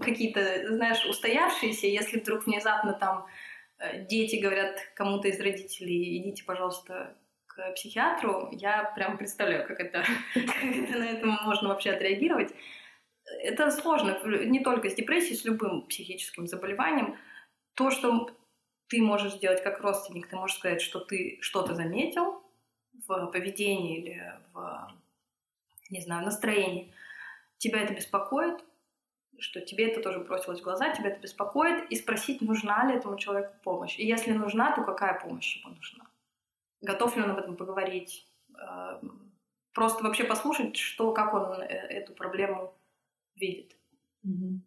какие-то, 0.00 0.40
знаешь, 0.68 1.04
устоявшиеся, 1.04 1.88
если 1.88 2.20
вдруг 2.20 2.46
внезапно 2.46 2.92
там 2.92 3.26
Э, 3.26 3.45
дети 4.08 4.36
говорят 4.36 4.78
кому-то 4.94 5.28
из 5.28 5.40
родителей, 5.40 6.18
идите, 6.18 6.44
пожалуйста, 6.44 7.16
к 7.46 7.72
психиатру, 7.72 8.50
я 8.52 8.92
прям 8.94 9.16
представляю, 9.18 9.66
как 9.66 9.80
это, 9.80 10.04
как 10.34 10.64
это 10.64 10.98
на 10.98 11.04
этом 11.04 11.30
можно 11.44 11.68
вообще 11.68 11.90
отреагировать. 11.90 12.52
Это 13.42 13.70
сложно, 13.70 14.18
не 14.44 14.60
только 14.60 14.88
с 14.88 14.94
депрессией, 14.94 15.36
с 15.36 15.44
любым 15.44 15.82
психическим 15.86 16.46
заболеванием. 16.46 17.18
То, 17.74 17.90
что 17.90 18.30
ты 18.88 19.02
можешь 19.02 19.34
сделать 19.34 19.62
как 19.62 19.80
родственник, 19.80 20.28
ты 20.28 20.36
можешь 20.36 20.58
сказать, 20.58 20.80
что 20.80 21.00
ты 21.00 21.38
что-то 21.40 21.74
заметил 21.74 22.42
в 23.06 23.26
поведении 23.26 23.98
или 23.98 24.32
в, 24.52 24.92
не 25.90 26.00
знаю, 26.00 26.24
настроении, 26.24 26.92
тебя 27.58 27.80
это 27.80 27.94
беспокоит, 27.94 28.62
что 29.38 29.60
тебе 29.60 29.90
это 29.90 30.02
тоже 30.02 30.20
бросилось 30.20 30.60
в 30.60 30.64
глаза, 30.64 30.90
тебя 30.94 31.10
это 31.10 31.20
беспокоит, 31.20 31.90
и 31.90 31.96
спросить, 31.96 32.40
нужна 32.40 32.86
ли 32.86 32.96
этому 32.96 33.18
человеку 33.18 33.54
помощь. 33.62 33.98
И 33.98 34.06
если 34.06 34.32
нужна, 34.32 34.74
то 34.74 34.82
какая 34.82 35.20
помощь 35.20 35.56
ему 35.56 35.74
нужна? 35.74 36.04
Готов 36.80 37.16
ли 37.16 37.22
он 37.22 37.30
об 37.30 37.38
этом 37.38 37.56
поговорить? 37.56 38.26
Эм, 38.58 39.32
просто 39.72 40.02
вообще 40.04 40.24
послушать, 40.24 40.76
что, 40.76 41.12
как 41.12 41.34
он 41.34 41.60
э, 41.60 41.66
эту 41.66 42.12
проблему 42.14 42.74
видит. 43.36 43.76
Mm-hmm 44.26 44.65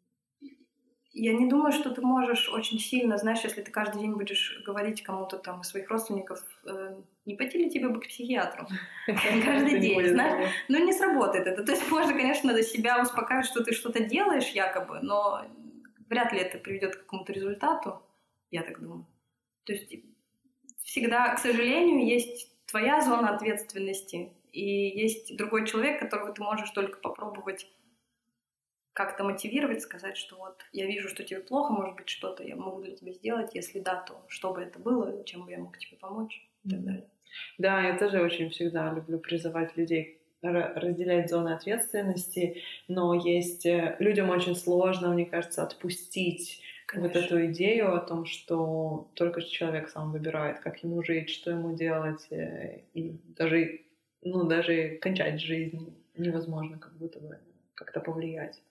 я 1.11 1.33
не 1.33 1.49
думаю, 1.49 1.71
что 1.71 1.89
ты 1.89 2.01
можешь 2.01 2.49
очень 2.49 2.79
сильно, 2.79 3.17
знаешь, 3.17 3.43
если 3.43 3.61
ты 3.61 3.71
каждый 3.71 4.01
день 4.01 4.13
будешь 4.13 4.61
говорить 4.65 5.01
кому-то 5.01 5.37
там 5.37 5.61
из 5.61 5.67
своих 5.67 5.89
родственников, 5.89 6.43
э, 6.65 7.01
не 7.25 7.35
пойти 7.35 7.57
ли 7.57 7.69
тебе 7.69 7.89
бы 7.89 7.99
к 7.99 8.07
психиатру 8.07 8.67
каждый 9.07 9.79
день, 9.79 10.07
знаешь, 10.07 10.51
но 10.67 10.77
не 10.77 10.93
сработает 10.93 11.47
это. 11.47 11.63
То 11.63 11.71
есть 11.71 11.89
можно, 11.89 12.13
конечно, 12.13 12.53
до 12.53 12.63
себя 12.63 13.01
успокаивать, 13.01 13.47
что 13.47 13.63
ты 13.63 13.73
что-то 13.73 14.03
делаешь 14.03 14.49
якобы, 14.49 14.99
но 15.01 15.45
вряд 16.09 16.31
ли 16.31 16.39
это 16.39 16.59
приведет 16.59 16.95
к 16.95 16.99
какому-то 16.99 17.33
результату, 17.33 18.01
я 18.51 18.61
так 18.61 18.79
думаю. 18.79 19.05
То 19.63 19.73
есть 19.73 19.91
всегда, 20.83 21.35
к 21.35 21.39
сожалению, 21.39 22.05
есть 22.05 22.51
твоя 22.67 23.01
зона 23.01 23.35
ответственности, 23.35 24.31
и 24.51 24.99
есть 24.99 25.35
другой 25.37 25.65
человек, 25.65 25.99
которого 25.99 26.33
ты 26.33 26.41
можешь 26.41 26.69
только 26.71 26.99
попробовать 26.99 27.67
как-то 28.93 29.23
мотивировать, 29.23 29.81
сказать, 29.81 30.17
что 30.17 30.37
вот 30.37 30.61
я 30.71 30.85
вижу, 30.85 31.09
что 31.09 31.23
тебе 31.23 31.39
плохо, 31.39 31.73
может 31.73 31.95
быть, 31.95 32.09
что-то 32.09 32.43
я 32.43 32.55
могу 32.55 32.81
для 32.81 32.95
тебя 32.95 33.13
сделать, 33.13 33.55
если 33.55 33.79
да, 33.79 34.01
то 34.01 34.23
что 34.27 34.53
бы 34.53 34.61
это 34.61 34.79
было, 34.79 35.23
чем 35.23 35.45
бы 35.45 35.51
я 35.51 35.59
мог 35.59 35.77
тебе 35.77 35.97
помочь 35.97 36.47
и 36.63 36.69
так 36.69 36.83
далее. 36.83 37.09
Да, 37.57 37.81
я 37.81 37.97
тоже 37.97 38.21
очень 38.21 38.49
всегда 38.49 38.91
люблю 38.91 39.19
призывать 39.19 39.77
людей 39.77 40.19
разделять 40.41 41.29
зоны 41.29 41.49
ответственности, 41.49 42.61
но 42.87 43.13
есть 43.13 43.65
э, 43.65 43.97
людям 43.99 44.29
очень 44.29 44.55
сложно, 44.55 45.09
мне 45.09 45.25
кажется, 45.25 45.63
отпустить 45.63 46.61
Конечно. 46.87 47.19
вот 47.19 47.25
эту 47.25 47.45
идею 47.47 47.93
о 47.93 47.99
том, 47.99 48.25
что 48.25 49.11
только 49.15 49.41
человек 49.41 49.89
сам 49.89 50.11
выбирает, 50.11 50.59
как 50.59 50.81
ему 50.81 51.03
жить, 51.03 51.29
что 51.29 51.51
ему 51.51 51.75
делать, 51.75 52.25
э, 52.31 52.83
и 52.93 53.19
даже, 53.35 53.81
ну, 54.21 54.45
даже 54.45 54.97
кончать 55.01 55.41
жизнь 55.41 55.93
невозможно 56.17 56.77
как 56.77 56.97
будто 56.97 57.19
бы 57.19 57.37
как-то 57.75 57.99
повлиять. 57.99 58.61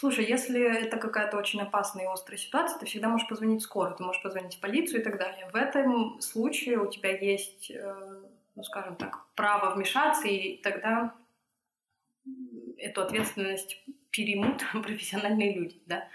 Слушай, 0.00 0.26
если 0.26 0.62
это 0.62 0.96
какая-то 0.96 1.36
очень 1.36 1.60
опасная 1.60 2.04
и 2.04 2.06
острая 2.06 2.38
ситуация, 2.38 2.78
ты 2.78 2.86
всегда 2.86 3.08
можешь 3.08 3.26
позвонить 3.26 3.62
скорую, 3.62 3.96
ты 3.96 4.04
можешь 4.04 4.22
позвонить 4.22 4.54
в 4.54 4.60
полицию 4.60 5.00
и 5.00 5.02
так 5.02 5.18
далее. 5.18 5.50
В 5.50 5.56
этом 5.56 6.20
случае 6.20 6.78
у 6.78 6.88
тебя 6.88 7.18
есть, 7.18 7.72
э, 7.72 8.22
ну 8.54 8.62
скажем 8.62 8.94
так, 8.94 9.26
право 9.34 9.74
вмешаться, 9.74 10.28
и 10.28 10.58
тогда 10.58 11.12
эту 12.76 13.02
ответственность 13.02 13.82
переймут 14.12 14.62
профессиональные 14.72 15.52
люди, 15.52 15.82
да. 15.86 16.06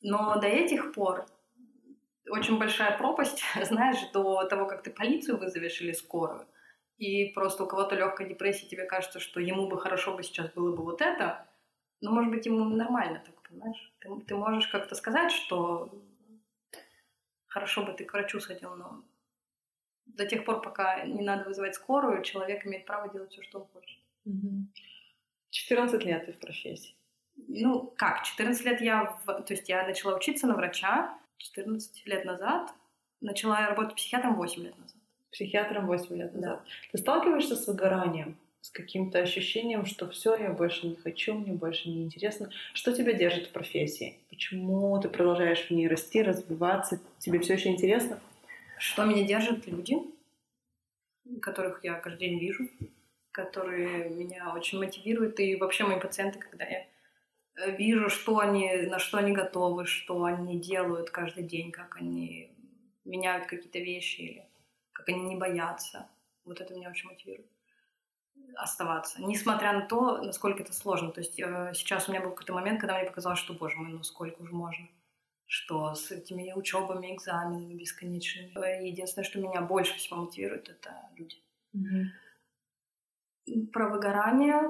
Но 0.00 0.38
до 0.38 0.46
этих 0.46 0.92
пор 0.92 1.26
очень 2.30 2.56
большая 2.56 2.96
пропасть, 2.96 3.42
знаешь, 3.64 3.98
до 4.12 4.44
того, 4.44 4.66
как 4.66 4.84
ты 4.84 4.92
полицию 4.92 5.38
вызовешь 5.38 5.80
или 5.80 5.90
скорую, 5.90 6.46
и 6.98 7.32
просто 7.32 7.64
у 7.64 7.66
кого-то 7.66 7.96
легкая 7.96 8.28
депрессия, 8.28 8.68
тебе 8.68 8.84
кажется, 8.84 9.18
что 9.18 9.40
ему 9.40 9.66
бы 9.66 9.76
хорошо 9.76 10.14
бы 10.14 10.22
сейчас 10.22 10.52
было 10.52 10.72
бы 10.72 10.84
вот 10.84 11.02
это, 11.02 11.47
ну, 12.00 12.12
может 12.12 12.30
быть, 12.30 12.46
ему 12.46 12.64
нормально 12.64 13.22
так, 13.24 13.34
понимаешь? 13.48 13.92
Ты, 14.00 14.08
ты 14.26 14.36
можешь 14.36 14.68
как-то 14.68 14.94
сказать, 14.94 15.32
что 15.32 15.92
хорошо 17.46 17.84
бы 17.84 17.92
ты 17.92 18.04
к 18.04 18.12
врачу 18.12 18.40
сходил, 18.40 18.74
но 18.76 19.02
до 20.06 20.26
тех 20.26 20.44
пор, 20.44 20.62
пока 20.62 21.04
не 21.04 21.22
надо 21.22 21.44
вызывать 21.44 21.74
скорую, 21.74 22.22
человек 22.22 22.66
имеет 22.66 22.86
право 22.86 23.08
делать 23.08 23.32
все, 23.32 23.42
что 23.42 23.60
он 23.60 23.66
хочет. 23.66 23.98
14 25.50 26.04
лет 26.04 26.26
ты 26.26 26.32
в 26.32 26.38
профессии. 26.38 26.94
Ну, 27.36 27.92
как? 27.96 28.24
14 28.24 28.64
лет 28.64 28.80
я... 28.80 29.18
В... 29.24 29.42
То 29.42 29.54
есть 29.54 29.68
я 29.68 29.86
начала 29.86 30.16
учиться 30.16 30.46
на 30.46 30.54
врача 30.54 31.18
14 31.38 32.06
лет 32.06 32.24
назад. 32.24 32.72
Начала 33.20 33.68
работать 33.68 33.96
психиатром 33.96 34.34
8 34.34 34.62
лет 34.62 34.78
назад. 34.78 34.96
Психиатром 35.30 35.86
8 35.86 36.16
лет 36.16 36.34
назад. 36.34 36.62
Да. 36.64 36.70
Ты 36.92 36.98
сталкиваешься 36.98 37.56
с 37.56 37.66
выгоранием? 37.66 38.36
С 38.60 38.70
каким-то 38.70 39.20
ощущением, 39.20 39.86
что 39.86 40.08
все, 40.08 40.36
я 40.36 40.50
больше 40.50 40.86
не 40.86 40.96
хочу, 40.96 41.34
мне 41.34 41.52
больше 41.52 41.88
не 41.88 42.04
интересно. 42.04 42.50
Что 42.74 42.92
тебя 42.92 43.12
держит 43.12 43.46
в 43.46 43.52
профессии? 43.52 44.18
Почему 44.30 45.00
ты 45.00 45.08
продолжаешь 45.08 45.66
в 45.66 45.70
ней 45.70 45.88
расти, 45.88 46.22
развиваться? 46.22 47.00
Тебе 47.18 47.38
все 47.38 47.54
еще 47.54 47.68
интересно? 47.70 48.20
Что 48.78 49.04
меня 49.04 49.26
держит? 49.26 49.66
Люди, 49.66 49.96
которых 51.40 51.84
я 51.84 51.94
каждый 51.94 52.28
день 52.28 52.38
вижу, 52.38 52.68
которые 53.32 54.10
меня 54.10 54.52
очень 54.54 54.78
мотивируют. 54.78 55.38
И 55.40 55.56
вообще 55.56 55.84
мои 55.84 56.00
пациенты, 56.00 56.38
когда 56.38 56.64
я 56.64 56.86
э, 57.56 57.76
вижу, 57.76 58.10
что 58.10 58.38
они, 58.38 58.82
на 58.82 58.98
что 58.98 59.18
они 59.18 59.32
готовы, 59.32 59.86
что 59.86 60.24
они 60.24 60.58
делают 60.60 61.10
каждый 61.10 61.44
день, 61.44 61.70
как 61.70 61.96
они 61.96 62.50
меняют 63.04 63.46
какие-то 63.46 63.78
вещи 63.78 64.20
или 64.20 64.44
как 64.92 65.08
они 65.08 65.22
не 65.22 65.36
боятся. 65.36 66.08
Вот 66.44 66.60
это 66.60 66.74
меня 66.74 66.90
очень 66.90 67.08
мотивирует 67.08 67.46
оставаться, 68.58 69.22
несмотря 69.22 69.72
на 69.72 69.82
то, 69.86 70.18
насколько 70.18 70.62
это 70.62 70.72
сложно. 70.72 71.12
То 71.12 71.20
есть 71.20 71.38
э, 71.38 71.72
сейчас 71.74 72.08
у 72.08 72.12
меня 72.12 72.20
был 72.20 72.30
какой-то 72.30 72.52
момент, 72.52 72.80
когда 72.80 72.96
мне 72.96 73.06
показалось, 73.06 73.38
что, 73.38 73.54
боже 73.54 73.76
мой, 73.76 73.90
ну 73.90 74.02
сколько 74.02 74.42
уже 74.42 74.52
можно, 74.52 74.88
что 75.46 75.94
с 75.94 76.10
этими 76.10 76.52
учебами, 76.52 77.14
экзаменами 77.14 77.74
бесконечными. 77.74 78.86
Единственное, 78.86 79.24
что 79.24 79.38
меня 79.38 79.60
больше 79.60 79.94
всего 79.94 80.22
мотивирует, 80.22 80.68
это 80.68 80.92
люди. 81.16 81.36
Mm-hmm. 81.74 83.66
Про 83.72 83.88
выгорание. 83.88 84.62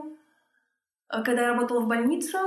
Когда 1.09 1.43
я 1.43 1.55
работала 1.55 1.81
в 1.81 1.89
больнице, 1.89 2.39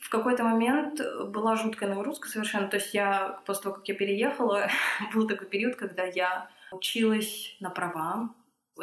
в 0.00 0.08
какой-то 0.08 0.42
момент 0.42 1.00
была 1.26 1.56
жуткая 1.56 1.90
нагрузка 1.90 2.28
совершенно. 2.28 2.68
То 2.68 2.76
есть 2.78 2.94
я, 2.94 3.42
после 3.44 3.64
того, 3.64 3.74
как 3.76 3.88
я 3.88 3.94
переехала, 3.94 4.68
был 5.14 5.28
такой 5.28 5.46
период, 5.46 5.76
когда 5.76 6.04
я 6.04 6.48
училась 6.72 7.56
на 7.60 7.70
права, 7.70 8.30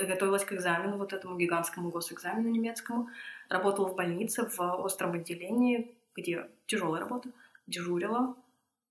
готовилась 0.04 0.46
к 0.46 0.54
экзамену, 0.54 0.98
вот 0.98 1.14
этому 1.14 1.38
гигантскому 1.38 1.90
госэкзамену 1.90 2.50
немецкому, 2.50 3.10
работала 3.50 3.88
в 3.88 3.96
больнице 3.96 4.46
в 4.46 4.60
остром 4.60 5.14
отделении, 5.14 5.96
где 6.16 6.50
тяжелая 6.68 7.02
работа, 7.02 7.30
дежурила. 7.68 8.36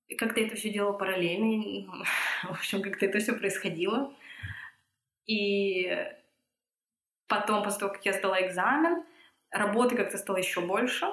И 0.08 0.16
как-то 0.16 0.40
это 0.40 0.56
все 0.56 0.70
делала 0.70 0.92
параллельно, 0.92 1.86
в 2.44 2.50
общем, 2.50 2.82
как-то 2.82 3.06
это 3.06 3.18
все 3.18 3.34
происходило. 3.34 4.12
И 5.26 5.96
потом, 7.26 7.62
после 7.62 7.80
того, 7.80 7.92
как 7.92 8.04
я 8.04 8.12
сдала 8.12 8.46
экзамен, 8.46 9.04
работы 9.50 9.96
как-то 9.96 10.18
стало 10.18 10.38
еще 10.38 10.60
больше. 10.60 11.06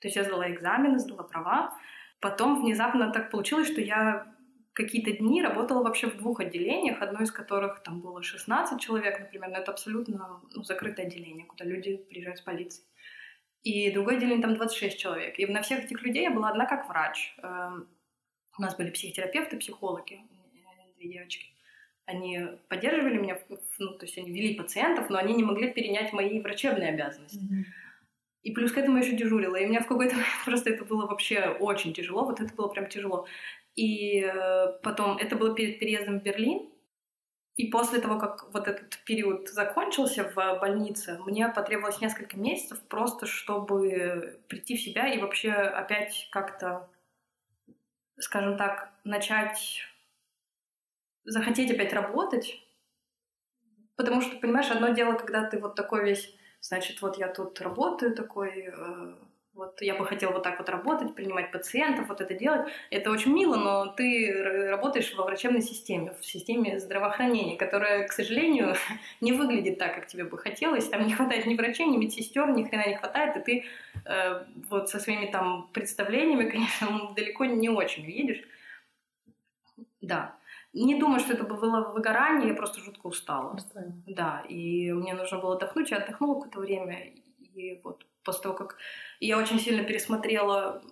То 0.00 0.08
есть 0.08 0.16
я 0.16 0.24
сдала 0.24 0.50
экзамены, 0.50 0.98
сдала 0.98 1.22
права. 1.22 1.78
Потом 2.20 2.62
внезапно 2.62 3.12
так 3.12 3.30
получилось, 3.30 3.68
что 3.68 3.80
я 3.80 4.33
какие-то 4.74 5.12
дни 5.12 5.40
работала 5.40 5.82
вообще 5.82 6.08
в 6.08 6.16
двух 6.18 6.40
отделениях, 6.40 7.00
одно 7.00 7.22
из 7.22 7.30
которых 7.30 7.82
там 7.82 8.00
было 8.00 8.22
16 8.22 8.80
человек, 8.80 9.20
например, 9.20 9.50
но 9.50 9.58
это 9.58 9.70
абсолютно 9.70 10.40
ну, 10.54 10.62
закрытое 10.64 11.06
отделение, 11.06 11.46
куда 11.46 11.64
люди 11.64 11.96
приезжают 11.96 12.38
с 12.38 12.42
полицией. 12.42 12.86
И 13.62 13.90
другое 13.92 14.16
отделение 14.16 14.42
там 14.42 14.56
26 14.56 14.98
человек. 14.98 15.38
И 15.38 15.46
на 15.46 15.62
всех 15.62 15.84
этих 15.84 16.02
людей 16.02 16.24
я 16.24 16.30
была 16.30 16.50
одна 16.50 16.66
как 16.66 16.88
врач. 16.88 17.34
Эм, 17.42 17.88
у 18.58 18.62
нас 18.62 18.76
были 18.76 18.90
психотерапевты, 18.90 19.56
психологи, 19.56 20.20
две 20.98 21.08
девочки. 21.08 21.46
Они 22.06 22.40
поддерживали 22.68 23.16
меня, 23.16 23.38
ну, 23.78 23.96
то 23.96 24.04
есть 24.04 24.18
они 24.18 24.30
вели 24.30 24.54
пациентов, 24.54 25.08
но 25.08 25.18
они 25.18 25.34
не 25.34 25.42
могли 25.42 25.72
перенять 25.72 26.12
мои 26.12 26.40
врачебные 26.40 26.90
обязанности. 26.90 27.38
Mm-hmm. 27.38 27.64
И 28.42 28.50
плюс 28.52 28.72
к 28.72 28.78
этому 28.78 28.98
я 28.98 29.04
еще 29.04 29.16
дежурила. 29.16 29.56
И 29.56 29.64
у 29.64 29.68
меня 29.68 29.80
в 29.80 29.86
какой-то 29.86 30.14
момент 30.16 30.44
просто 30.44 30.70
это 30.70 30.84
было 30.84 31.06
вообще 31.06 31.48
очень 31.60 31.94
тяжело. 31.94 32.26
Вот 32.26 32.40
это 32.40 32.52
было 32.54 32.68
прям 32.68 32.88
тяжело. 32.88 33.26
И 33.76 34.20
э, 34.20 34.78
потом, 34.82 35.18
это 35.18 35.36
было 35.36 35.54
перед 35.54 35.78
переездом 35.78 36.20
в 36.20 36.22
Берлин. 36.22 36.70
И 37.56 37.68
после 37.68 38.00
того, 38.00 38.18
как 38.18 38.52
вот 38.52 38.66
этот 38.66 38.98
период 39.04 39.48
закончился 39.48 40.24
в 40.24 40.58
больнице, 40.60 41.20
мне 41.24 41.48
потребовалось 41.48 42.00
несколько 42.00 42.36
месяцев 42.36 42.80
просто, 42.88 43.26
чтобы 43.26 44.40
прийти 44.48 44.76
в 44.76 44.80
себя 44.80 45.12
и 45.12 45.20
вообще 45.20 45.52
опять 45.52 46.28
как-то, 46.32 46.88
скажем 48.18 48.56
так, 48.56 48.92
начать 49.04 49.84
захотеть 51.24 51.70
опять 51.70 51.92
работать. 51.92 52.60
Потому 53.96 54.20
что, 54.20 54.36
понимаешь, 54.38 54.70
одно 54.70 54.88
дело, 54.88 55.14
когда 55.14 55.48
ты 55.48 55.58
вот 55.58 55.74
такой 55.74 56.04
весь, 56.04 56.34
значит, 56.60 57.00
вот 57.02 57.16
я 57.18 57.28
тут 57.28 57.60
работаю 57.60 58.14
такой, 58.14 58.72
э, 58.76 59.14
вот 59.54 59.80
я 59.82 59.94
бы 59.94 60.04
хотела 60.04 60.32
вот 60.32 60.42
так 60.42 60.58
вот 60.58 60.68
работать, 60.68 61.14
принимать 61.14 61.52
пациентов, 61.52 62.08
вот 62.08 62.20
это 62.20 62.34
делать. 62.34 62.68
Это 62.90 63.10
очень 63.10 63.32
мило, 63.32 63.56
но 63.56 63.86
ты 63.86 64.32
работаешь 64.70 65.14
во 65.14 65.24
врачебной 65.24 65.62
системе, 65.62 66.14
в 66.20 66.26
системе 66.26 66.80
здравоохранения, 66.80 67.56
которая, 67.56 68.06
к 68.06 68.12
сожалению, 68.12 68.74
не 69.20 69.32
выглядит 69.32 69.78
так, 69.78 69.94
как 69.94 70.06
тебе 70.06 70.24
бы 70.24 70.38
хотелось. 70.38 70.88
Там 70.88 71.06
не 71.06 71.12
хватает 71.12 71.46
ни 71.46 71.54
врачей, 71.54 71.86
ни 71.86 71.96
медсестер, 71.96 72.50
ни 72.50 72.64
хрена 72.64 72.88
не 72.88 72.96
хватает, 72.96 73.36
и 73.36 73.40
ты 73.40 73.64
э, 74.04 74.44
вот 74.70 74.90
со 74.90 74.98
своими 74.98 75.26
там 75.26 75.68
представлениями, 75.72 76.50
конечно, 76.50 77.12
далеко 77.14 77.44
не 77.44 77.68
очень 77.68 78.04
видишь. 78.04 78.42
Да. 80.00 80.36
Не 80.72 80.98
думаю, 80.98 81.20
что 81.20 81.34
это 81.34 81.44
было 81.44 81.92
выгорание, 81.92 82.48
я 82.48 82.54
просто 82.54 82.80
жутко 82.80 83.06
устала. 83.06 83.54
Устала. 83.54 83.92
Да, 84.08 84.44
и 84.48 84.92
мне 84.92 85.14
нужно 85.14 85.38
было 85.38 85.54
отдохнуть, 85.54 85.92
я 85.92 85.98
отдохнула 85.98 86.34
какое-то 86.34 86.58
время, 86.58 87.12
и 87.54 87.80
вот 87.84 88.04
после 88.24 88.42
того, 88.42 88.54
как 88.54 88.78
я 89.20 89.38
очень 89.38 89.58
сильно 89.60 89.84
пересмотрела 89.84 90.82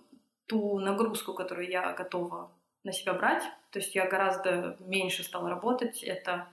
ту 0.45 0.79
нагрузку, 0.79 1.33
которую 1.33 1.69
я 1.69 1.93
готова 1.93 2.51
на 2.83 2.91
себя 2.91 3.13
брать, 3.13 3.43
то 3.71 3.79
есть 3.79 3.95
я 3.95 4.07
гораздо 4.07 4.77
меньше 4.79 5.23
стала 5.23 5.49
работать, 5.49 6.03
это 6.03 6.47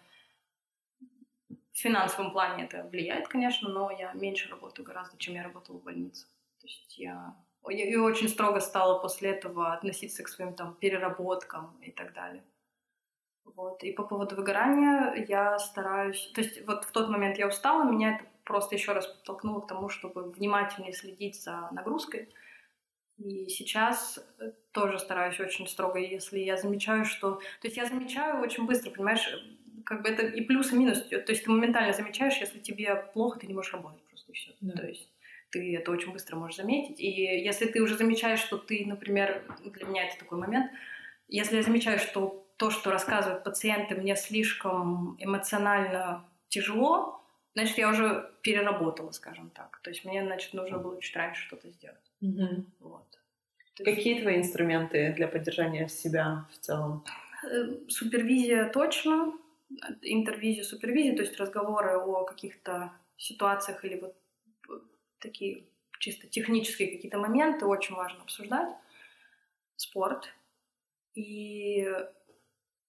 в 1.73 1.79
финансовом 1.79 2.33
плане 2.33 2.65
это 2.65 2.85
влияет, 2.85 3.29
конечно, 3.29 3.69
но 3.69 3.91
я 3.91 4.13
меньше 4.13 4.49
работаю 4.49 4.87
гораздо, 4.87 5.17
чем 5.19 5.35
я 5.35 5.43
работала 5.43 5.79
в 5.79 5.83
больнице. 5.83 6.27
То 6.61 6.67
есть 6.67 6.99
я, 6.99 7.35
я 7.69 8.03
очень 8.03 8.29
строго 8.29 8.61
стала 8.61 8.99
после 8.99 9.31
этого 9.31 9.73
относиться 9.73 10.23
к 10.23 10.29
своим 10.29 10.55
там 10.55 10.75
переработкам 10.75 11.79
и 11.81 11.91
так 11.91 12.13
далее. 12.13 12.45
Вот. 13.45 13.83
И 13.83 13.93
по 13.93 14.05
поводу 14.05 14.37
выгорания 14.37 15.25
я 15.29 15.59
стараюсь... 15.59 16.31
То 16.35 16.43
есть 16.43 16.67
вот 16.67 16.85
в 16.85 16.93
тот 16.93 17.09
момент 17.09 17.39
я 17.39 17.49
устала, 17.49 17.85
меня 17.85 18.17
это 18.17 18.25
просто 18.45 18.75
еще 18.75 18.93
раз 18.93 19.07
подтолкнуло 19.07 19.61
к 19.61 19.67
тому, 19.67 19.89
чтобы 19.89 20.31
внимательнее 20.31 20.93
следить 20.93 21.41
за 21.43 21.69
нагрузкой. 21.73 22.29
И 23.19 23.49
сейчас 23.49 24.19
э, 24.39 24.53
тоже 24.73 24.99
стараюсь 24.99 25.39
очень 25.41 25.67
строго, 25.69 25.99
если 25.99 26.39
я 26.39 26.57
замечаю, 26.57 27.05
что... 27.05 27.35
То 27.61 27.69
есть 27.69 27.77
я 27.77 27.85
замечаю 27.85 28.43
очень 28.43 28.67
быстро, 28.67 28.91
понимаешь, 28.91 29.29
как 29.85 30.03
бы 30.03 30.09
это 30.09 30.27
и 30.27 30.41
плюс, 30.41 30.73
и 30.73 30.77
минус. 30.77 31.03
То 31.03 31.25
есть 31.29 31.45
ты 31.45 31.51
моментально 31.51 31.93
замечаешь, 31.93 32.39
если 32.39 32.59
тебе 32.59 32.97
плохо, 33.13 33.41
ты 33.41 33.47
не 33.47 33.55
можешь 33.55 33.73
работать 33.73 34.03
просто 34.09 34.33
и 34.33 34.35
все. 34.35 34.53
Да. 34.61 34.75
То 34.75 34.87
есть 34.87 35.11
ты 35.51 35.77
это 35.77 35.91
очень 35.91 36.13
быстро 36.13 36.37
можешь 36.37 36.57
заметить. 36.57 37.01
И 37.01 37.11
если 37.11 37.67
ты 37.67 37.83
уже 37.83 37.97
замечаешь, 37.97 38.41
что 38.41 38.57
ты, 38.57 38.85
например, 38.87 39.45
для 39.65 39.87
меня 39.87 40.07
это 40.07 40.19
такой 40.19 40.39
момент, 40.39 40.71
если 41.29 41.57
я 41.57 41.63
замечаю, 41.63 41.99
что 41.99 42.47
то, 42.57 42.71
что 42.71 42.91
рассказывают 42.91 43.45
пациенты, 43.45 43.95
мне 43.95 44.17
слишком 44.17 45.17
эмоционально 45.19 46.29
тяжело, 46.49 47.20
значит, 47.55 47.79
я 47.79 47.91
уже 47.91 48.33
переработала, 48.43 49.11
скажем 49.13 49.51
так. 49.51 49.81
То 49.83 49.91
есть 49.91 50.05
мне, 50.05 50.25
значит, 50.25 50.55
нужно 50.55 50.79
было 50.79 51.01
чуть 51.01 51.17
раньше 51.17 51.47
что-то 51.47 51.71
сделать. 51.71 52.13
Угу. 52.21 52.65
Вот. 52.81 53.19
Какие 53.77 54.15
есть... 54.15 54.23
твои 54.23 54.37
инструменты 54.37 55.13
для 55.15 55.29
поддержания 55.29 55.89
себя 55.89 56.47
в 56.53 56.59
целом? 56.59 57.05
Э, 57.45 57.89
супервизия 57.89 58.69
точно, 58.69 59.33
интервизия, 60.03 60.65
супервизия, 60.65 61.17
то 61.17 61.23
есть 61.23 61.39
разговоры 61.39 61.97
о 61.97 62.25
каких-то 62.25 62.93
ситуациях 63.17 63.85
или 63.85 64.01
вот 64.01 64.17
такие 65.19 65.67
чисто 65.99 66.27
технические 66.27 66.91
какие-то 66.91 67.19
моменты 67.19 67.67
очень 67.67 67.95
важно 67.95 68.23
обсуждать. 68.23 68.75
Спорт. 69.77 70.35
И 71.15 71.87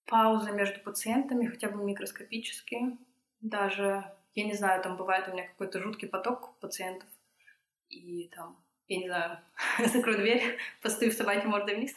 паузы 0.05 0.51
между 0.51 0.80
пациентами, 0.82 1.47
хотя 1.47 1.70
бы 1.70 1.84
микроскопические. 1.84 2.97
Даже, 3.41 4.05
я 4.36 4.46
не 4.46 4.54
знаю, 4.54 4.82
там 4.82 4.98
бывает 4.98 5.28
у 5.28 5.32
меня 5.32 5.48
какой-то 5.48 5.82
жуткий 5.82 6.08
поток 6.08 6.58
пациентов, 6.60 7.10
и 7.90 8.30
там, 8.36 8.58
я 8.88 8.98
не 8.98 9.08
знаю, 9.08 9.40
закрою 9.94 10.20
дверь, 10.20 10.58
постою 10.82 11.12
в 11.12 11.16
собаке 11.16 11.48
мордой 11.48 11.76
вниз. 11.76 11.96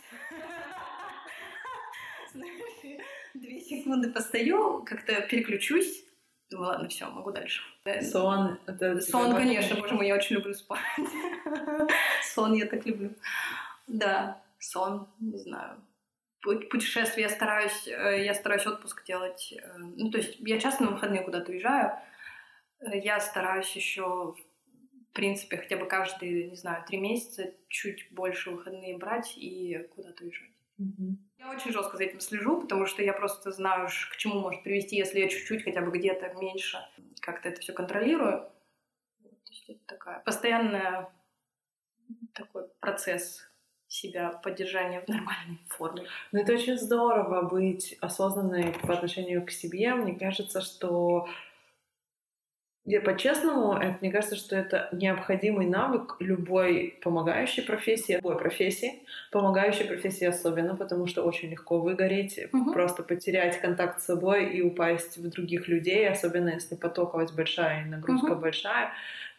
Две 3.34 3.60
секунды 3.60 4.10
постою, 4.12 4.84
как-то 4.84 5.20
переключусь, 5.22 6.04
Думаю, 6.50 6.68
ладно, 6.68 6.88
все, 6.88 7.08
могу 7.10 7.32
дальше. 7.32 7.62
Сон. 8.02 8.60
Это 8.66 9.00
Сон, 9.00 9.34
конечно, 9.34 9.76
боже 9.76 9.94
мой, 9.94 10.06
я 10.06 10.14
очень 10.14 10.36
люблю 10.36 10.52
спать. 10.52 10.80
Сон 12.22 12.52
я 12.52 12.66
так 12.66 12.84
люблю. 12.84 13.14
Да, 13.86 14.42
сон, 14.58 15.08
не 15.18 15.38
знаю 15.38 15.80
путешествия 16.44 17.24
я 17.24 17.28
стараюсь, 17.28 17.88
э, 17.88 18.24
я 18.24 18.34
стараюсь 18.34 18.66
отпуск 18.66 19.04
делать. 19.04 19.54
Э, 19.56 19.78
ну, 19.78 20.10
то 20.10 20.18
есть 20.18 20.36
я 20.40 20.58
часто 20.58 20.84
на 20.84 20.90
выходные 20.90 21.22
куда-то 21.22 21.50
уезжаю. 21.50 21.92
Я 22.92 23.20
стараюсь 23.20 23.74
еще, 23.76 24.34
в 24.34 25.12
принципе, 25.12 25.56
хотя 25.56 25.76
бы 25.76 25.86
каждые, 25.86 26.50
не 26.50 26.56
знаю, 26.56 26.84
три 26.86 26.98
месяца 26.98 27.54
чуть 27.68 28.12
больше 28.12 28.50
выходные 28.50 28.98
брать 28.98 29.34
и 29.36 29.88
куда-то 29.94 30.24
уезжать. 30.24 30.50
Mm-hmm. 30.80 31.16
Я 31.38 31.50
очень 31.50 31.72
жестко 31.72 31.96
за 31.96 32.04
этим 32.04 32.20
слежу, 32.20 32.60
потому 32.60 32.86
что 32.86 33.02
я 33.02 33.12
просто 33.12 33.52
знаю, 33.52 33.88
к 34.10 34.16
чему 34.16 34.40
может 34.40 34.62
привести, 34.62 34.96
если 34.96 35.20
я 35.20 35.28
чуть-чуть 35.28 35.64
хотя 35.64 35.82
бы 35.82 35.96
где-то 35.96 36.34
меньше 36.34 36.78
как-то 37.20 37.48
это 37.48 37.60
все 37.60 37.72
контролирую. 37.72 38.50
То 39.22 39.50
есть 39.50 39.68
это 39.68 39.80
такая 39.86 40.20
постоянная 40.20 41.10
такой 42.34 42.68
процесс 42.80 43.42
себя 43.86 44.30
поддержание 44.30 45.00
в 45.00 45.08
нормальной 45.08 45.60
форме. 45.68 46.06
Ну, 46.32 46.40
это 46.40 46.52
очень 46.52 46.76
здорово 46.76 47.42
быть 47.42 47.96
осознанной 48.00 48.72
по 48.82 48.94
отношению 48.94 49.46
к 49.46 49.50
себе. 49.50 49.94
Мне 49.94 50.18
кажется, 50.18 50.60
что 50.60 51.28
я 52.84 53.00
по-честному, 53.00 53.74
это, 53.74 53.98
мне 54.00 54.10
кажется, 54.10 54.36
что 54.36 54.56
это 54.56 54.88
необходимый 54.92 55.66
навык 55.66 56.16
любой 56.20 56.98
помогающей 57.02 57.62
профессии, 57.62 58.14
любой 58.14 58.38
профессии, 58.38 59.02
помогающей 59.30 59.86
профессии 59.86 60.26
особенно, 60.26 60.76
потому 60.76 61.06
что 61.06 61.22
очень 61.22 61.50
легко 61.50 61.80
выгореть, 61.80 62.38
угу. 62.52 62.72
просто 62.72 63.02
потерять 63.02 63.60
контакт 63.60 64.00
с 64.00 64.06
собой 64.06 64.50
и 64.50 64.62
упасть 64.62 65.16
в 65.16 65.28
других 65.28 65.68
людей, 65.68 66.08
особенно 66.08 66.50
если 66.50 66.74
потоковость 66.74 67.34
большая 67.34 67.84
и 67.84 67.88
нагрузка 67.88 68.32
угу. 68.32 68.40
большая. 68.40 68.92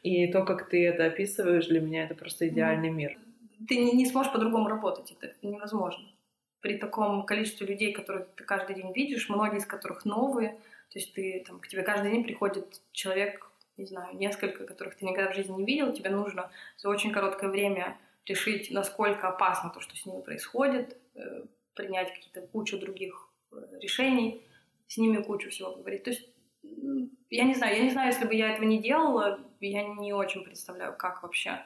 И 0.04 0.28
то, 0.28 0.44
как 0.44 0.70
ты 0.70 0.86
это 0.86 1.06
описываешь, 1.06 1.68
для 1.68 1.82
меня 1.82 2.04
это 2.04 2.16
просто 2.16 2.48
идеальный 2.48 2.90
угу. 2.90 2.98
мир 2.98 3.18
ты 3.68 3.78
не, 3.78 3.94
не 3.94 4.06
сможешь 4.06 4.32
по-другому 4.32 4.68
работать, 4.68 5.16
это 5.20 5.34
невозможно. 5.42 6.06
При 6.62 6.78
таком 6.78 7.26
количестве 7.26 7.68
людей, 7.68 7.94
которых 7.94 8.28
ты 8.36 8.44
каждый 8.44 8.76
день 8.76 8.92
видишь, 8.94 9.30
многие 9.30 9.58
из 9.58 9.66
которых 9.66 10.06
новые, 10.06 10.58
то 10.90 11.00
есть 11.00 11.14
ты, 11.14 11.44
там, 11.46 11.60
к 11.60 11.68
тебе 11.68 11.84
каждый 11.84 12.12
день 12.12 12.24
приходит 12.24 12.82
человек, 12.92 13.50
не 13.78 13.86
знаю, 13.86 14.16
несколько, 14.16 14.66
которых 14.66 14.96
ты 14.96 15.06
никогда 15.06 15.32
в 15.32 15.36
жизни 15.36 15.54
не 15.54 15.66
видел, 15.66 15.94
тебе 15.94 16.10
нужно 16.10 16.52
за 16.78 16.90
очень 16.90 17.12
короткое 17.12 17.50
время 17.50 17.98
решить, 18.26 18.72
насколько 18.72 19.28
опасно 19.28 19.70
то, 19.70 19.82
что 19.82 19.96
с 19.96 20.06
ними 20.06 20.22
происходит, 20.22 20.98
э, 21.16 21.44
принять 21.74 22.14
какие-то 22.14 22.42
кучу 22.48 22.80
других 22.80 23.30
э, 23.52 23.58
решений, 23.82 24.42
с 24.88 24.98
ними 24.98 25.22
кучу 25.22 25.50
всего 25.50 25.76
говорить. 25.76 26.04
То 26.04 26.12
есть 26.12 26.28
я 27.30 27.44
не 27.44 27.54
знаю, 27.54 27.78
я 27.78 27.84
не 27.84 27.92
знаю, 27.92 28.08
если 28.08 28.26
бы 28.26 28.34
я 28.34 28.52
этого 28.52 28.66
не 28.66 28.82
делала, 28.82 29.40
я 29.60 29.84
не 29.84 30.14
очень 30.14 30.44
представляю, 30.44 30.96
как 30.96 31.24
вообще 31.24 31.62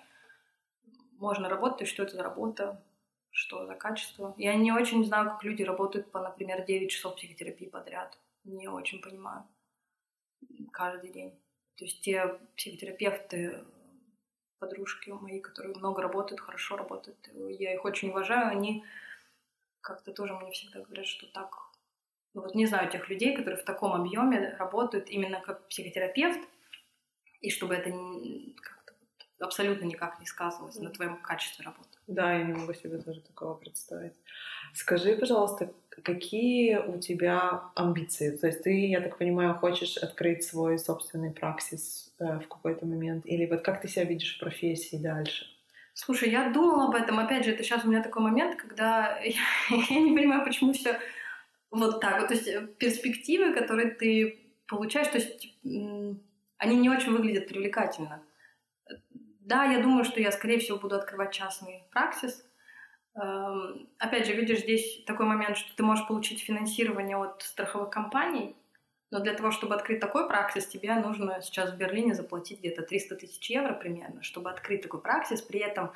можно 1.17 1.49
работать, 1.49 1.87
что 1.87 2.03
это 2.03 2.15
за 2.15 2.23
работа, 2.23 2.81
что 3.31 3.65
за 3.65 3.75
качество. 3.75 4.33
Я 4.37 4.55
не 4.55 4.71
очень 4.71 5.05
знаю, 5.05 5.29
как 5.29 5.43
люди 5.43 5.63
работают 5.63 6.11
по, 6.11 6.19
например, 6.19 6.65
9 6.65 6.89
часов 6.89 7.15
психотерапии 7.15 7.65
подряд. 7.65 8.17
Не 8.43 8.67
очень 8.67 9.01
понимаю. 9.01 9.47
Каждый 10.71 11.11
день. 11.11 11.39
То 11.75 11.85
есть 11.85 12.01
те 12.01 12.39
психотерапевты, 12.55 13.63
подружки 14.59 15.09
мои, 15.09 15.39
которые 15.39 15.75
много 15.75 16.01
работают, 16.01 16.41
хорошо 16.41 16.75
работают, 16.75 17.17
я 17.33 17.73
их 17.73 17.85
очень 17.85 18.09
уважаю, 18.09 18.47
они 18.47 18.83
как-то 19.81 20.11
тоже 20.11 20.33
мне 20.33 20.51
всегда 20.51 20.81
говорят, 20.81 21.05
что 21.05 21.27
так... 21.27 21.55
Ну, 22.33 22.41
вот 22.41 22.53
не 22.53 22.67
знаю 22.67 22.91
тех 22.91 23.09
людей, 23.09 23.35
которые 23.35 23.59
в 23.59 23.65
таком 23.65 23.93
объеме 23.93 24.55
работают 24.57 25.09
именно 25.09 25.41
как 25.41 25.67
психотерапевт, 25.67 26.47
и 27.41 27.49
чтобы 27.49 27.75
это 27.75 27.89
как-то 28.61 28.93
абсолютно 29.39 29.85
никак 29.85 30.19
не 30.19 30.25
сказывалось 30.25 30.75
на 30.75 30.91
твоем 30.91 31.21
качестве 31.21 31.65
работы. 31.65 31.97
Да, 32.07 32.33
я 32.33 32.43
не 32.43 32.53
могу 32.53 32.73
себе 32.73 33.01
тоже 33.01 33.21
такого 33.21 33.55
представить. 33.55 34.13
Скажи, 34.73 35.15
пожалуйста, 35.15 35.73
какие 36.03 36.77
у 36.77 36.99
тебя 36.99 37.71
амбиции? 37.75 38.35
То 38.35 38.47
есть 38.47 38.63
ты, 38.63 38.87
я 38.87 39.01
так 39.01 39.17
понимаю, 39.17 39.55
хочешь 39.55 39.97
открыть 39.97 40.43
свой 40.43 40.77
собственный 40.77 41.31
праксис 41.31 42.13
э, 42.19 42.39
в 42.39 42.47
какой-то 42.47 42.85
момент? 42.85 43.25
Или 43.25 43.45
вот 43.45 43.61
как 43.61 43.81
ты 43.81 43.87
себя 43.87 44.05
видишь 44.05 44.35
в 44.35 44.39
профессии 44.39 44.97
дальше? 44.97 45.45
Слушай, 45.93 46.29
я 46.29 46.49
думала 46.49 46.85
об 46.85 46.95
этом. 46.95 47.19
Опять 47.19 47.45
же, 47.45 47.51
это 47.51 47.63
сейчас 47.63 47.83
у 47.83 47.89
меня 47.89 48.01
такой 48.01 48.21
момент, 48.21 48.55
когда 48.55 49.19
я, 49.19 49.41
я 49.89 49.99
не 49.99 50.15
понимаю, 50.15 50.45
почему 50.45 50.73
все 50.73 50.97
вот 51.71 51.99
так. 51.99 52.19
Вот, 52.19 52.29
то 52.29 52.33
есть 52.33 52.47
э, 52.47 52.67
перспективы, 52.77 53.53
которые 53.53 53.91
ты 53.91 54.39
получаешь, 54.67 55.07
то 55.07 55.17
есть 55.17 55.57
они 56.57 56.77
не 56.77 56.89
очень 56.89 57.11
выглядят 57.11 57.47
привлекательно. 57.47 58.21
Да, 59.39 59.65
я 59.65 59.81
думаю, 59.81 60.03
что 60.03 60.21
я, 60.21 60.31
скорее 60.31 60.59
всего, 60.59 60.77
буду 60.77 60.95
открывать 60.95 61.31
частный 61.31 61.83
праксис. 61.91 62.45
Эм, 63.21 63.89
опять 63.97 64.27
же, 64.27 64.33
видишь, 64.33 64.59
здесь 64.59 65.03
такой 65.05 65.25
момент, 65.25 65.57
что 65.57 65.75
ты 65.75 65.83
можешь 65.83 66.07
получить 66.07 66.41
финансирование 66.41 67.17
от 67.17 67.41
страховых 67.41 67.89
компаний, 67.89 68.55
но 69.11 69.19
для 69.19 69.33
того, 69.33 69.51
чтобы 69.51 69.75
открыть 69.75 69.99
такой 69.99 70.27
праксис, 70.27 70.67
тебе 70.67 70.93
нужно 70.95 71.41
сейчас 71.41 71.71
в 71.71 71.77
Берлине 71.77 72.13
заплатить 72.13 72.59
где-то 72.59 72.83
300 72.83 73.15
тысяч 73.15 73.49
евро 73.49 73.73
примерно, 73.73 74.23
чтобы 74.23 74.51
открыть 74.51 74.83
такой 74.83 75.01
праксис. 75.01 75.41
При 75.41 75.59
этом 75.59 75.91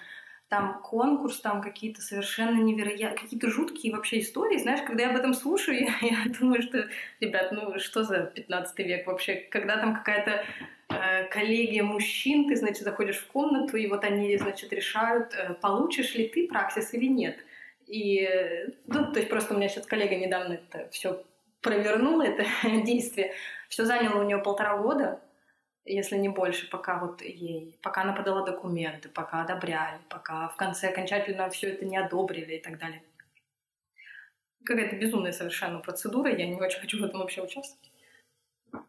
там 0.50 0.82
конкурс, 0.82 1.39
там 1.39 1.62
какие-то 1.62 2.02
совершенно 2.02 2.62
невероятные, 2.62 3.20
какие-то 3.20 3.50
жуткие 3.50 3.94
вообще 3.94 4.20
истории. 4.20 4.58
Знаешь, 4.58 4.82
когда 4.86 5.04
я 5.04 5.10
об 5.10 5.16
этом 5.16 5.34
слушаю, 5.34 5.80
я, 5.82 5.94
я 6.02 6.26
думаю, 6.39 6.62
что, 6.62 6.88
ребят, 7.20 7.52
ну 7.52 7.80
что 7.80 8.04
за 8.04 8.24
15 8.24 8.80
век 8.80 9.08
вообще? 9.08 9.36
Когда 9.36 9.78
там 9.78 9.96
какая-то 9.96 10.46
э, 10.89 11.28
коллегия 11.30 11.84
мужчин, 11.84 12.48
ты, 12.48 12.56
значит, 12.56 12.84
заходишь 12.84 13.18
в 13.18 13.28
комнату, 13.28 13.78
и 13.78 13.88
вот 13.88 14.04
они, 14.04 14.38
значит, 14.38 14.72
решают, 14.74 15.34
э, 15.34 15.56
получишь 15.56 16.16
ли 16.16 16.28
ты 16.28 16.48
праксис 16.48 16.94
или 16.94 17.08
нет. 17.08 17.38
И, 17.88 18.28
ну, 18.88 19.12
то 19.12 19.20
есть 19.20 19.30
просто 19.30 19.54
у 19.54 19.58
меня 19.58 19.70
сейчас 19.70 19.86
коллега 19.86 20.16
недавно 20.16 20.54
это 20.54 20.89
все 20.91 21.24
провернула 21.64 22.24
это 22.24 22.46
действие. 22.86 23.34
Все 23.70 23.86
заняло 23.86 24.22
у 24.22 24.24
нее 24.24 24.38
полтора 24.38 24.78
года, 24.78 25.20
если 25.86 26.18
не 26.18 26.30
больше, 26.30 26.70
пока 26.70 27.00
вот 27.00 27.22
ей, 27.22 27.78
пока 27.82 28.02
она 28.02 28.14
подала 28.14 28.44
документы, 28.46 29.10
пока 29.10 29.42
одобряли, 29.42 30.00
пока 30.10 30.48
в 30.48 30.56
конце 30.56 30.90
окончательно 30.90 31.50
все 31.50 31.72
это 31.72 31.86
не 31.86 31.98
одобрили 31.98 32.56
и 32.56 32.62
так 32.62 32.78
далее. 32.80 33.04
Какая-то 34.66 34.96
безумная 34.96 35.34
совершенно 35.34 35.80
процедура, 35.80 36.32
я 36.32 36.48
не 36.48 36.56
очень 36.56 36.80
хочу 36.80 37.00
в 37.00 37.04
этом 37.04 37.20
вообще 37.20 37.42
участвовать. 37.42 37.92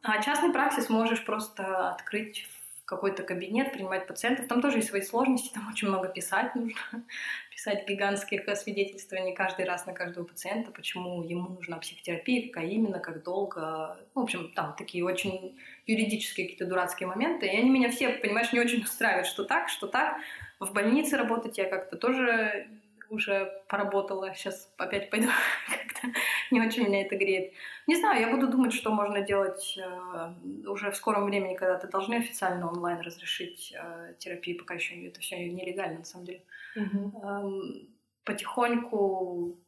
А 0.03 0.23
частный 0.23 0.53
праксис 0.53 0.89
можешь 0.89 1.25
просто 1.25 1.91
открыть 1.91 2.47
какой-то 2.85 3.23
кабинет, 3.23 3.73
принимать 3.73 4.07
пациентов. 4.07 4.47
Там 4.47 4.61
тоже 4.61 4.79
есть 4.79 4.89
свои 4.89 5.01
сложности, 5.01 5.53
там 5.55 5.69
очень 5.69 5.89
много 5.89 6.09
писать 6.09 6.55
нужно, 6.55 6.79
писать 7.51 7.89
гигантских 7.89 8.45
свидетельствований 8.57 9.35
каждый 9.35 9.65
раз 9.65 9.87
на 9.87 9.95
каждого 9.95 10.25
пациента, 10.25 10.71
почему 10.71 11.23
ему 11.23 11.49
нужна 11.49 11.79
психотерапия, 11.79 12.49
какая 12.49 12.69
именно, 12.69 12.99
как 13.01 13.23
долго. 13.23 13.97
Ну, 14.15 14.21
в 14.21 14.25
общем, 14.25 14.53
там 14.53 14.75
такие 14.77 15.05
очень 15.05 15.59
юридические 15.87 16.47
какие-то 16.47 16.67
дурацкие 16.67 17.07
моменты. 17.07 17.47
И 17.47 17.57
они 17.57 17.71
меня 17.71 17.91
все, 17.91 18.11
понимаешь, 18.11 18.53
не 18.53 18.61
очень 18.61 18.83
устраивают, 18.83 19.27
что 19.27 19.45
так, 19.45 19.69
что 19.69 19.87
так. 19.87 20.19
В 20.61 20.73
больнице 20.73 21.17
работать 21.17 21.59
я 21.59 21.65
как-то 21.65 21.97
тоже 21.97 22.69
уже 23.11 23.63
поработала, 23.69 24.35
сейчас 24.35 24.73
опять 24.77 25.11
пойду, 25.11 25.29
как-то 25.69 26.19
не 26.51 26.61
очень 26.61 26.85
меня 26.85 27.03
это 27.03 27.17
греет. 27.17 27.53
Не 27.87 27.97
знаю, 27.97 28.21
я 28.21 28.35
буду 28.35 28.49
думать, 28.49 28.73
что 28.73 28.91
можно 28.91 29.21
делать 29.21 29.79
э, 29.79 30.67
уже 30.67 30.91
в 30.91 30.97
скором 30.97 31.27
времени, 31.27 31.55
когда 31.55 31.79
ты 31.79 31.87
должны 31.89 32.15
официально 32.17 32.69
онлайн 32.69 33.01
разрешить 33.01 33.73
э, 33.77 34.15
терапию, 34.19 34.59
пока 34.59 34.75
еще 34.75 35.07
это 35.07 35.21
все 35.21 35.49
нелегально, 35.49 35.99
на 35.99 36.05
самом 36.05 36.27
деле. 36.27 36.43
Угу. 36.77 37.23
Эм, 37.23 37.89
потихоньку, 38.25 39.59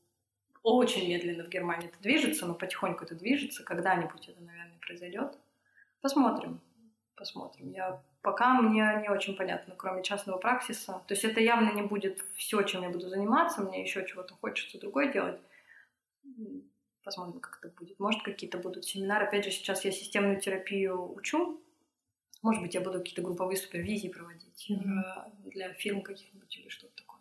очень 0.62 1.08
медленно 1.08 1.44
в 1.44 1.48
Германии 1.48 1.88
это 1.88 2.00
движется, 2.00 2.46
но 2.46 2.54
потихоньку 2.54 3.04
это 3.04 3.14
движется, 3.14 3.62
когда-нибудь 3.62 4.28
это, 4.28 4.40
наверное, 4.42 4.78
произойдет. 4.80 5.38
Посмотрим, 6.00 6.60
посмотрим. 7.16 7.72
Я 7.72 8.02
пока 8.22 8.60
мне 8.60 8.98
не 9.02 9.08
очень 9.08 9.36
понятно, 9.36 9.74
кроме 9.76 10.02
частного 10.02 10.38
праксиса. 10.38 11.02
То 11.06 11.14
есть 11.14 11.24
это 11.24 11.40
явно 11.40 11.72
не 11.72 11.82
будет 11.82 12.24
все, 12.36 12.62
чем 12.62 12.82
я 12.82 12.90
буду 12.90 13.08
заниматься, 13.08 13.62
мне 13.62 13.82
еще 13.82 14.06
чего-то 14.06 14.34
хочется 14.34 14.80
другое 14.80 15.12
делать. 15.12 15.40
Посмотрим, 17.04 17.40
как 17.40 17.58
это 17.62 17.74
будет. 17.74 18.00
Может, 18.00 18.22
какие-то 18.22 18.58
будут 18.58 18.84
семинары. 18.84 19.26
Опять 19.26 19.44
же, 19.44 19.50
сейчас 19.50 19.84
я 19.84 19.92
системную 19.92 20.40
терапию 20.40 21.14
учу. 21.14 21.62
Может 22.42 22.62
быть, 22.62 22.74
я 22.74 22.80
буду 22.80 22.98
какие-то 22.98 23.22
групповые 23.22 23.56
супервизии 23.56 24.08
проводить 24.08 24.70
mm-hmm. 24.70 25.50
для 25.50 25.72
фирм 25.74 26.02
каких-нибудь 26.02 26.58
или 26.58 26.68
что-то 26.68 26.94
такое. 26.96 27.20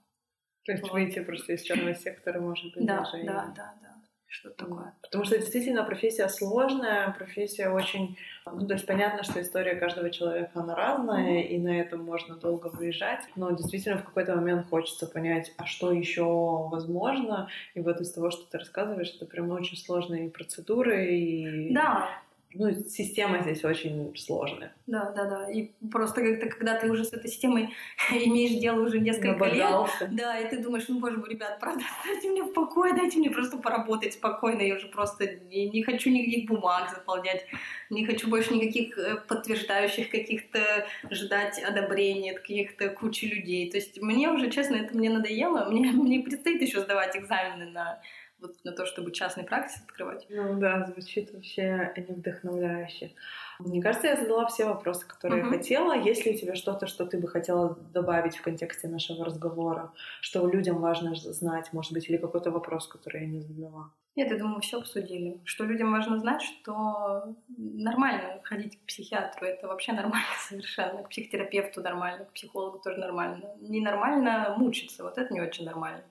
То 0.63 0.71
есть 0.71 0.83
вот. 0.83 0.93
выйти 0.93 1.19
просто 1.23 1.53
из 1.53 1.61
черного 1.61 1.93
сектора, 1.93 2.41
может 2.41 2.73
быть, 2.73 2.85
да, 2.85 2.99
даже. 2.99 3.23
Да, 3.23 3.53
да, 3.55 3.75
да 3.81 3.84
что-то 4.27 4.65
такое. 4.65 4.93
Потому 5.01 5.23
что 5.23 5.37
действительно 5.37 5.83
профессия 5.83 6.27
сложная, 6.27 7.11
профессия 7.11 7.69
очень... 7.69 8.17
Ну, 8.45 8.67
то 8.67 8.73
есть 8.73 8.85
понятно, 8.85 9.23
что 9.23 9.41
история 9.41 9.75
каждого 9.75 10.09
человека, 10.09 10.51
она 10.55 10.75
разная, 10.75 11.41
и 11.41 11.57
на 11.57 11.79
этом 11.79 12.03
можно 12.03 12.35
долго 12.35 12.67
выезжать, 12.67 13.21
но 13.35 13.51
действительно 13.51 13.97
в 13.97 14.05
какой-то 14.05 14.35
момент 14.35 14.67
хочется 14.69 15.07
понять, 15.07 15.53
а 15.57 15.65
что 15.65 15.91
еще 15.91 16.23
возможно, 16.69 17.49
и 17.73 17.79
вот 17.79 18.01
из 18.01 18.11
того, 18.11 18.29
что 18.29 18.49
ты 18.49 18.59
рассказываешь, 18.59 19.13
это 19.15 19.25
прям 19.25 19.49
очень 19.51 19.77
сложные 19.77 20.29
процедуры, 20.29 21.15
и... 21.15 21.73
Да, 21.73 22.09
ну, 22.57 22.73
система 22.73 23.41
здесь 23.41 23.63
очень 23.63 24.15
сложная. 24.15 24.73
Да, 24.87 25.11
да, 25.11 25.25
да. 25.25 25.51
И 25.51 25.71
просто 25.91 26.21
как-то, 26.21 26.47
когда 26.47 26.79
ты 26.79 26.89
уже 26.89 27.03
с 27.03 27.13
этой 27.13 27.29
системой 27.29 27.69
имеешь 28.11 28.59
дело 28.59 28.81
уже 28.81 28.99
несколько 28.99 29.45
Набодался. 29.45 30.05
лет, 30.05 30.15
да, 30.15 30.39
и 30.39 30.49
ты 30.49 30.61
думаешь, 30.61 30.85
ну, 30.87 30.99
боже 30.99 31.17
мой, 31.17 31.29
ребят, 31.29 31.59
правда, 31.59 31.83
дайте 32.05 32.29
мне 32.29 32.43
в 32.43 32.53
покое, 32.53 32.93
дайте 32.93 33.19
мне 33.19 33.29
просто 33.29 33.57
поработать 33.57 34.13
спокойно, 34.13 34.61
я 34.61 34.75
уже 34.75 34.87
просто 34.87 35.35
не, 35.49 35.69
не 35.69 35.83
хочу 35.83 36.09
никаких 36.09 36.47
бумаг 36.47 36.89
заполнять, 36.89 37.45
не 37.89 38.05
хочу 38.05 38.29
больше 38.29 38.53
никаких 38.53 38.97
э, 38.97 39.17
подтверждающих 39.27 40.09
каких-то 40.09 40.85
ждать 41.11 41.61
одобрения 41.61 42.31
от 42.31 42.39
каких-то 42.39 42.89
кучи 42.89 43.25
людей. 43.25 43.69
То 43.69 43.77
есть 43.77 44.01
мне 44.01 44.29
уже, 44.29 44.49
честно, 44.49 44.75
это 44.75 44.95
мне 44.97 45.09
надоело, 45.09 45.69
мне, 45.69 45.91
мне 45.91 46.19
предстоит 46.21 46.61
еще 46.61 46.81
сдавать 46.81 47.15
экзамены 47.15 47.71
на 47.71 48.01
вот 48.39 48.55
на 48.63 48.71
то, 48.71 48.85
чтобы 48.85 49.11
частный 49.11 49.43
практик 49.43 49.81
открывать. 49.87 50.25
Ну 50.29 50.59
да, 50.59 50.85
звучит 50.85 51.33
вообще 51.33 51.93
не 51.95 52.15
вдохновляюще. 52.15 53.11
Мне 53.59 53.81
кажется, 53.81 54.07
я 54.07 54.15
задала 54.17 54.45
все 54.47 54.65
вопросы, 54.65 55.07
которые 55.07 55.43
uh-huh. 55.43 55.51
я 55.51 55.57
хотела. 55.57 55.93
Есть 55.93 56.25
ли 56.25 56.33
у 56.33 56.37
тебя 56.37 56.55
что-то, 56.55 56.87
что 56.87 57.05
ты 57.05 57.17
бы 57.17 57.27
хотела 57.27 57.75
добавить 57.93 58.35
в 58.35 58.41
контексте 58.41 58.87
нашего 58.87 59.25
разговора, 59.25 59.93
что 60.21 60.47
людям 60.47 60.79
важно 60.79 61.15
знать, 61.15 61.71
может 61.71 61.93
быть, 61.93 62.09
или 62.09 62.17
какой-то 62.17 62.51
вопрос, 62.51 62.87
который 62.87 63.21
я 63.21 63.27
не 63.27 63.39
задала? 63.39 63.91
Нет, 64.15 64.31
я 64.31 64.37
думаю, 64.37 64.61
все 64.61 64.79
обсудили. 64.79 65.41
Что 65.43 65.65
людям 65.65 65.91
важно 65.91 66.19
знать, 66.19 66.41
что 66.41 67.35
нормально 67.57 68.39
ходить 68.43 68.79
к 68.79 68.85
психиатру, 68.85 69.45
это 69.45 69.67
вообще 69.67 69.91
нормально 69.91 70.27
совершенно. 70.47 71.03
К 71.03 71.09
психотерапевту 71.09 71.81
нормально, 71.81 72.25
к 72.25 72.33
психологу 72.33 72.79
тоже 72.79 72.97
нормально. 72.97 73.55
Ненормально 73.61 74.55
мучиться, 74.57 75.03
вот 75.03 75.17
это 75.17 75.33
не 75.33 75.41
очень 75.41 75.65
нормально 75.65 76.03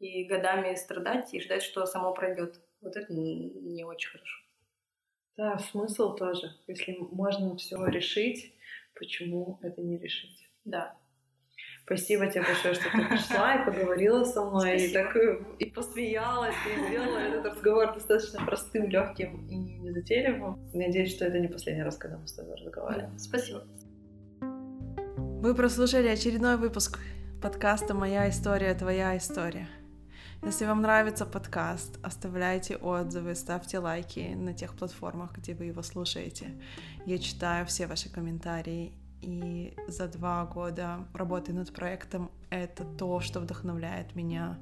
и 0.00 0.24
годами 0.24 0.74
страдать 0.74 1.32
и 1.34 1.40
ждать, 1.40 1.62
что 1.62 1.86
само 1.86 2.12
пройдет. 2.12 2.60
Вот 2.80 2.96
это 2.96 3.12
не 3.12 3.84
очень 3.84 4.10
хорошо. 4.10 4.44
Да, 5.36 5.58
смысл 5.58 6.14
тоже. 6.14 6.52
Если 6.68 6.96
можно 7.10 7.56
все 7.56 7.84
решить, 7.86 8.54
почему 8.94 9.58
это 9.62 9.80
не 9.80 9.98
решить? 9.98 10.48
Да. 10.64 10.96
Спасибо 11.84 12.26
тебе 12.28 12.42
большое, 12.42 12.74
что 12.74 12.84
ты 12.84 13.08
пришла 13.08 13.56
и 13.56 13.64
поговорила 13.66 14.24
со 14.24 14.44
мной, 14.44 14.78
Спасибо. 14.78 14.88
и 14.88 14.92
так 14.92 15.16
и 15.58 15.64
посмеялась, 15.66 16.54
и 16.66 16.88
сделала 16.88 17.18
этот 17.18 17.44
разговор 17.44 17.92
достаточно 17.92 18.44
простым, 18.46 18.88
легким 18.88 19.46
и 19.48 19.56
незатейливым. 19.56 20.64
Надеюсь, 20.72 21.14
что 21.14 21.26
это 21.26 21.38
не 21.38 21.48
последний 21.48 21.82
раз, 21.82 21.98
когда 21.98 22.16
мы 22.16 22.26
с 22.26 22.32
тобой 22.32 22.54
разговариваем. 22.56 23.18
Спасибо. 23.18 23.66
Вы 24.40 25.54
прослушали 25.54 26.08
очередной 26.08 26.56
выпуск 26.56 26.98
подкаста 27.42 27.92
«Моя 27.92 28.30
история, 28.30 28.74
твоя 28.74 29.16
история». 29.18 29.68
Если 30.44 30.66
вам 30.66 30.82
нравится 30.82 31.24
подкаст, 31.24 31.98
оставляйте 32.02 32.76
отзывы, 32.76 33.34
ставьте 33.34 33.78
лайки 33.78 34.34
на 34.34 34.52
тех 34.52 34.76
платформах, 34.76 35.32
где 35.38 35.54
вы 35.54 35.64
его 35.64 35.82
слушаете. 35.82 36.50
Я 37.06 37.18
читаю 37.18 37.64
все 37.64 37.86
ваши 37.86 38.10
комментарии, 38.10 38.92
и 39.22 39.74
за 39.88 40.06
два 40.06 40.44
года 40.44 41.08
работы 41.14 41.54
над 41.54 41.72
проектом 41.72 42.30
это 42.50 42.84
то, 42.84 43.20
что 43.20 43.40
вдохновляет 43.40 44.14
меня 44.14 44.58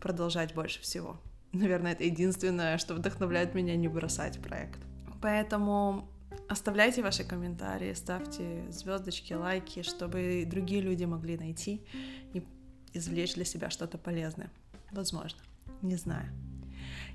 продолжать 0.00 0.54
больше 0.54 0.80
всего. 0.80 1.20
Наверное, 1.52 1.92
это 1.92 2.04
единственное, 2.04 2.78
что 2.78 2.94
вдохновляет 2.94 3.54
меня 3.54 3.74
не 3.74 3.88
бросать 3.88 4.40
проект. 4.40 4.78
Поэтому 5.20 6.08
оставляйте 6.48 7.02
ваши 7.02 7.24
комментарии, 7.24 7.92
ставьте 7.94 8.70
звездочки, 8.70 9.32
лайки, 9.32 9.82
чтобы 9.82 10.44
другие 10.46 10.80
люди 10.80 11.04
могли 11.04 11.36
найти 11.36 11.84
и 12.32 12.46
извлечь 12.92 13.34
для 13.34 13.44
себя 13.44 13.68
что-то 13.68 13.98
полезное. 13.98 14.48
Возможно. 14.94 15.40
не 15.82 15.96
знаю. 15.96 16.30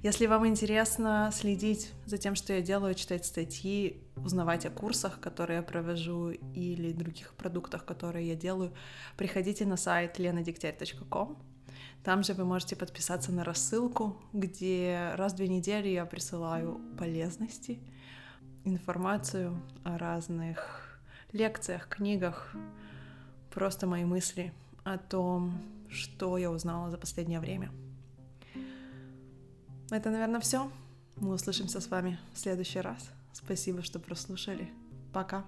Если 0.01 0.27
вам 0.27 0.47
интересно 0.47 1.29
следить 1.33 1.91
за 2.05 2.17
тем, 2.17 2.35
что 2.35 2.53
я 2.53 2.61
делаю, 2.61 2.95
читать 2.95 3.25
статьи, 3.25 4.01
узнавать 4.15 4.65
о 4.65 4.69
курсах, 4.69 5.19
которые 5.19 5.57
я 5.57 5.63
провожу, 5.63 6.29
или 6.29 6.93
других 6.93 7.33
продуктах, 7.33 7.83
которые 7.83 8.27
я 8.29 8.35
делаю, 8.35 8.73
приходите 9.17 9.65
на 9.65 9.75
сайт 9.75 10.17
lenadегтярь.com. 10.17 11.37
Там 12.03 12.23
же 12.23 12.33
вы 12.33 12.45
можете 12.45 12.77
подписаться 12.77 13.33
на 13.33 13.43
рассылку, 13.43 14.15
где 14.31 15.11
раз 15.15 15.33
в 15.33 15.35
две 15.35 15.49
недели 15.49 15.89
я 15.89 16.05
присылаю 16.05 16.79
полезности, 16.97 17.79
информацию 18.63 19.61
о 19.83 19.97
разных 19.97 21.01
лекциях, 21.33 21.89
книгах, 21.89 22.55
просто 23.53 23.85
мои 23.85 24.05
мысли 24.05 24.53
о 24.85 24.97
том, 24.97 25.61
что 25.89 26.37
я 26.37 26.51
узнала 26.51 26.89
за 26.91 26.97
последнее 26.97 27.39
время. 27.39 27.71
Это, 29.91 30.09
наверное, 30.09 30.39
все. 30.39 30.71
Мы 31.15 31.33
услышимся 31.33 31.81
с 31.81 31.89
вами 31.89 32.19
в 32.33 32.39
следующий 32.39 32.79
раз. 32.79 33.09
Спасибо, 33.33 33.81
что 33.81 33.99
прослушали. 33.99 34.69
Пока. 35.13 35.45